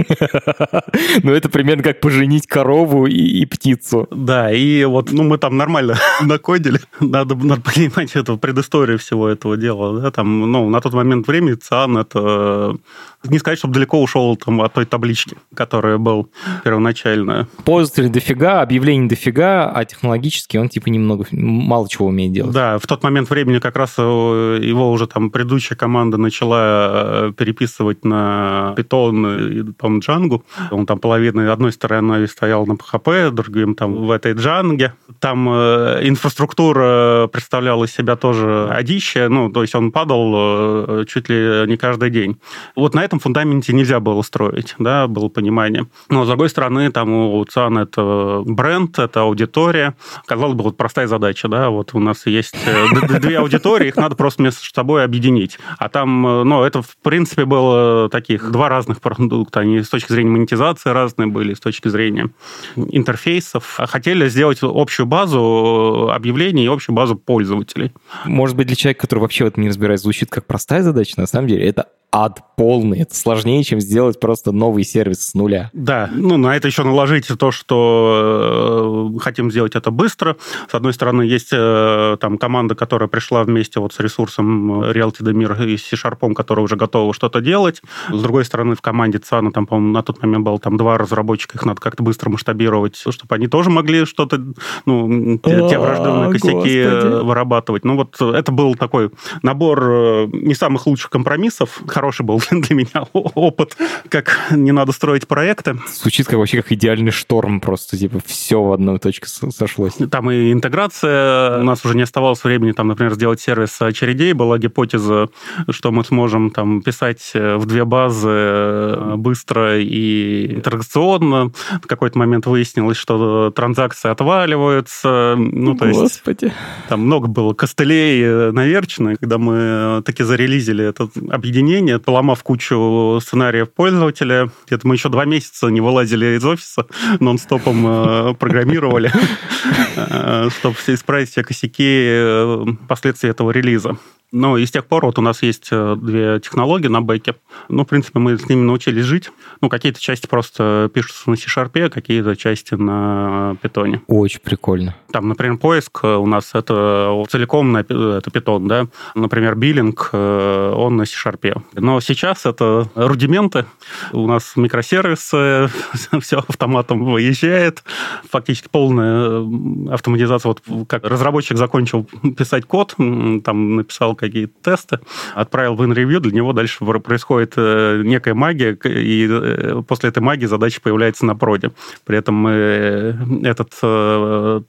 Ну, 1.23 1.31
это 1.33 1.49
примерно 1.49 1.83
как 1.83 1.99
поженить 1.99 2.47
корову 2.47 3.05
и 3.07 3.45
птицу. 3.45 4.07
Да, 4.11 4.51
и 4.51 4.85
вот, 4.85 5.11
ну, 5.11 5.23
мы 5.23 5.38
там 5.38 5.57
нормально 5.57 5.95
накодили. 6.21 6.79
Надо, 6.99 7.35
понимать 7.35 8.15
эту 8.15 8.38
предысторию 8.38 8.97
всего 8.97 9.27
этого 9.27 9.57
дела. 9.57 9.99
Да? 9.99 10.11
Там, 10.11 10.51
ну, 10.51 10.69
на 10.69 10.81
тот 10.81 10.93
момент 10.93 11.27
времени 11.27 11.55
ЦИАН 11.55 11.97
это 11.97 12.77
не 13.24 13.39
сказать, 13.39 13.59
чтобы 13.59 13.74
далеко 13.74 14.01
ушел 14.01 14.36
там, 14.38 14.61
от 14.61 14.74
той 14.74 14.86
таблички, 14.86 15.38
которая 15.53 15.97
был 15.97 16.30
первоначально. 16.63 17.47
Пользователей 17.65 18.09
дофига, 18.09 18.61
объявлений 18.61 19.07
дофига, 19.07 19.70
а 19.70 19.86
технологически 19.86 20.57
он 20.57 20.70
типа 20.70 20.89
немного, 20.89 21.26
мало 21.32 21.89
чего 21.89 22.07
умеет 22.07 22.34
делать. 22.34 22.53
Да, 22.53 22.78
в 22.78 22.88
тот 22.88 23.03
момент 23.03 23.30
времени 23.30 23.59
как 23.59 23.76
раз 23.76 23.97
его 23.97 24.91
уже 24.91 25.07
там 25.07 25.30
предыдущая 25.32 25.78
команда 25.78 26.18
начала 26.18 27.30
э, 27.30 27.34
переписывать 27.36 28.05
на 28.05 28.74
Python 28.78 29.51
и, 29.51 29.72
по-моему, 29.74 30.01
Django. 30.01 30.43
Он 30.72 30.86
там 30.86 30.99
половина 30.99 31.51
одной 31.51 31.72
стороны 31.72 32.28
стоял 32.28 32.65
на 32.65 32.74
PHP, 32.74 33.32
другим 33.32 33.76
там 33.76 33.93
в 33.93 34.11
этой 34.11 34.34
Django. 34.34 34.91
Там 35.20 35.49
э, 35.49 36.01
инфраструктура 36.03 37.28
представляла 37.32 37.86
из 37.86 37.93
себя 37.93 38.15
тоже 38.15 38.70
одище, 38.70 39.28
ну, 39.28 39.51
то 39.51 39.61
есть 39.61 39.76
он 39.76 39.91
падал 39.91 40.34
э, 40.36 41.05
чуть 41.07 41.30
ли 41.30 41.65
не 41.68 41.78
каждый 41.78 42.09
день. 42.09 42.39
Вот 42.76 42.93
на 42.93 43.03
этом 43.03 43.16
этом 43.18 43.20
фундаменте 43.20 43.74
нельзя 43.74 43.99
было 43.99 44.22
строить, 44.22 44.76
да, 44.80 45.07
было 45.07 45.30
понимание. 45.30 45.88
Но, 46.09 46.24
с 46.24 46.28
другой 46.28 46.49
стороны, 46.49 46.91
там 46.91 47.11
у 47.11 47.43
ЦАН 47.43 47.78
это 47.80 48.43
бренд, 48.45 48.97
это 48.99 49.22
аудитория. 49.22 49.95
Казалось 50.26 50.55
бы, 50.55 50.63
вот 50.63 50.78
простая 50.78 51.07
задача, 51.07 51.47
да, 51.47 51.70
вот 51.70 51.93
у 51.93 51.99
нас 51.99 52.26
есть 52.28 52.55
э, 52.65 53.20
две 53.20 53.39
аудитории, 53.39 53.88
их 53.88 53.95
надо 53.95 54.15
просто 54.15 54.43
между 54.43 54.59
собой 54.61 55.03
объединить. 55.03 55.57
А 55.78 55.89
там, 55.89 56.26
э, 56.28 56.43
ну, 56.43 56.63
это, 56.63 56.82
в 56.82 56.97
принципе, 57.01 57.45
было 57.45 58.09
таких 58.09 58.51
два 58.51 58.70
разных 58.70 59.01
продукта. 59.01 59.61
Они 59.61 59.82
с 59.82 59.89
точки 59.89 60.11
зрения 60.11 60.32
монетизации 60.32 60.89
разные 60.89 61.28
были, 61.28 61.53
с 61.53 61.59
точки 61.59 61.88
зрения 61.88 62.30
интерфейсов. 62.76 63.78
Хотели 63.78 64.30
сделать 64.30 64.59
общую 64.61 65.05
базу 65.05 66.09
объявлений 66.13 66.65
и 66.65 66.68
общую 66.68 66.95
базу 66.95 67.15
пользователей. 67.15 67.91
Может 68.26 68.55
быть, 68.55 68.68
для 68.68 68.76
человека, 68.76 69.01
который 69.01 69.20
вообще 69.20 69.43
в 69.43 69.47
этом 69.47 69.63
не 69.63 69.70
разбирается, 69.70 70.03
звучит 70.03 70.30
как 70.30 70.45
простая 70.45 70.84
задача, 70.84 71.13
на 71.18 71.28
самом 71.28 71.47
деле 71.47 71.68
это 71.68 71.88
ад 72.11 72.39
полный. 72.55 72.96
Это 73.01 73.15
сложнее, 73.15 73.63
чем 73.63 73.79
сделать 73.79 74.19
просто 74.19 74.51
новый 74.51 74.83
сервис 74.83 75.29
с 75.29 75.33
нуля. 75.33 75.69
Да, 75.73 76.09
ну 76.13 76.37
на 76.37 76.55
это 76.55 76.67
еще 76.67 76.83
наложить 76.83 77.27
то, 77.27 77.51
что 77.51 79.11
э, 79.15 79.19
хотим 79.19 79.51
сделать 79.51 79.75
это 79.75 79.91
быстро. 79.91 80.37
С 80.69 80.73
одной 80.73 80.93
стороны, 80.93 81.21
есть 81.23 81.49
э, 81.51 82.17
там 82.19 82.37
команда, 82.37 82.75
которая 82.75 83.07
пришла 83.07 83.43
вместе 83.43 83.79
вот 83.79 83.93
с 83.93 83.99
ресурсом 83.99 84.81
Realty 84.83 85.21
Demir 85.21 85.67
и 85.67 85.77
C-Sharp, 85.77 86.33
которая 86.33 86.63
уже 86.63 86.75
готова 86.75 87.13
что-то 87.13 87.41
делать. 87.41 87.81
С 88.09 88.21
другой 88.21 88.45
стороны, 88.45 88.75
в 88.75 88.81
команде 88.81 89.19
ЦАНа, 89.19 89.51
там, 89.51 89.65
по-моему, 89.65 89.93
на 89.93 90.03
тот 90.03 90.21
момент 90.21 90.45
было 90.45 90.59
там 90.59 90.77
два 90.77 90.97
разработчика, 90.97 91.57
их 91.57 91.65
надо 91.65 91.81
как-то 91.81 92.03
быстро 92.03 92.29
масштабировать, 92.29 92.95
чтобы 92.95 93.35
они 93.35 93.47
тоже 93.47 93.69
могли 93.69 94.05
что-то, 94.05 94.41
ну, 94.85 95.37
те, 95.43 95.69
те 95.69 95.79
враждебные 95.79 96.31
косяки 96.31 96.83
Господи. 96.83 97.23
вырабатывать. 97.25 97.85
Ну 97.85 97.95
вот 97.95 98.19
это 98.21 98.51
был 98.51 98.75
такой 98.75 99.11
набор 99.41 99.83
э, 99.83 100.27
не 100.31 100.53
самых 100.53 100.87
лучших 100.87 101.09
компромиссов, 101.09 101.81
хороший 101.87 102.25
был 102.25 102.41
для 102.51 102.75
меня 102.75 102.86
опыт, 103.03 103.77
как 104.09 104.38
не 104.51 104.71
надо 104.71 104.91
строить 104.91 105.27
проекты. 105.27 105.79
Звучит 105.88 106.27
как 106.27 106.38
вообще 106.38 106.61
как 106.61 106.71
идеальный 106.71 107.11
шторм 107.11 107.59
просто, 107.59 107.97
типа 107.97 108.19
все 108.25 108.61
в 108.61 108.71
одной 108.73 108.99
точке 108.99 109.27
сошлось. 109.27 109.93
Там 110.11 110.31
и 110.31 110.51
интеграция, 110.51 111.59
у 111.59 111.63
нас 111.63 111.85
уже 111.85 111.95
не 111.95 112.03
оставалось 112.03 112.43
времени, 112.43 112.71
там, 112.71 112.88
например, 112.88 113.13
сделать 113.13 113.39
сервис 113.39 113.81
очередей, 113.81 114.33
была 114.33 114.57
гипотеза, 114.57 115.29
что 115.69 115.91
мы 115.91 116.03
сможем 116.03 116.51
там 116.51 116.81
писать 116.81 117.31
э, 117.33 117.57
в 117.57 117.65
две 117.65 117.85
базы 117.85 118.29
э, 118.29 119.13
быстро 119.17 119.79
и 119.79 120.55
интеграционно. 120.55 121.51
В 121.81 121.88
какой-то 121.88 122.17
момент 122.17 122.45
выяснилось, 122.45 122.97
что 122.97 123.51
транзакции 123.51 124.09
отваливаются. 124.09 125.35
Ну, 125.38 125.75
то 125.75 125.88
Господи. 125.88 126.45
есть 126.45 126.55
там 126.89 127.01
много 127.01 127.27
было 127.27 127.53
костылей 127.53 128.23
э, 128.23 128.51
наверчено, 128.51 129.15
когда 129.15 129.38
мы 129.38 130.01
таки 130.05 130.23
зарелизили 130.23 130.85
это 130.85 131.09
объединение, 131.29 131.99
поломав 131.99 132.43
кучу 132.43 132.76
сценариев 133.21 133.71
пользователя. 133.71 134.49
Где-то 134.65 134.88
мы 134.88 134.95
еще 134.95 135.09
два 135.09 135.25
месяца 135.25 135.67
не 135.67 135.82
вылазили 135.82 136.38
из 136.38 136.45
офиса, 136.45 136.88
нон-стопом 137.19 137.86
э, 137.88 138.34
программировали, 138.36 139.11
э, 139.95 140.49
чтобы 140.57 140.75
исправить 140.88 141.30
все 141.30 141.43
косяки 141.43 142.05
э, 142.07 142.65
последствий 142.88 143.30
этого 143.30 143.51
релиза. 143.51 143.97
Ну, 144.34 144.57
и 144.57 144.65
с 144.65 144.71
тех 144.71 144.86
пор 144.86 145.05
вот 145.05 145.17
у 145.17 145.21
нас 145.21 145.41
есть 145.41 145.69
э, 145.71 145.95
две 145.97 146.41
технологии 146.41 146.88
на 146.88 147.01
бэке. 147.01 147.36
Ну, 147.69 147.84
в 147.84 147.88
принципе, 147.88 148.19
мы 148.19 148.38
с 148.38 148.49
ними 148.49 148.61
научились 148.61 149.05
жить. 149.05 149.32
Ну, 149.61 149.69
какие-то 149.69 150.01
части 150.01 150.28
просто 150.28 150.91
пишутся 150.93 151.30
на 151.30 151.38
C-Sharp, 151.38 151.80
а 151.86 151.89
какие-то 151.89 152.36
части 152.36 152.73
на 152.73 153.55
питоне. 153.61 154.01
Очень 154.07 154.41
прикольно. 154.41 154.95
Там, 155.13 155.30
например, 155.30 155.57
поиск 155.57 156.03
у 156.03 156.28
нас 156.28 156.51
это 156.53 157.23
целиком 157.30 157.71
на 157.71 157.80
это 157.80 158.30
питон, 158.30 158.67
да. 158.67 158.88
Например, 159.15 159.55
биллинг, 159.55 160.09
э, 160.11 160.73
он 160.75 160.97
на 160.97 161.05
C-Sharp. 161.05 161.61
Но 161.75 162.01
сейчас 162.01 162.45
это 162.45 162.89
рудименты. 162.95 163.65
У 164.11 164.28
нас 164.28 164.57
микросервисы, 164.57 165.69
все 166.19 166.39
автоматом 166.39 167.05
выезжает. 167.05 167.82
Фактически 168.30 168.67
полная 168.69 169.93
автоматизация. 169.93 170.49
Вот 170.49 170.86
как 170.86 171.05
разработчик 171.05 171.55
закончил 171.57 172.03
писать 172.38 172.65
код, 172.65 172.95
там 172.97 173.78
написал 173.78 174.16
какие-то 174.18 174.53
тесты, 174.61 174.99
отправил 175.36 175.76
в 175.76 175.82
in 175.82 176.20
для 176.20 176.32
него 176.32 176.53
дальше 176.53 176.84
происходит 176.86 177.53
э, 177.57 178.01
некая 178.03 178.34
магия, 178.34 178.78
и 178.84 179.28
э, 179.30 179.82
после 179.88 180.09
этой 180.09 180.20
магии 180.20 180.45
задача 180.45 180.82
появляется 180.82 181.26
на 181.26 181.36
проде. 181.36 181.72
При 182.05 182.18
этом 182.18 182.36
мы 182.36 182.51
э, 182.51 183.13
этот 183.43 183.74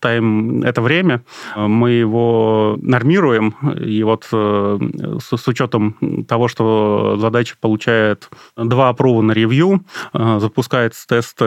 тайм, 0.00 0.62
это 0.62 0.82
время, 0.82 1.22
мы 1.56 1.90
его 1.92 2.78
нормируем, 2.80 3.54
и 3.80 4.02
вот 4.02 4.24
с, 4.24 5.36
с 5.36 5.48
учетом 5.48 5.96
того, 6.28 6.48
что 6.48 7.16
задача 7.18 7.56
получает 7.60 8.28
два 8.56 8.88
апрува 8.90 9.22
на 9.22 9.32
ревью, 9.32 9.84
запускается 10.12 11.06
тесты 11.06 11.44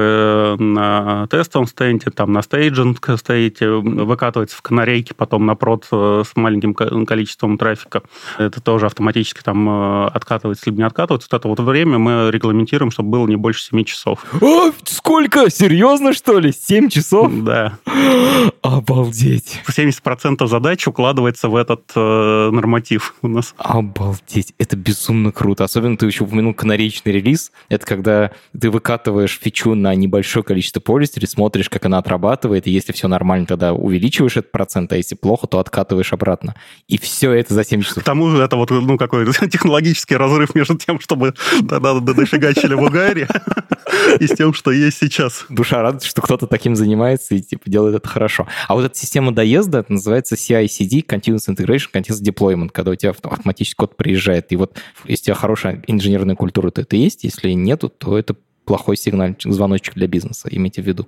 на 0.58 1.28
тестовом 1.28 1.68
стенде, 1.68 2.12
там 2.12 2.32
на 2.34 2.42
стейджинг 2.42 3.10
стейте, 3.18 3.70
выкатывается 3.70 4.58
в 4.58 4.62
канарейке, 4.62 5.14
потом 5.14 5.46
на 5.46 5.56
прод 5.56 5.86
с 5.92 6.32
маленьким 6.36 6.74
количеством 6.74 7.58
трафика. 7.58 7.91
Это 8.38 8.62
тоже 8.62 8.86
автоматически 8.86 9.42
там 9.42 9.68
э, 9.70 10.08
откатывается 10.08 10.64
либо 10.68 10.80
не 10.80 10.84
откатывается. 10.84 11.28
Вот 11.32 11.40
это 11.40 11.48
вот 11.48 11.60
время 11.60 11.98
мы 11.98 12.32
регламентируем, 12.32 12.92
чтобы 12.92 13.10
было 13.10 13.28
не 13.28 13.36
больше 13.36 13.64
7 13.66 13.84
часов. 13.84 14.26
О, 14.42 14.72
сколько? 14.86 15.50
Серьезно, 15.50 16.14
что 16.14 16.40
ли? 16.40 16.52
7 16.52 16.90
часов? 16.90 17.32
Да. 17.44 17.78
Обалдеть. 18.62 19.62
70% 19.70 20.48
задач 20.48 20.88
укладывается 20.88 21.50
в 21.50 21.56
этот 21.56 21.84
э, 21.96 22.50
норматив 22.52 23.16
у 23.22 23.28
нас. 23.28 23.54
Обалдеть. 23.58 24.54
Это 24.58 24.76
безумно 24.76 25.32
круто. 25.32 25.64
Особенно 25.64 25.98
ты 25.98 26.06
еще 26.06 26.24
упомянул 26.24 26.54
канаречный 26.54 27.12
релиз. 27.12 27.52
Это 27.70 27.86
когда 27.86 28.32
ты 28.60 28.70
выкатываешь 28.70 29.40
фичу 29.42 29.76
на 29.76 29.94
небольшое 29.96 30.44
количество 30.44 30.80
пользователей, 30.80 31.28
смотришь, 31.28 31.70
как 31.70 31.86
она 31.86 31.98
отрабатывает, 31.98 32.68
и 32.68 32.72
если 32.72 32.94
все 32.94 33.08
нормально, 33.08 33.46
тогда 33.46 33.74
увеличиваешь 33.74 34.38
этот 34.38 34.52
процент, 34.52 34.92
а 34.94 34.98
если 34.98 35.16
плохо, 35.16 35.48
то 35.48 35.60
откатываешь 35.60 36.14
обратно. 36.14 36.56
И 36.88 36.98
все 36.98 37.32
это 37.32 37.54
за 37.54 37.64
7 37.64 37.81
часов. 37.84 38.04
К 38.04 38.06
тому 38.06 38.30
же 38.30 38.42
это 38.42 38.56
вот 38.56 38.70
ну, 38.72 38.98
какой 38.98 39.26
технологический 39.50 40.16
разрыв 40.16 40.56
между 40.56 40.78
тем, 40.78 41.00
чтобы 41.00 41.34
тогда 41.68 42.00
дофигачили 42.00 42.74
в 42.74 42.84
угаре, 42.84 43.28
и 44.20 44.28
с 44.28 44.32
тем, 44.32 44.54
что 44.54 44.72
есть 44.72 44.98
сейчас. 44.98 45.46
Душа 45.50 45.82
радует, 45.82 46.04
что 46.04 46.22
кто-то 46.22 46.48
таким 46.48 46.76
занимается 46.76 47.36
и 47.36 47.42
типа 47.42 47.70
делает 47.70 47.96
это 47.96 48.08
хорошо. 48.08 48.48
А 48.68 48.76
вот 48.76 48.86
эта 48.86 48.98
система 48.98 49.32
доезда, 49.32 49.80
это 49.80 49.94
называется 49.94 50.36
CI-CD, 50.36 51.06
Continuous 51.06 51.48
Integration, 51.50 51.88
Continuous 51.94 52.22
Deployment, 52.22 52.70
когда 52.70 52.92
у 52.92 52.96
тебя 52.96 53.12
автоматически 53.12 53.76
код 53.76 53.98
приезжает. 53.98 54.52
И 54.52 54.56
вот 54.56 54.78
если 55.06 55.24
у 55.24 55.26
тебя 55.26 55.36
хорошая 55.36 55.84
инженерная 55.88 56.36
культура, 56.36 56.72
то 56.72 56.82
это 56.82 56.96
есть. 56.96 57.24
Если 57.24 57.52
нету, 57.52 57.90
то 57.90 58.18
это 58.18 58.36
плохой 58.66 58.98
сигнал, 58.98 59.36
звоночек 59.44 59.96
для 59.96 60.08
бизнеса, 60.08 60.48
имейте 60.52 60.82
в 60.82 60.88
виду. 60.88 61.08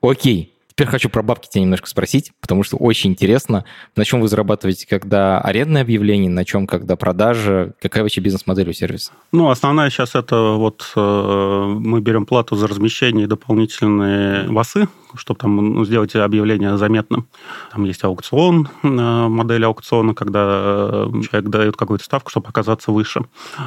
Окей, 0.00 0.52
Теперь 0.78 0.92
хочу 0.92 1.08
про 1.08 1.24
бабки 1.24 1.48
тебя 1.48 1.62
немножко 1.62 1.88
спросить, 1.88 2.30
потому 2.40 2.62
что 2.62 2.76
очень 2.76 3.10
интересно, 3.10 3.64
на 3.96 4.04
чем 4.04 4.20
вы 4.20 4.28
зарабатываете, 4.28 4.86
когда 4.86 5.40
арендное 5.40 5.82
объявление, 5.82 6.30
на 6.30 6.44
чем, 6.44 6.68
когда 6.68 6.94
продажа, 6.94 7.74
какая 7.82 8.04
вообще 8.04 8.20
бизнес-модель 8.20 8.70
у 8.70 8.72
сервиса? 8.72 9.10
Ну, 9.32 9.50
основная 9.50 9.90
сейчас 9.90 10.14
это 10.14 10.52
вот 10.52 10.92
э, 10.94 11.64
мы 11.80 12.00
берем 12.00 12.26
плату 12.26 12.54
за 12.54 12.68
размещение 12.68 13.24
и 13.24 13.26
дополнительные 13.26 14.48
васы, 14.48 14.86
чтобы 15.14 15.40
там 15.40 15.56
ну, 15.56 15.84
сделать 15.84 16.14
объявление 16.16 16.76
заметным. 16.76 17.26
Там 17.72 17.84
есть 17.84 18.04
аукцион, 18.04 18.68
э, 18.82 18.88
модель 18.88 19.64
аукциона, 19.64 20.14
когда 20.14 20.40
э, 20.48 21.22
человек 21.28 21.50
дает 21.50 21.76
какую-то 21.76 22.04
ставку, 22.04 22.30
чтобы 22.30 22.48
оказаться 22.48 22.92
выше 22.92 23.22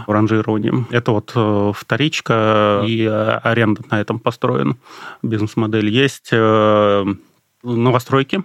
в 0.07 0.11
ранжировании. 0.11 0.85
Это 0.91 1.11
вот 1.11 1.31
э, 1.35 1.71
вторичка 1.75 2.83
и 2.85 3.05
аренда 3.05 3.81
на 3.89 3.99
этом 3.99 4.19
построена. 4.19 4.77
Бизнес-модель 5.21 5.89
есть 5.89 6.31
новостройки, 7.63 8.43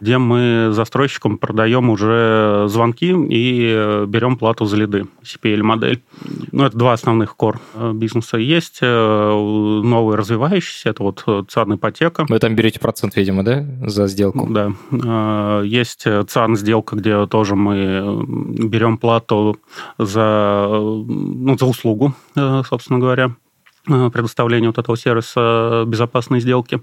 где 0.00 0.18
мы 0.18 0.70
застройщикам 0.72 1.38
продаем 1.38 1.90
уже 1.90 2.66
звонки 2.68 3.10
и 3.10 4.04
берем 4.06 4.36
плату 4.36 4.66
за 4.66 4.76
лиды, 4.76 5.06
CPL-модель. 5.22 6.02
Ну, 6.52 6.64
это 6.64 6.76
два 6.76 6.92
основных 6.92 7.36
кор 7.36 7.60
бизнеса. 7.94 8.38
Есть 8.38 8.78
э, 8.82 8.86
новые 8.86 10.16
развивающиеся, 10.16 10.90
это 10.90 11.02
вот 11.02 11.24
ЦАН 11.48 11.76
ипотека. 11.76 12.26
Вы 12.28 12.38
там 12.38 12.54
берете 12.54 12.80
процент, 12.80 13.16
видимо, 13.16 13.42
да, 13.42 13.64
за 13.86 14.06
сделку? 14.06 14.46
Да. 14.50 14.72
Э, 14.90 15.62
есть 15.64 16.04
ЦАН 16.28 16.56
сделка, 16.56 16.96
где 16.96 17.26
тоже 17.26 17.54
мы 17.54 18.24
берем 18.26 18.98
плату 18.98 19.58
за, 19.98 20.68
ну, 20.68 21.56
за 21.58 21.66
услугу, 21.66 22.14
э, 22.36 22.62
собственно 22.68 22.98
говоря. 22.98 23.34
Э, 23.90 24.10
предоставления 24.12 24.66
вот 24.66 24.76
этого 24.76 24.98
сервиса 24.98 25.84
безопасной 25.86 26.40
сделки, 26.40 26.82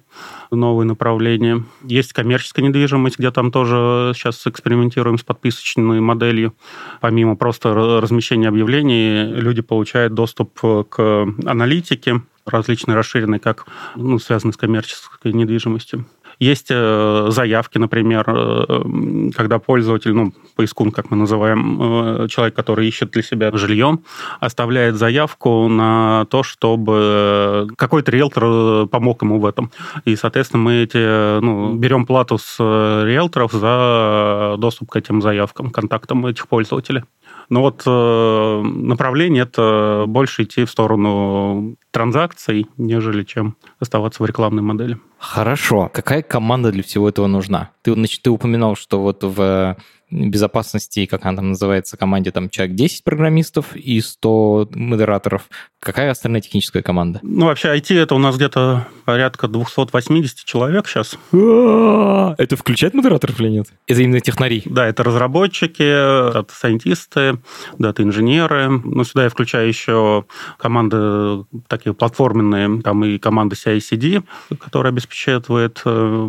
новые 0.49 0.87
направления. 0.87 1.63
Есть 1.83 2.13
коммерческая 2.13 2.65
недвижимость, 2.65 3.19
где 3.19 3.29
там 3.29 3.51
тоже 3.51 4.13
сейчас 4.15 4.47
экспериментируем 4.47 5.19
с 5.19 5.23
подписочной 5.23 5.99
моделью. 5.99 6.55
Помимо 7.01 7.35
просто 7.35 7.73
размещения 7.75 8.47
объявлений, 8.47 9.25
люди 9.25 9.61
получают 9.61 10.15
доступ 10.15 10.59
к 10.89 11.27
аналитике, 11.45 12.21
различные 12.45 12.95
расширенные, 12.95 13.39
как 13.39 13.67
ну, 13.95 14.17
связанные 14.17 14.53
с 14.53 14.57
коммерческой 14.57 15.33
недвижимостью. 15.33 16.05
Есть 16.39 16.67
э, 16.69 17.27
заявки, 17.29 17.77
например, 17.77 18.25
э, 18.27 19.29
когда 19.35 19.59
пользователь, 19.59 20.13
ну, 20.13 20.33
поискун, 20.55 20.91
как 20.91 21.11
мы 21.11 21.17
называем, 21.17 22.23
э, 22.23 22.27
человек, 22.27 22.55
который 22.55 22.87
ищет 22.87 23.11
для 23.11 23.21
себя 23.21 23.51
жилье, 23.53 23.99
оставляет 24.39 24.95
заявку 24.95 25.67
на 25.69 26.25
то, 26.29 26.43
чтобы 26.43 27.67
какой-то 27.77 28.11
риэлтор 28.11 28.87
помог 28.87 29.21
ему 29.21 29.39
в 29.39 29.45
этом. 29.45 29.71
И, 30.05 30.15
соответственно, 30.15 30.63
мы 30.63 30.83
эти, 30.83 31.39
ну, 31.39 31.75
берем 31.75 32.05
плату 32.05 32.37
с 32.37 32.59
риэлторов 32.59 33.51
за 33.51 34.55
доступ 34.57 34.91
к 34.91 34.95
этим 34.95 35.21
заявкам, 35.21 35.69
контактам 35.69 36.25
этих 36.25 36.47
пользователей. 36.47 37.03
Но 37.49 37.61
вот 37.61 37.83
э, 37.85 38.61
направление 38.63 39.43
это 39.43 40.05
больше 40.07 40.43
идти 40.43 40.65
в 40.65 40.69
сторону 40.69 41.75
транзакций, 41.91 42.67
нежели 42.77 43.23
чем 43.23 43.55
оставаться 43.79 44.23
в 44.23 44.25
рекламной 44.25 44.63
модели. 44.63 44.97
Хорошо. 45.17 45.89
Какая 45.93 46.21
команда 46.21 46.71
для 46.71 46.83
всего 46.83 47.09
этого 47.09 47.27
нужна? 47.27 47.71
Ты, 47.81 47.93
значит, 47.93 48.21
ты 48.21 48.29
упоминал, 48.29 48.75
что 48.75 49.01
вот 49.01 49.23
в 49.23 49.77
безопасности, 50.11 51.05
как 51.05 51.25
она 51.25 51.37
там 51.37 51.49
называется, 51.49 51.97
команде 51.97 52.31
там 52.31 52.49
человек 52.49 52.75
10 52.75 53.03
программистов 53.03 53.75
и 53.75 53.99
100 53.99 54.69
модераторов. 54.73 55.49
Какая 55.79 56.11
остальная 56.11 56.41
техническая 56.41 56.81
команда? 56.81 57.19
Ну, 57.23 57.45
вообще 57.45 57.75
IT 57.75 57.97
это 57.97 58.15
у 58.15 58.19
нас 58.19 58.35
где-то 58.35 58.87
порядка 59.05 59.47
280 59.47 60.45
человек 60.45 60.87
сейчас. 60.87 61.17
Это 61.31 62.55
включает 62.55 62.93
модераторов 62.93 63.39
или 63.39 63.49
нет? 63.49 63.67
Это 63.87 64.01
именно 64.01 64.19
технари? 64.19 64.63
Да, 64.65 64.87
это 64.87 65.03
разработчики, 65.03 66.31
дата-сайентисты, 66.33 67.39
дата-инженеры. 67.77 68.69
Ну, 68.69 69.03
сюда 69.03 69.25
я 69.25 69.29
включаю 69.29 69.67
еще 69.67 70.25
команды 70.57 71.45
такие 71.67 71.93
платформенные, 71.93 72.81
там 72.81 73.03
и 73.05 73.17
команда 73.17 73.55
CI-CD, 73.55 74.23
которая 74.59 74.91
обеспечивает 74.91 75.81
э, 75.85 76.27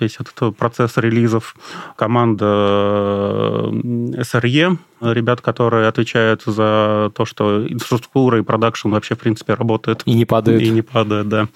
весь 0.00 0.16
этот 0.18 0.56
процесс 0.56 0.96
релизов, 0.96 1.56
команда 1.96 3.01
SRE, 4.22 4.76
ребят, 5.02 5.40
которые 5.40 5.88
отвечают 5.88 6.42
за 6.44 7.10
то, 7.14 7.24
что 7.24 7.66
инфраструктура 7.66 8.38
и 8.38 8.42
продакшн 8.42 8.90
вообще, 8.90 9.14
в 9.14 9.18
принципе, 9.18 9.54
работает. 9.54 10.02
И 10.06 10.14
не 10.14 10.24
падает. 10.24 10.62
И 10.62 10.70
не 10.70 10.82
падает, 10.82 11.28
да. 11.28 11.48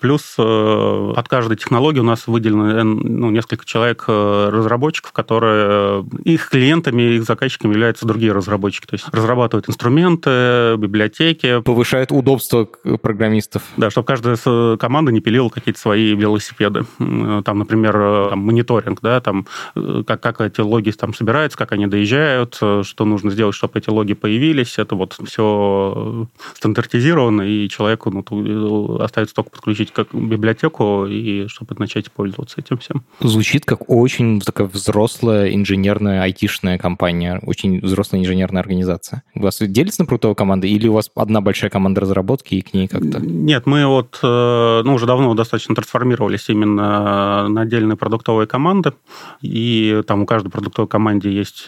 Плюс 0.00 0.34
э, 0.38 1.12
от 1.16 1.28
каждой 1.28 1.56
технологии 1.56 2.00
у 2.00 2.04
нас 2.04 2.26
выделено 2.26 2.82
ну, 2.84 3.30
несколько 3.30 3.64
человек 3.64 4.04
э, 4.08 4.48
разработчиков, 4.50 5.12
которые 5.12 6.02
э, 6.02 6.02
их 6.24 6.48
клиентами, 6.48 7.02
их 7.16 7.24
заказчиками 7.24 7.72
являются 7.72 8.06
другие 8.06 8.32
разработчики. 8.32 8.86
То 8.86 8.94
есть 8.94 9.06
разрабатывают 9.12 9.68
инструменты, 9.68 10.76
библиотеки. 10.76 11.60
Повышает 11.60 12.12
удобство 12.12 12.68
программистов. 13.02 13.62
Да, 13.76 13.90
чтобы 13.90 14.06
каждая 14.06 14.36
команда 14.76 15.12
не 15.12 15.20
пилила 15.20 15.48
какие-то 15.48 15.80
свои 15.80 16.14
велосипеды. 16.14 16.84
Там, 16.98 17.58
например, 17.58 18.30
там, 18.30 18.38
мониторинг, 18.38 19.00
да, 19.02 19.20
там, 19.20 19.46
как, 19.74 20.20
как 20.20 20.40
эти 20.40 20.60
логи 20.60 20.90
там 20.90 21.14
собираются, 21.14 21.58
как 21.58 21.72
они 21.72 21.86
доезжают, 21.86 22.58
что 22.94 23.04
нужно 23.04 23.30
сделать, 23.32 23.56
чтобы 23.56 23.80
эти 23.80 23.90
логи 23.90 24.14
появились. 24.14 24.78
Это 24.78 24.94
вот 24.94 25.16
все 25.24 26.28
стандартизировано, 26.54 27.42
и 27.42 27.68
человеку 27.68 28.10
ну, 28.10 29.00
остается 29.00 29.34
только 29.34 29.50
подключить 29.50 29.92
как 29.92 30.14
библиотеку, 30.14 31.06
и 31.06 31.48
чтобы 31.48 31.74
начать 31.78 32.12
пользоваться 32.12 32.60
этим 32.60 32.78
всем. 32.78 33.02
Звучит 33.20 33.64
как 33.64 33.90
очень 33.90 34.40
такая 34.40 34.68
взрослая 34.68 35.52
инженерная 35.52 36.22
айтишная 36.22 36.78
компания, 36.78 37.40
очень 37.44 37.80
взрослая 37.80 38.20
инженерная 38.20 38.62
организация. 38.62 39.24
У 39.34 39.42
вас 39.42 39.58
делится 39.60 40.02
на 40.02 40.06
продуктовые 40.06 40.36
команды, 40.36 40.68
или 40.68 40.86
у 40.86 40.92
вас 40.92 41.10
одна 41.16 41.40
большая 41.40 41.70
команда 41.70 42.00
разработки, 42.00 42.54
и 42.54 42.62
к 42.62 42.74
ней 42.74 42.86
как-то? 42.86 43.18
Нет, 43.20 43.66
мы 43.66 43.86
вот 43.86 44.20
э, 44.22 44.82
ну, 44.84 44.94
уже 44.94 45.06
давно 45.06 45.34
достаточно 45.34 45.74
трансформировались 45.74 46.48
именно 46.48 47.48
на 47.48 47.62
отдельные 47.62 47.96
продуктовые 47.96 48.46
команды, 48.46 48.92
и 49.42 50.02
там 50.06 50.22
у 50.22 50.26
каждой 50.26 50.50
продуктовой 50.50 50.88
команде 50.88 51.32
есть 51.32 51.66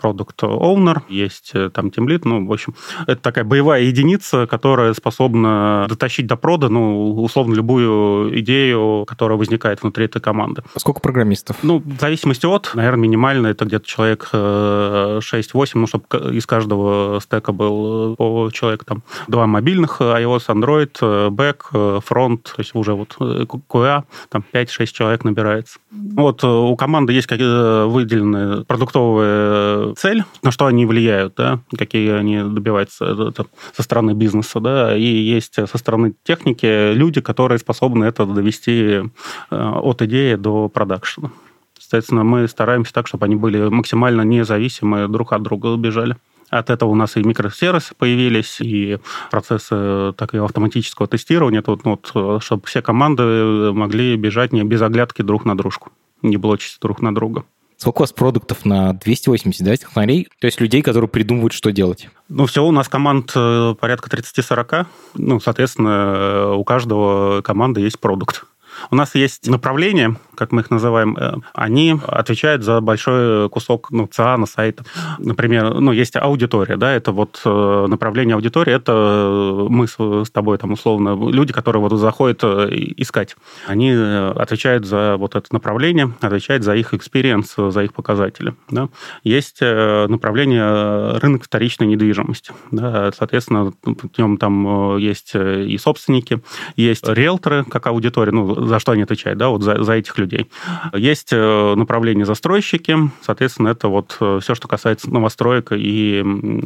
продукт 0.00 0.42
э, 0.42 0.61
owner, 0.62 1.02
есть 1.08 1.50
э, 1.54 1.70
там 1.70 1.90
тимлит, 1.90 2.24
ну, 2.24 2.46
в 2.46 2.52
общем, 2.52 2.74
это 3.06 3.20
такая 3.20 3.44
боевая 3.44 3.82
единица, 3.82 4.46
которая 4.46 4.94
способна 4.94 5.86
дотащить 5.88 6.26
до 6.26 6.36
прода, 6.36 6.68
ну, 6.68 7.22
условно, 7.22 7.54
любую 7.54 8.38
идею, 8.40 9.04
которая 9.06 9.36
возникает 9.36 9.82
внутри 9.82 10.04
этой 10.06 10.22
команды. 10.22 10.62
А 10.74 10.78
сколько 10.78 11.00
программистов? 11.00 11.56
Ну, 11.62 11.82
в 11.84 12.00
зависимости 12.00 12.46
от, 12.46 12.70
наверное, 12.74 13.02
минимально 13.02 13.48
это 13.48 13.64
где-то 13.64 13.86
человек 13.86 14.28
6-8, 14.32 15.70
ну, 15.74 15.86
чтобы 15.86 16.04
из 16.36 16.46
каждого 16.46 17.20
стека 17.20 17.52
был 17.52 18.14
по 18.16 18.50
человек 18.52 18.84
там 18.84 19.02
два 19.26 19.46
мобильных, 19.46 20.00
iOS, 20.00 20.46
Android, 20.48 21.30
back, 21.30 22.00
фронт, 22.02 22.44
то 22.44 22.54
есть 22.58 22.74
уже 22.74 22.94
вот 22.94 23.16
QA, 23.18 24.04
там 24.28 24.44
5-6 24.52 24.86
человек 24.86 25.24
набирается. 25.24 25.78
Вот 25.90 26.44
у 26.44 26.76
команды 26.76 27.12
есть 27.12 27.30
выделенная 27.30 28.64
продуктовая 28.64 29.71
цель, 29.96 30.24
на 30.42 30.50
что 30.50 30.66
они 30.66 30.86
влияют, 30.86 31.34
да, 31.36 31.60
какие 31.76 32.10
они 32.12 32.42
добиваются 32.42 33.04
это, 33.04 33.46
со 33.74 33.82
стороны 33.82 34.12
бизнеса, 34.12 34.60
да, 34.60 34.96
и 34.96 35.02
есть 35.02 35.54
со 35.54 35.78
стороны 35.78 36.14
техники 36.24 36.92
люди, 36.92 37.20
которые 37.20 37.58
способны 37.58 38.04
это 38.04 38.26
довести 38.26 39.02
от 39.50 40.02
идеи 40.02 40.34
до 40.34 40.68
продакшена. 40.68 41.30
Соответственно, 41.78 42.24
мы 42.24 42.48
стараемся 42.48 42.92
так, 42.92 43.06
чтобы 43.06 43.26
они 43.26 43.36
были 43.36 43.68
максимально 43.68 44.22
независимы 44.22 45.08
друг 45.08 45.32
от 45.32 45.42
друга, 45.42 45.76
бежали. 45.76 46.16
От 46.48 46.68
этого 46.68 46.90
у 46.90 46.94
нас 46.94 47.16
и 47.16 47.22
микросервисы 47.22 47.94
появились, 47.96 48.60
и 48.60 48.98
процессы 49.30 50.12
так 50.16 50.34
и 50.34 50.38
автоматического 50.38 51.08
тестирования, 51.08 51.62
тут, 51.62 51.84
ну, 51.84 51.98
вот, 52.12 52.42
чтобы 52.42 52.66
все 52.66 52.82
команды 52.82 53.72
могли 53.72 54.16
бежать 54.16 54.52
не 54.52 54.62
без 54.62 54.82
оглядки 54.82 55.22
друг 55.22 55.46
на 55.46 55.56
дружку, 55.56 55.92
не 56.20 56.36
блочить 56.36 56.78
друг 56.80 57.00
на 57.00 57.14
друга. 57.14 57.44
Сколько 57.82 57.98
у 57.98 58.02
вас 58.02 58.12
продуктов 58.12 58.64
на 58.64 58.92
280 58.92 59.64
да, 59.64 59.76
технарей? 59.76 60.28
То 60.38 60.46
есть 60.46 60.60
людей, 60.60 60.82
которые 60.82 61.08
придумывают, 61.08 61.52
что 61.52 61.72
делать? 61.72 62.08
Ну, 62.28 62.46
всего 62.46 62.68
у 62.68 62.70
нас 62.70 62.88
команд 62.88 63.32
э, 63.34 63.74
порядка 63.74 64.08
30-40. 64.08 64.86
Ну, 65.14 65.40
соответственно, 65.40 65.88
э, 65.88 66.54
у 66.54 66.62
каждого 66.62 67.42
команды 67.42 67.80
есть 67.80 67.98
продукт. 67.98 68.44
У 68.90 68.96
нас 68.96 69.14
есть 69.14 69.48
направления, 69.48 70.16
как 70.34 70.52
мы 70.52 70.62
их 70.62 70.70
называем, 70.70 71.16
э, 71.16 71.34
они 71.54 71.98
отвечают 72.06 72.62
за 72.62 72.80
большой 72.80 73.48
кусок 73.48 73.90
ну, 73.90 74.06
ЦА 74.06 74.38
сайта. 74.46 74.84
Например, 75.18 75.74
ну, 75.74 75.92
есть 75.92 76.16
аудитория, 76.16 76.76
да, 76.76 76.92
это 76.92 77.12
вот 77.12 77.40
э, 77.44 77.86
направление 77.88 78.34
аудитории, 78.34 78.74
это 78.74 79.66
мы 79.68 79.86
с 79.86 80.30
тобой 80.30 80.58
там 80.58 80.72
условно, 80.72 81.16
люди, 81.30 81.52
которые 81.52 81.82
вот 81.82 81.92
заходят 81.92 82.40
э, 82.42 82.68
искать. 82.96 83.36
Они 83.66 83.92
отвечают 83.92 84.86
за 84.86 85.16
вот 85.16 85.34
это 85.36 85.52
направление, 85.52 86.12
отвечают 86.20 86.64
за 86.64 86.74
их 86.74 86.94
experience, 86.94 87.54
за 87.56 87.84
их 87.84 87.92
показатели. 87.92 88.54
Да. 88.70 88.88
Есть 89.24 89.60
направление 89.60 91.18
рынок 91.18 91.44
вторичной 91.44 91.86
недвижимости. 91.86 92.52
Да, 92.70 93.12
соответственно, 93.12 93.72
в 93.82 94.18
нем 94.18 94.36
там 94.38 94.96
есть 94.98 95.34
и 95.34 95.78
собственники, 95.78 96.42
есть 96.76 97.06
риэлторы, 97.06 97.64
как 97.64 97.86
аудитория, 97.86 98.32
ну, 98.32 98.61
за 98.66 98.78
что 98.78 98.92
они 98.92 99.02
отвечают, 99.02 99.38
да, 99.38 99.48
вот 99.48 99.62
за, 99.62 99.82
за 99.82 99.92
этих 99.94 100.18
людей. 100.18 100.50
Есть 100.92 101.32
э, 101.32 101.74
направление 101.74 102.24
застройщики, 102.24 102.96
соответственно, 103.22 103.68
это 103.68 103.88
вот 103.88 104.16
э, 104.20 104.38
все, 104.42 104.54
что 104.54 104.68
касается 104.68 105.10
новостроек 105.10 105.72
и 105.72 106.24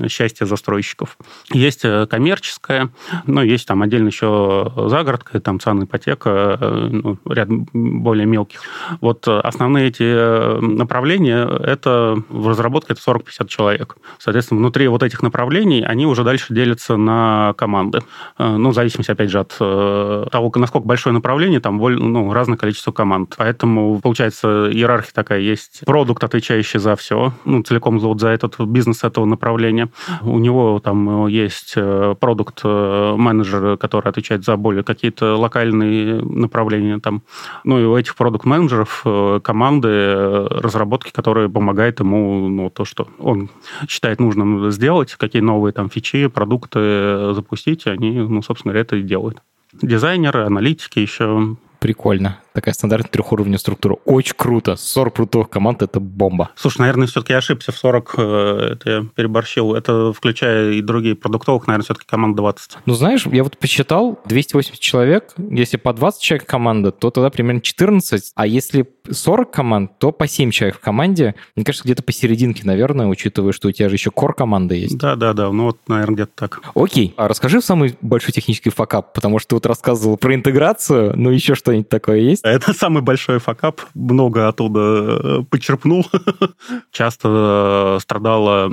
счастья 0.09 0.47
застройщиков. 0.47 1.16
Есть 1.53 1.84
э, 1.84 2.07
коммерческое, 2.07 2.90
но 3.26 3.42
есть 3.42 3.66
там 3.66 3.82
отдельно 3.82 4.09
еще 4.09 4.72
загородка, 4.76 5.40
там 5.40 5.61
цена 5.61 5.84
ипотека, 5.84 6.59
ну, 6.61 7.18
ряд 7.28 7.49
более 7.49 8.26
мелких. 8.26 8.62
Вот 9.01 9.26
основные 9.28 9.88
эти 9.88 10.61
направления, 10.61 11.47
это 11.47 12.16
в 12.28 12.49
разработке 12.49 12.94
это 12.94 13.03
40-50 13.03 13.49
человек. 13.49 13.97
Соответственно, 14.18 14.61
внутри 14.61 14.88
вот 14.88 15.03
этих 15.03 15.22
направлений 15.22 15.82
они 15.82 16.07
уже 16.07 16.24
дальше 16.24 16.55
делятся 16.55 16.97
на 16.97 17.55
команды. 17.57 18.01
Ну, 18.38 18.70
в 18.70 18.74
зависимости, 18.74 19.11
опять 19.11 19.30
же, 19.30 19.40
от 19.40 19.57
того, 19.57 20.53
насколько 20.57 20.86
большое 20.86 21.12
направление, 21.12 21.61
там 21.61 21.78
ну, 21.95 22.32
разное 22.32 22.57
количество 22.57 22.93
команд. 22.93 23.34
Поэтому, 23.37 24.01
получается, 24.01 24.68
иерархия 24.70 25.12
такая 25.14 25.41
есть. 25.41 25.82
Продукт, 25.84 26.24
отвечающий 26.24 26.78
за 26.80 26.97
все, 26.97 27.32
ну, 27.45 27.62
целиком 27.62 27.99
вот 27.99 28.20
за 28.20 28.28
этот 28.28 28.59
бизнес 28.61 29.05
этого 29.05 29.24
направления. 29.24 29.89
У 30.22 30.39
него 30.39 30.80
там 30.80 31.26
есть 31.28 31.74
э, 31.76 32.14
продукт-менеджер, 32.18 33.64
э, 33.64 33.76
который 33.76 34.09
отвечает 34.09 34.45
за 34.45 34.57
более 34.57 34.82
какие-то 34.82 35.37
локальные 35.37 36.22
направления. 36.22 36.99
Там. 36.99 37.22
Ну, 37.64 37.80
и 37.80 37.84
у 37.84 37.97
этих 37.97 38.16
продукт-менеджеров 38.16 39.03
э, 39.05 39.41
команды 39.43 40.47
разработки, 40.49 41.11
которые 41.11 41.49
помогают 41.49 42.01
ему 42.01 42.49
ну, 42.49 42.70
то, 42.70 42.84
что 42.84 43.09
он 43.18 43.51
считает 43.89 44.20
нужным 44.20 44.70
сделать, 44.70 45.14
какие 45.14 45.43
новые 45.43 45.72
там 45.72 45.91
фичи, 45.91 46.26
продукты 46.26 47.34
запустить, 47.34 47.87
они, 47.87 48.11
ну, 48.11 48.43
собственно 48.43 48.72
говоря, 48.72 48.82
это 48.82 48.97
и 48.97 49.03
делают 49.03 49.43
дизайнеры, 49.82 50.45
аналитики 50.45 50.99
еще 50.99 51.57
Прикольно. 51.79 52.41
Такая 52.57 52.73
стандартная 52.73 53.11
трехуровневая 53.11 53.59
структура. 53.59 53.99
Очень 54.07 54.33
круто. 54.35 54.77
40 54.77 55.15
крутых 55.15 55.51
команд– 55.51 55.83
это 55.83 56.01
бомба. 56.01 56.53
Слушай, 56.57 56.81
наверное, 56.81 57.07
все-таки 57.07 57.35
я 57.35 57.41
ошибся 57.41 57.71
в 57.71 57.77
40. 57.77 58.15
Э, 58.17 58.69
это 58.73 58.91
я 58.91 59.05
переборщил. 59.15 59.75
Это 59.75 60.15
включая 60.15 60.73
и 60.73 60.81
другие 60.81 61.17
продуктовых, 61.17 61.67
наверное, 61.67 61.85
все-таки 61.85 62.07
команд 62.07 62.35
20. 62.35 62.79
Ну, 62.87 62.95
знаешь, 62.95 63.27
я 63.27 63.45
вот 63.45 63.59
посчитал, 63.59 64.19
280 64.25 64.81
человек. 64.81 65.35
Если 65.37 65.77
по 65.77 65.93
20 65.93 66.23
человек 66.23 66.49
команда, 66.49 66.93
то 66.93 67.11
тогда 67.11 67.29
примерно 67.29 67.61
14. 67.61 68.33
А 68.35 68.47
если 68.47 68.89
40 69.11 69.51
команд, 69.51 69.99
то 69.99 70.11
по 70.11 70.27
7 70.27 70.51
человек 70.51 70.77
в 70.77 70.81
команде. 70.81 71.35
Мне 71.57 71.65
кажется, 71.67 71.85
где-то 71.85 72.03
посерединке, 72.03 72.63
наверное, 72.65 73.07
учитывая, 73.07 73.53
что 73.53 73.69
у 73.69 73.73
тебя 73.73 73.91
же 73.91 73.97
еще 73.97 74.11
кор 74.11 74.35
команда 74.35 74.75
есть. 74.75 74.97
Да-да-да, 74.97 75.53
ну 75.53 75.65
вот, 75.65 75.79
наверное, 75.89 76.15
где-то 76.15 76.33
так. 76.35 76.63
Окей. 76.75 77.13
А 77.19 77.29
расскажи 77.29 77.61
самый 77.61 77.99
большой 78.01 78.33
технический 78.33 78.71
факап, 78.71 79.13
потому 79.13 79.39
что 79.41 79.51
ты 79.51 79.57
вот 79.57 79.67
рассказывал 79.67 80.17
про 80.17 80.35
интеграцию, 80.35 81.13
ну 81.17 81.29
еще 81.29 81.55
что-нибудь 81.55 81.91
такое 81.91 82.21
есть? 82.21 82.45
Это 82.47 82.72
самый 82.72 83.03
большой 83.03 83.40
факап. 83.40 83.80
Много 83.94 84.47
оттуда 84.47 84.80
э, 84.80 85.42
почерпнул. 85.51 86.07
Часто 86.92 87.99
страдала 88.01 88.70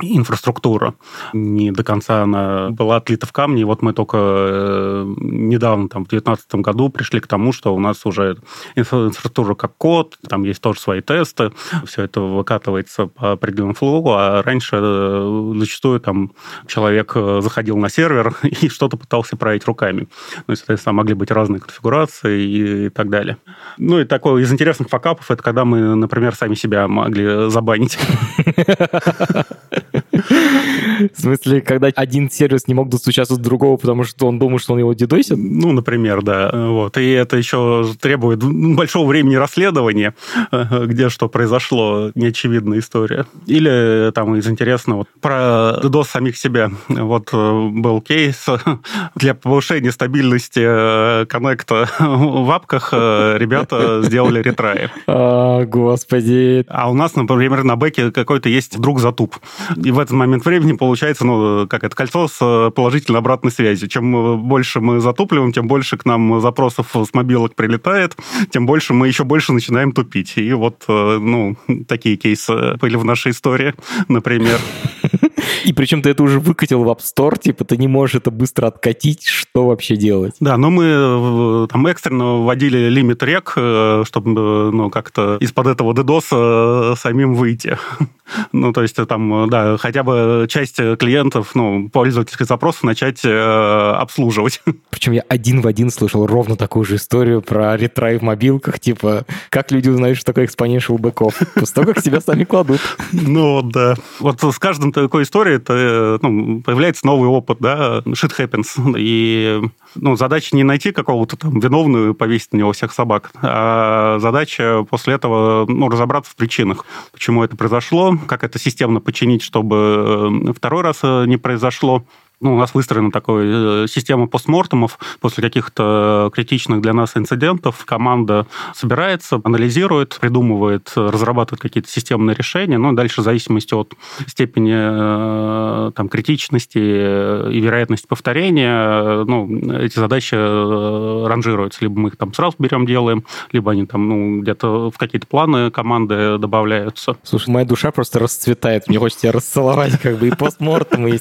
инфраструктура. 0.00 0.94
Не 1.34 1.70
до 1.70 1.84
конца 1.84 2.22
она 2.22 2.70
была 2.70 2.96
отлита 2.96 3.26
в 3.26 3.32
камне. 3.32 3.66
Вот 3.66 3.82
мы 3.82 3.92
только 3.92 4.16
э, 4.18 5.14
недавно, 5.18 5.88
там, 5.88 6.04
в 6.04 6.08
2019 6.08 6.54
году 6.56 6.88
пришли 6.88 7.20
к 7.20 7.26
тому, 7.26 7.52
что 7.52 7.74
у 7.74 7.78
нас 7.78 8.06
уже 8.06 8.38
инфраструктура 8.74 9.54
как 9.54 9.76
код, 9.76 10.18
там 10.26 10.44
есть 10.44 10.62
тоже 10.62 10.80
свои 10.80 11.02
тесты, 11.02 11.52
все 11.84 12.04
это 12.04 12.20
выкатывается 12.20 13.06
по 13.06 13.32
определенному 13.32 13.74
флоу, 13.74 14.12
а 14.12 14.42
раньше 14.42 14.76
э, 14.80 15.52
зачастую 15.58 16.00
там 16.00 16.32
человек 16.66 17.12
э, 17.14 17.40
заходил 17.42 17.76
на 17.76 17.90
сервер 17.90 18.34
и 18.42 18.68
что-то 18.68 18.96
пытался 18.96 19.36
править 19.36 19.66
руками. 19.66 20.08
Ну, 20.46 20.54
и, 20.54 20.56
соответственно, 20.56 20.94
могли 20.94 21.14
быть 21.14 21.30
разные 21.30 21.60
конфигурации 21.60 22.86
и 22.86 22.88
так 22.88 23.10
далее. 23.10 23.36
Ну, 23.76 24.00
и 24.00 24.04
такой 24.04 24.42
из 24.42 24.50
интересных 24.50 24.88
факапов, 24.88 25.30
это 25.30 25.42
когда 25.42 25.66
мы, 25.66 25.94
например, 25.94 26.34
сами 26.34 26.54
себя 26.54 26.88
могли 26.88 27.50
забанить. 27.50 27.98
В 30.12 31.20
смысле, 31.20 31.60
когда 31.60 31.88
один 31.94 32.30
сервис 32.30 32.68
не 32.68 32.74
мог 32.74 32.88
достучаться 32.88 33.36
до 33.36 33.42
другого, 33.42 33.76
потому 33.76 34.04
что 34.04 34.26
он 34.26 34.38
думал, 34.38 34.58
что 34.58 34.74
он 34.74 34.78
его 34.78 34.92
дедосит? 34.92 35.38
Ну, 35.38 35.72
например, 35.72 36.22
да. 36.22 36.50
Вот. 36.52 36.98
И 36.98 37.10
это 37.10 37.36
еще 37.36 37.86
требует 38.00 38.42
большого 38.42 39.08
времени 39.08 39.36
расследования, 39.36 40.14
где 40.84 41.08
что 41.08 41.28
произошло, 41.28 42.10
неочевидная 42.14 42.80
история. 42.80 43.26
Или 43.46 44.10
там 44.12 44.36
из 44.36 44.46
интересного 44.48 45.06
про 45.20 45.80
DDoS 45.82 46.04
самих 46.04 46.36
себя. 46.36 46.70
Вот 46.88 47.30
э, 47.32 47.68
был 47.72 48.00
кейс 48.00 48.46
для 49.14 49.34
повышения 49.34 49.92
стабильности 49.92 50.62
э, 50.62 51.26
коннекта 51.26 51.88
в 51.98 52.50
апках 52.50 52.90
э, 52.92 53.36
ребята 53.38 54.02
сделали 54.02 54.42
ретраи. 54.42 54.90
А, 55.06 55.64
господи. 55.64 56.64
А 56.68 56.90
у 56.90 56.94
нас, 56.94 57.14
например, 57.14 57.64
на 57.64 57.76
бэке 57.76 58.10
какой-то 58.10 58.48
есть 58.48 58.76
вдруг 58.76 59.00
затуп. 59.00 59.36
И 59.82 59.90
в 59.90 60.01
этот 60.02 60.14
момент 60.14 60.44
времени 60.44 60.72
получается, 60.72 61.24
ну, 61.24 61.66
как 61.66 61.84
это, 61.84 61.96
кольцо 61.96 62.28
с 62.28 62.70
положительной 62.70 63.20
обратной 63.20 63.50
связью. 63.50 63.88
Чем 63.88 64.42
больше 64.46 64.80
мы 64.80 65.00
затупливаем, 65.00 65.52
тем 65.52 65.66
больше 65.66 65.96
к 65.96 66.04
нам 66.04 66.40
запросов 66.40 66.94
с 66.94 67.14
мобилок 67.14 67.54
прилетает, 67.54 68.16
тем 68.50 68.66
больше 68.66 68.92
мы 68.92 69.08
еще 69.08 69.24
больше 69.24 69.52
начинаем 69.52 69.92
тупить. 69.92 70.34
И 70.36 70.52
вот, 70.52 70.84
ну, 70.88 71.56
такие 71.88 72.16
кейсы 72.16 72.76
были 72.80 72.96
в 72.96 73.04
нашей 73.04 73.32
истории, 73.32 73.74
например. 74.08 74.58
И 75.64 75.72
причем 75.72 76.02
ты 76.02 76.10
это 76.10 76.22
уже 76.22 76.40
выкатил 76.40 76.84
в 76.84 76.88
App 76.88 77.00
Store, 77.00 77.38
типа 77.38 77.64
ты 77.64 77.76
не 77.76 77.88
можешь 77.88 78.16
это 78.16 78.30
быстро 78.30 78.66
откатить, 78.66 79.26
что 79.26 79.66
вообще 79.66 79.96
делать? 79.96 80.34
Да, 80.40 80.56
но 80.56 80.70
мы 80.70 80.84
э, 80.84 81.66
там 81.70 81.86
экстренно 81.86 82.42
вводили 82.42 82.88
лимит 82.88 83.22
рек, 83.22 83.54
э, 83.56 84.04
чтобы 84.06 84.70
ну, 84.72 84.90
как-то 84.90 85.36
из-под 85.40 85.68
этого 85.68 85.92
DDoS 85.92 86.92
э, 86.92 86.94
самим 86.96 87.34
выйти. 87.34 87.78
Ну, 88.52 88.72
то 88.72 88.80
есть 88.80 88.96
там, 89.08 89.50
да, 89.50 89.76
хотя 89.76 90.02
бы 90.02 90.46
часть 90.48 90.76
клиентов, 90.76 91.54
ну, 91.54 91.90
пользовательских 91.90 92.46
запросов 92.46 92.84
начать 92.84 93.20
э, 93.24 93.92
обслуживать. 93.92 94.62
Причем 94.90 95.12
я 95.12 95.22
один 95.28 95.60
в 95.60 95.66
один 95.66 95.90
слышал 95.90 96.26
ровно 96.26 96.56
такую 96.56 96.84
же 96.84 96.96
историю 96.96 97.42
про 97.42 97.76
ретрай 97.76 98.18
в 98.18 98.22
мобилках, 98.22 98.80
типа, 98.80 99.26
как 99.50 99.70
люди 99.70 99.88
узнают, 99.88 100.16
что 100.16 100.26
такое 100.26 100.46
exponential 100.46 100.96
backoff, 100.98 101.46
после 101.54 101.74
того, 101.74 101.92
как 101.92 102.02
себя 102.02 102.20
сами 102.20 102.44
кладут. 102.44 102.80
Ну, 103.12 103.62
да. 103.62 103.94
Вот 104.20 104.42
с 104.42 104.58
каждым 104.58 104.92
такой 104.92 105.24
историей 105.32 105.56
это, 105.56 106.18
ну, 106.20 106.60
появляется 106.60 107.06
новый 107.06 107.28
опыт, 107.28 107.56
да, 107.60 108.00
shit 108.00 108.32
happens. 108.38 108.66
И 108.98 109.62
ну, 109.94 110.14
задача 110.14 110.54
не 110.54 110.62
найти 110.62 110.92
какого-то 110.92 111.36
там 111.36 111.58
виновную 111.58 112.10
и 112.10 112.14
повесить 112.14 112.52
на 112.52 112.58
него 112.58 112.72
всех 112.72 112.92
собак, 112.92 113.30
а 113.40 114.18
задача 114.20 114.84
после 114.88 115.14
этого 115.14 115.64
ну, 115.66 115.88
разобраться 115.88 116.30
в 116.30 116.36
причинах, 116.36 116.84
почему 117.12 117.42
это 117.42 117.56
произошло, 117.56 118.18
как 118.26 118.44
это 118.44 118.58
системно 118.58 119.00
починить, 119.00 119.42
чтобы 119.42 120.42
э, 120.48 120.52
второй 120.52 120.82
раз 120.82 120.98
э, 121.02 121.24
не 121.26 121.38
произошло 121.38 122.04
ну, 122.42 122.54
у 122.54 122.58
нас 122.58 122.74
выстроена 122.74 123.10
такая 123.10 123.84
э, 123.84 123.86
система 123.88 124.26
постмортемов 124.26 124.98
после 125.20 125.42
каких-то 125.42 126.30
критичных 126.34 126.80
для 126.80 126.92
нас 126.92 127.16
инцидентов. 127.16 127.84
Команда 127.84 128.46
собирается, 128.74 129.40
анализирует, 129.44 130.18
придумывает, 130.20 130.92
разрабатывает 130.96 131.60
какие-то 131.60 131.88
системные 131.88 132.34
решения. 132.34 132.78
Ну, 132.78 132.92
дальше 132.92 133.20
в 133.20 133.24
зависимости 133.24 133.74
от 133.74 133.94
степени 134.26 134.74
э, 134.74 135.92
там, 135.92 136.08
критичности 136.08 136.78
и 136.78 137.60
вероятности 137.60 138.06
повторения, 138.06 139.24
ну, 139.24 139.78
эти 139.78 139.98
задачи 139.98 140.34
э, 140.34 141.26
ранжируются. 141.26 141.78
Либо 141.82 142.00
мы 142.00 142.08
их 142.08 142.16
там 142.16 142.34
сразу 142.34 142.56
берем, 142.58 142.86
делаем, 142.86 143.24
либо 143.52 143.70
они 143.70 143.86
там 143.86 144.08
ну, 144.08 144.40
где-то 144.40 144.90
в 144.90 144.98
какие-то 144.98 145.26
планы 145.26 145.70
команды 145.70 146.38
добавляются. 146.38 147.16
Слушай, 147.22 147.50
моя 147.50 147.66
душа 147.66 147.92
просто 147.92 148.18
расцветает. 148.18 148.88
Мне 148.88 148.98
хочется 148.98 149.22
тебя 149.22 149.32
расцеловать 149.32 150.00
как 150.00 150.18
бы 150.18 150.28
и 150.28 150.30
постмортем, 150.30 151.06
и 151.06 151.18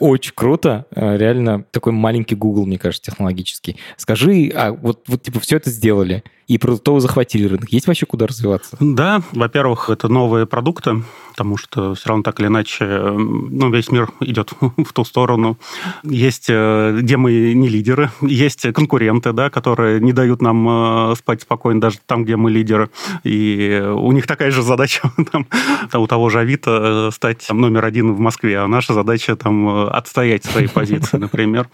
очень 0.00 0.32
круто 0.34 0.63
круто, 0.64 0.86
э, 0.94 1.16
реально 1.16 1.64
такой 1.70 1.92
маленький 1.92 2.34
Google, 2.34 2.66
мне 2.66 2.78
кажется, 2.78 3.10
технологический. 3.10 3.76
Скажи, 3.96 4.50
а 4.54 4.72
вот, 4.72 5.04
вот 5.08 5.22
типа 5.22 5.40
все 5.40 5.56
это 5.56 5.70
сделали, 5.70 6.24
и 6.46 6.58
продуктово 6.58 7.00
захватили 7.00 7.46
рынок. 7.46 7.70
Есть 7.70 7.86
вообще 7.86 8.06
куда 8.06 8.26
развиваться? 8.26 8.76
Да, 8.80 9.22
во-первых, 9.32 9.90
это 9.90 10.08
новые 10.08 10.46
продукты, 10.46 11.02
потому 11.30 11.56
что 11.56 11.94
все 11.94 12.08
равно 12.08 12.22
так 12.22 12.38
или 12.40 12.46
иначе 12.48 12.84
ну, 12.84 13.70
весь 13.70 13.90
мир 13.90 14.10
идет 14.20 14.52
в 14.60 14.92
ту 14.92 15.04
сторону. 15.04 15.58
Есть, 16.02 16.46
э, 16.48 16.98
где 17.00 17.16
мы 17.16 17.54
не 17.54 17.68
лидеры, 17.68 18.10
есть 18.20 18.72
конкуренты, 18.72 19.32
да, 19.32 19.50
которые 19.50 20.00
не 20.00 20.12
дают 20.12 20.42
нам 20.42 21.12
э, 21.12 21.14
спать 21.16 21.42
спокойно 21.42 21.80
даже 21.80 21.98
там, 22.06 22.24
где 22.24 22.36
мы 22.36 22.50
лидеры. 22.50 22.90
И 23.24 23.82
у 23.94 24.12
них 24.12 24.26
такая 24.26 24.50
же 24.50 24.62
задача 24.62 25.10
там, 25.32 25.46
у 25.94 26.06
того 26.06 26.28
же 26.28 26.40
Авито 26.40 27.10
стать 27.12 27.46
там, 27.46 27.60
номер 27.60 27.84
один 27.84 28.12
в 28.12 28.20
Москве, 28.20 28.58
а 28.58 28.68
наша 28.68 28.92
задача 28.92 29.34
там 29.36 29.88
отстоять 29.88 30.44
свои 30.44 30.66
позиции, 30.68 31.16
например. 31.16 31.68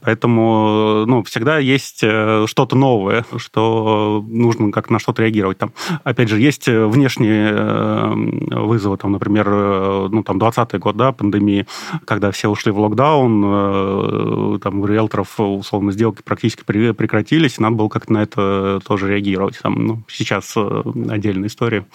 Поэтому 0.00 1.04
ну, 1.06 1.22
всегда 1.24 1.58
есть 1.58 2.00
э, 2.02 2.44
что-то 2.46 2.76
новое, 2.76 3.24
что 3.36 4.01
нужно 4.26 4.70
как 4.70 4.90
на 4.90 4.98
что-то 4.98 5.22
реагировать. 5.22 5.58
Там, 5.58 5.72
опять 6.04 6.28
же, 6.28 6.40
есть 6.40 6.68
внешние 6.68 7.50
э, 7.52 8.12
вызовы, 8.60 8.96
там, 8.96 9.12
например, 9.12 9.46
э, 9.48 10.08
ну, 10.10 10.22
там, 10.22 10.38
20 10.38 10.78
год, 10.78 10.96
да, 10.96 11.12
пандемии, 11.12 11.66
когда 12.04 12.30
все 12.30 12.48
ушли 12.48 12.72
в 12.72 12.78
локдаун, 12.78 14.58
там, 14.60 14.80
у 14.80 14.86
риэлторов, 14.86 15.38
условно, 15.38 15.92
сделки 15.92 16.22
практически 16.24 16.64
прекратились, 16.64 17.58
и 17.58 17.62
надо 17.62 17.76
было 17.76 17.88
как-то 17.88 18.12
на 18.12 18.22
это 18.22 18.80
тоже 18.86 19.08
реагировать. 19.08 19.58
Там, 19.62 19.86
ну, 19.86 20.02
сейчас 20.08 20.56
отдельная 20.56 21.48
история. 21.48 21.86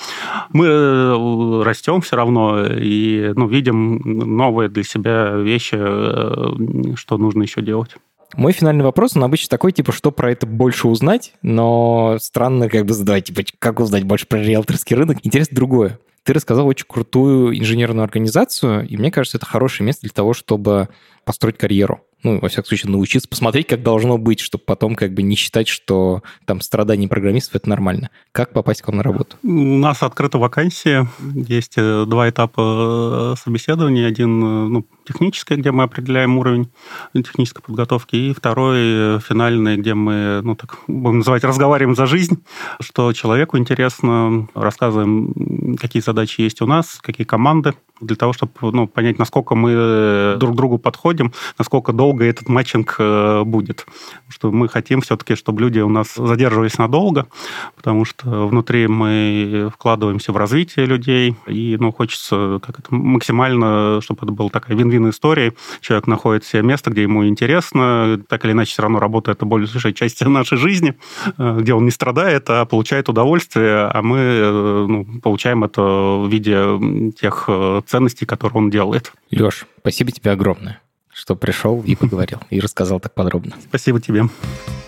Мы 0.51 1.63
растем 1.63 2.01
все 2.01 2.15
равно 2.15 2.65
и 2.65 3.33
ну, 3.35 3.47
видим 3.47 4.01
новые 4.03 4.69
для 4.69 4.83
себя 4.83 5.31
вещи, 5.31 5.77
Э, 5.77 6.95
что 6.95 7.17
нужно 7.17 7.43
еще 7.43 7.61
делать. 7.61 7.95
Мой 8.35 8.51
финальный 8.51 8.83
вопрос, 8.83 9.15
он 9.15 9.23
обычно 9.23 9.49
такой, 9.49 9.71
типа, 9.71 9.91
что 9.91 10.11
про 10.11 10.31
это 10.31 10.45
больше 10.45 10.87
узнать, 10.87 11.33
но 11.41 12.17
странно 12.19 12.69
как 12.69 12.85
бы 12.85 12.93
задавать, 12.93 13.25
типа, 13.25 13.43
как 13.59 13.79
узнать 13.79 14.03
больше 14.03 14.27
про 14.27 14.39
риэлторский 14.39 14.95
рынок. 14.95 15.19
Интересно 15.23 15.55
другое. 15.55 15.99
Ты 16.23 16.33
рассказал 16.33 16.67
очень 16.67 16.85
крутую 16.87 17.57
инженерную 17.57 18.03
организацию, 18.03 18.85
и 18.85 18.97
мне 18.97 19.11
кажется, 19.11 19.37
это 19.37 19.45
хорошее 19.45 19.85
место 19.87 20.01
для 20.01 20.11
того, 20.11 20.33
чтобы 20.33 20.89
построить 21.23 21.57
карьеру 21.57 22.01
ну, 22.23 22.39
во 22.39 22.49
всяком 22.49 22.65
случае, 22.65 22.91
научиться 22.91 23.29
посмотреть, 23.29 23.67
как 23.67 23.83
должно 23.83 24.17
быть, 24.17 24.39
чтобы 24.39 24.63
потом 24.65 24.95
как 24.95 25.13
бы 25.13 25.21
не 25.21 25.35
считать, 25.35 25.67
что 25.67 26.23
там 26.45 26.61
страдания 26.61 27.07
программистов– 27.07 27.55
это 27.55 27.69
нормально. 27.69 28.09
Как 28.31 28.53
попасть 28.53 28.81
к 28.81 28.87
вам 28.87 28.97
на 28.97 29.03
работу? 29.03 29.37
У 29.43 29.47
нас 29.47 30.01
открыта 30.01 30.37
вакансия. 30.37 31.07
Есть 31.33 31.73
э, 31.77 32.05
два 32.07 32.29
этапа 32.29 33.33
э, 33.35 33.41
собеседования. 33.41 34.07
Один 34.07 34.43
э, 34.43 34.67
ну, 34.67 34.85
технический, 35.07 35.55
где 35.55 35.71
мы 35.71 35.83
определяем 35.83 36.37
уровень 36.37 36.69
технической 37.13 37.63
подготовки, 37.63 38.15
и 38.15 38.33
второй 38.33 39.19
финальный, 39.19 39.77
где 39.77 39.93
мы, 39.93 40.41
ну, 40.43 40.55
так 40.55 40.77
будем 40.87 41.19
называть, 41.19 41.43
разговариваем 41.43 41.95
за 41.95 42.05
жизнь, 42.05 42.43
что 42.81 43.13
человеку 43.13 43.57
интересно, 43.57 44.47
рассказываем, 44.53 45.77
какие 45.79 46.01
задачи 46.01 46.41
есть 46.41 46.61
у 46.61 46.65
нас, 46.65 46.99
какие 47.01 47.25
команды, 47.25 47.73
для 48.01 48.15
того, 48.15 48.33
чтобы 48.33 48.51
ну, 48.61 48.87
понять, 48.87 49.19
насколько 49.19 49.55
мы 49.55 50.35
друг 50.37 50.53
к 50.53 50.55
другу 50.55 50.77
подходим, 50.77 51.33
насколько 51.57 51.93
долго 51.93 52.25
этот 52.25 52.49
матчинг 52.49 52.95
э, 52.99 53.43
будет. 53.43 53.85
Что 54.27 54.51
мы 54.51 54.67
хотим 54.67 55.01
все-таки, 55.01 55.35
чтобы 55.35 55.61
люди 55.61 55.79
у 55.79 55.89
нас 55.89 56.15
задерживались 56.15 56.77
надолго, 56.77 57.27
потому 57.75 58.05
что 58.05 58.47
внутри 58.47 58.87
мы 58.87 59.71
вкладываемся 59.73 60.31
в 60.31 60.37
развитие 60.37 60.85
людей, 60.85 61.35
и 61.47 61.77
ну, 61.79 61.91
хочется 61.91 62.59
как 62.63 62.79
это, 62.79 62.93
максимально, 62.93 63.99
чтобы 64.01 64.19
это 64.23 64.31
была 64.31 64.49
такая 64.49 64.77
вин-вин 64.77 64.96
история. 65.09 65.53
Человек 65.81 66.07
находит 66.07 66.45
себе 66.45 66.63
место, 66.63 66.89
где 66.91 67.03
ему 67.03 67.27
интересно, 67.27 68.19
так 68.27 68.45
или 68.45 68.51
иначе 68.51 68.71
все 68.71 68.81
равно 68.81 68.99
работа 68.99 69.31
это 69.31 69.45
большая 69.45 69.93
часть 69.93 70.21
нашей 70.21 70.57
жизни, 70.57 70.95
э, 71.37 71.57
где 71.59 71.73
он 71.73 71.85
не 71.85 71.91
страдает, 71.91 72.49
а 72.49 72.65
получает 72.65 73.09
удовольствие, 73.09 73.87
а 73.87 74.01
мы 74.01 74.17
э, 74.17 74.85
ну, 74.87 75.05
получаем 75.21 75.63
это 75.63 75.81
в 75.81 76.27
виде 76.29 77.11
тех 77.19 77.49
ценностей, 77.85 78.25
которые 78.25 78.57
он 78.57 78.69
делает. 78.69 79.11
Леш, 79.31 79.65
спасибо 79.79 80.11
тебе 80.11 80.31
огромное, 80.31 80.81
что 81.27 81.35
пришел 81.35 81.81
и 81.81 81.93
поговорил, 81.97 82.39
и 82.49 82.61
рассказал 82.61 83.01
так 83.01 83.13
подробно. 83.13 83.53
Спасибо 83.61 83.99
тебе. 83.99 84.23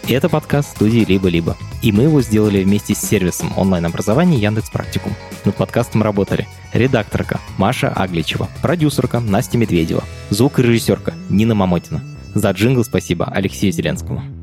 Это 0.07 0.29
подкаст 0.29 0.69
студии 0.77 1.03
«Либо-либо». 1.03 1.57
И 1.81 1.91
мы 1.91 2.03
его 2.03 2.21
сделали 2.21 2.63
вместе 2.63 2.95
с 2.95 2.99
сервисом 2.99 3.51
онлайн-образования 3.57 4.37
Яндекс 4.37 4.69
Практикум. 4.69 5.13
Над 5.43 5.55
подкастом 5.55 6.01
работали 6.01 6.47
редакторка 6.71 7.41
Маша 7.57 7.89
Агличева, 7.89 8.47
продюсерка 8.61 9.19
Настя 9.19 9.57
Медведева, 9.57 10.05
звукорежиссерка 10.29 11.13
Нина 11.29 11.55
Мамотина. 11.55 12.01
За 12.33 12.51
джингл 12.51 12.85
спасибо 12.85 13.25
Алексею 13.25 13.73
Зеленскому. 13.73 14.38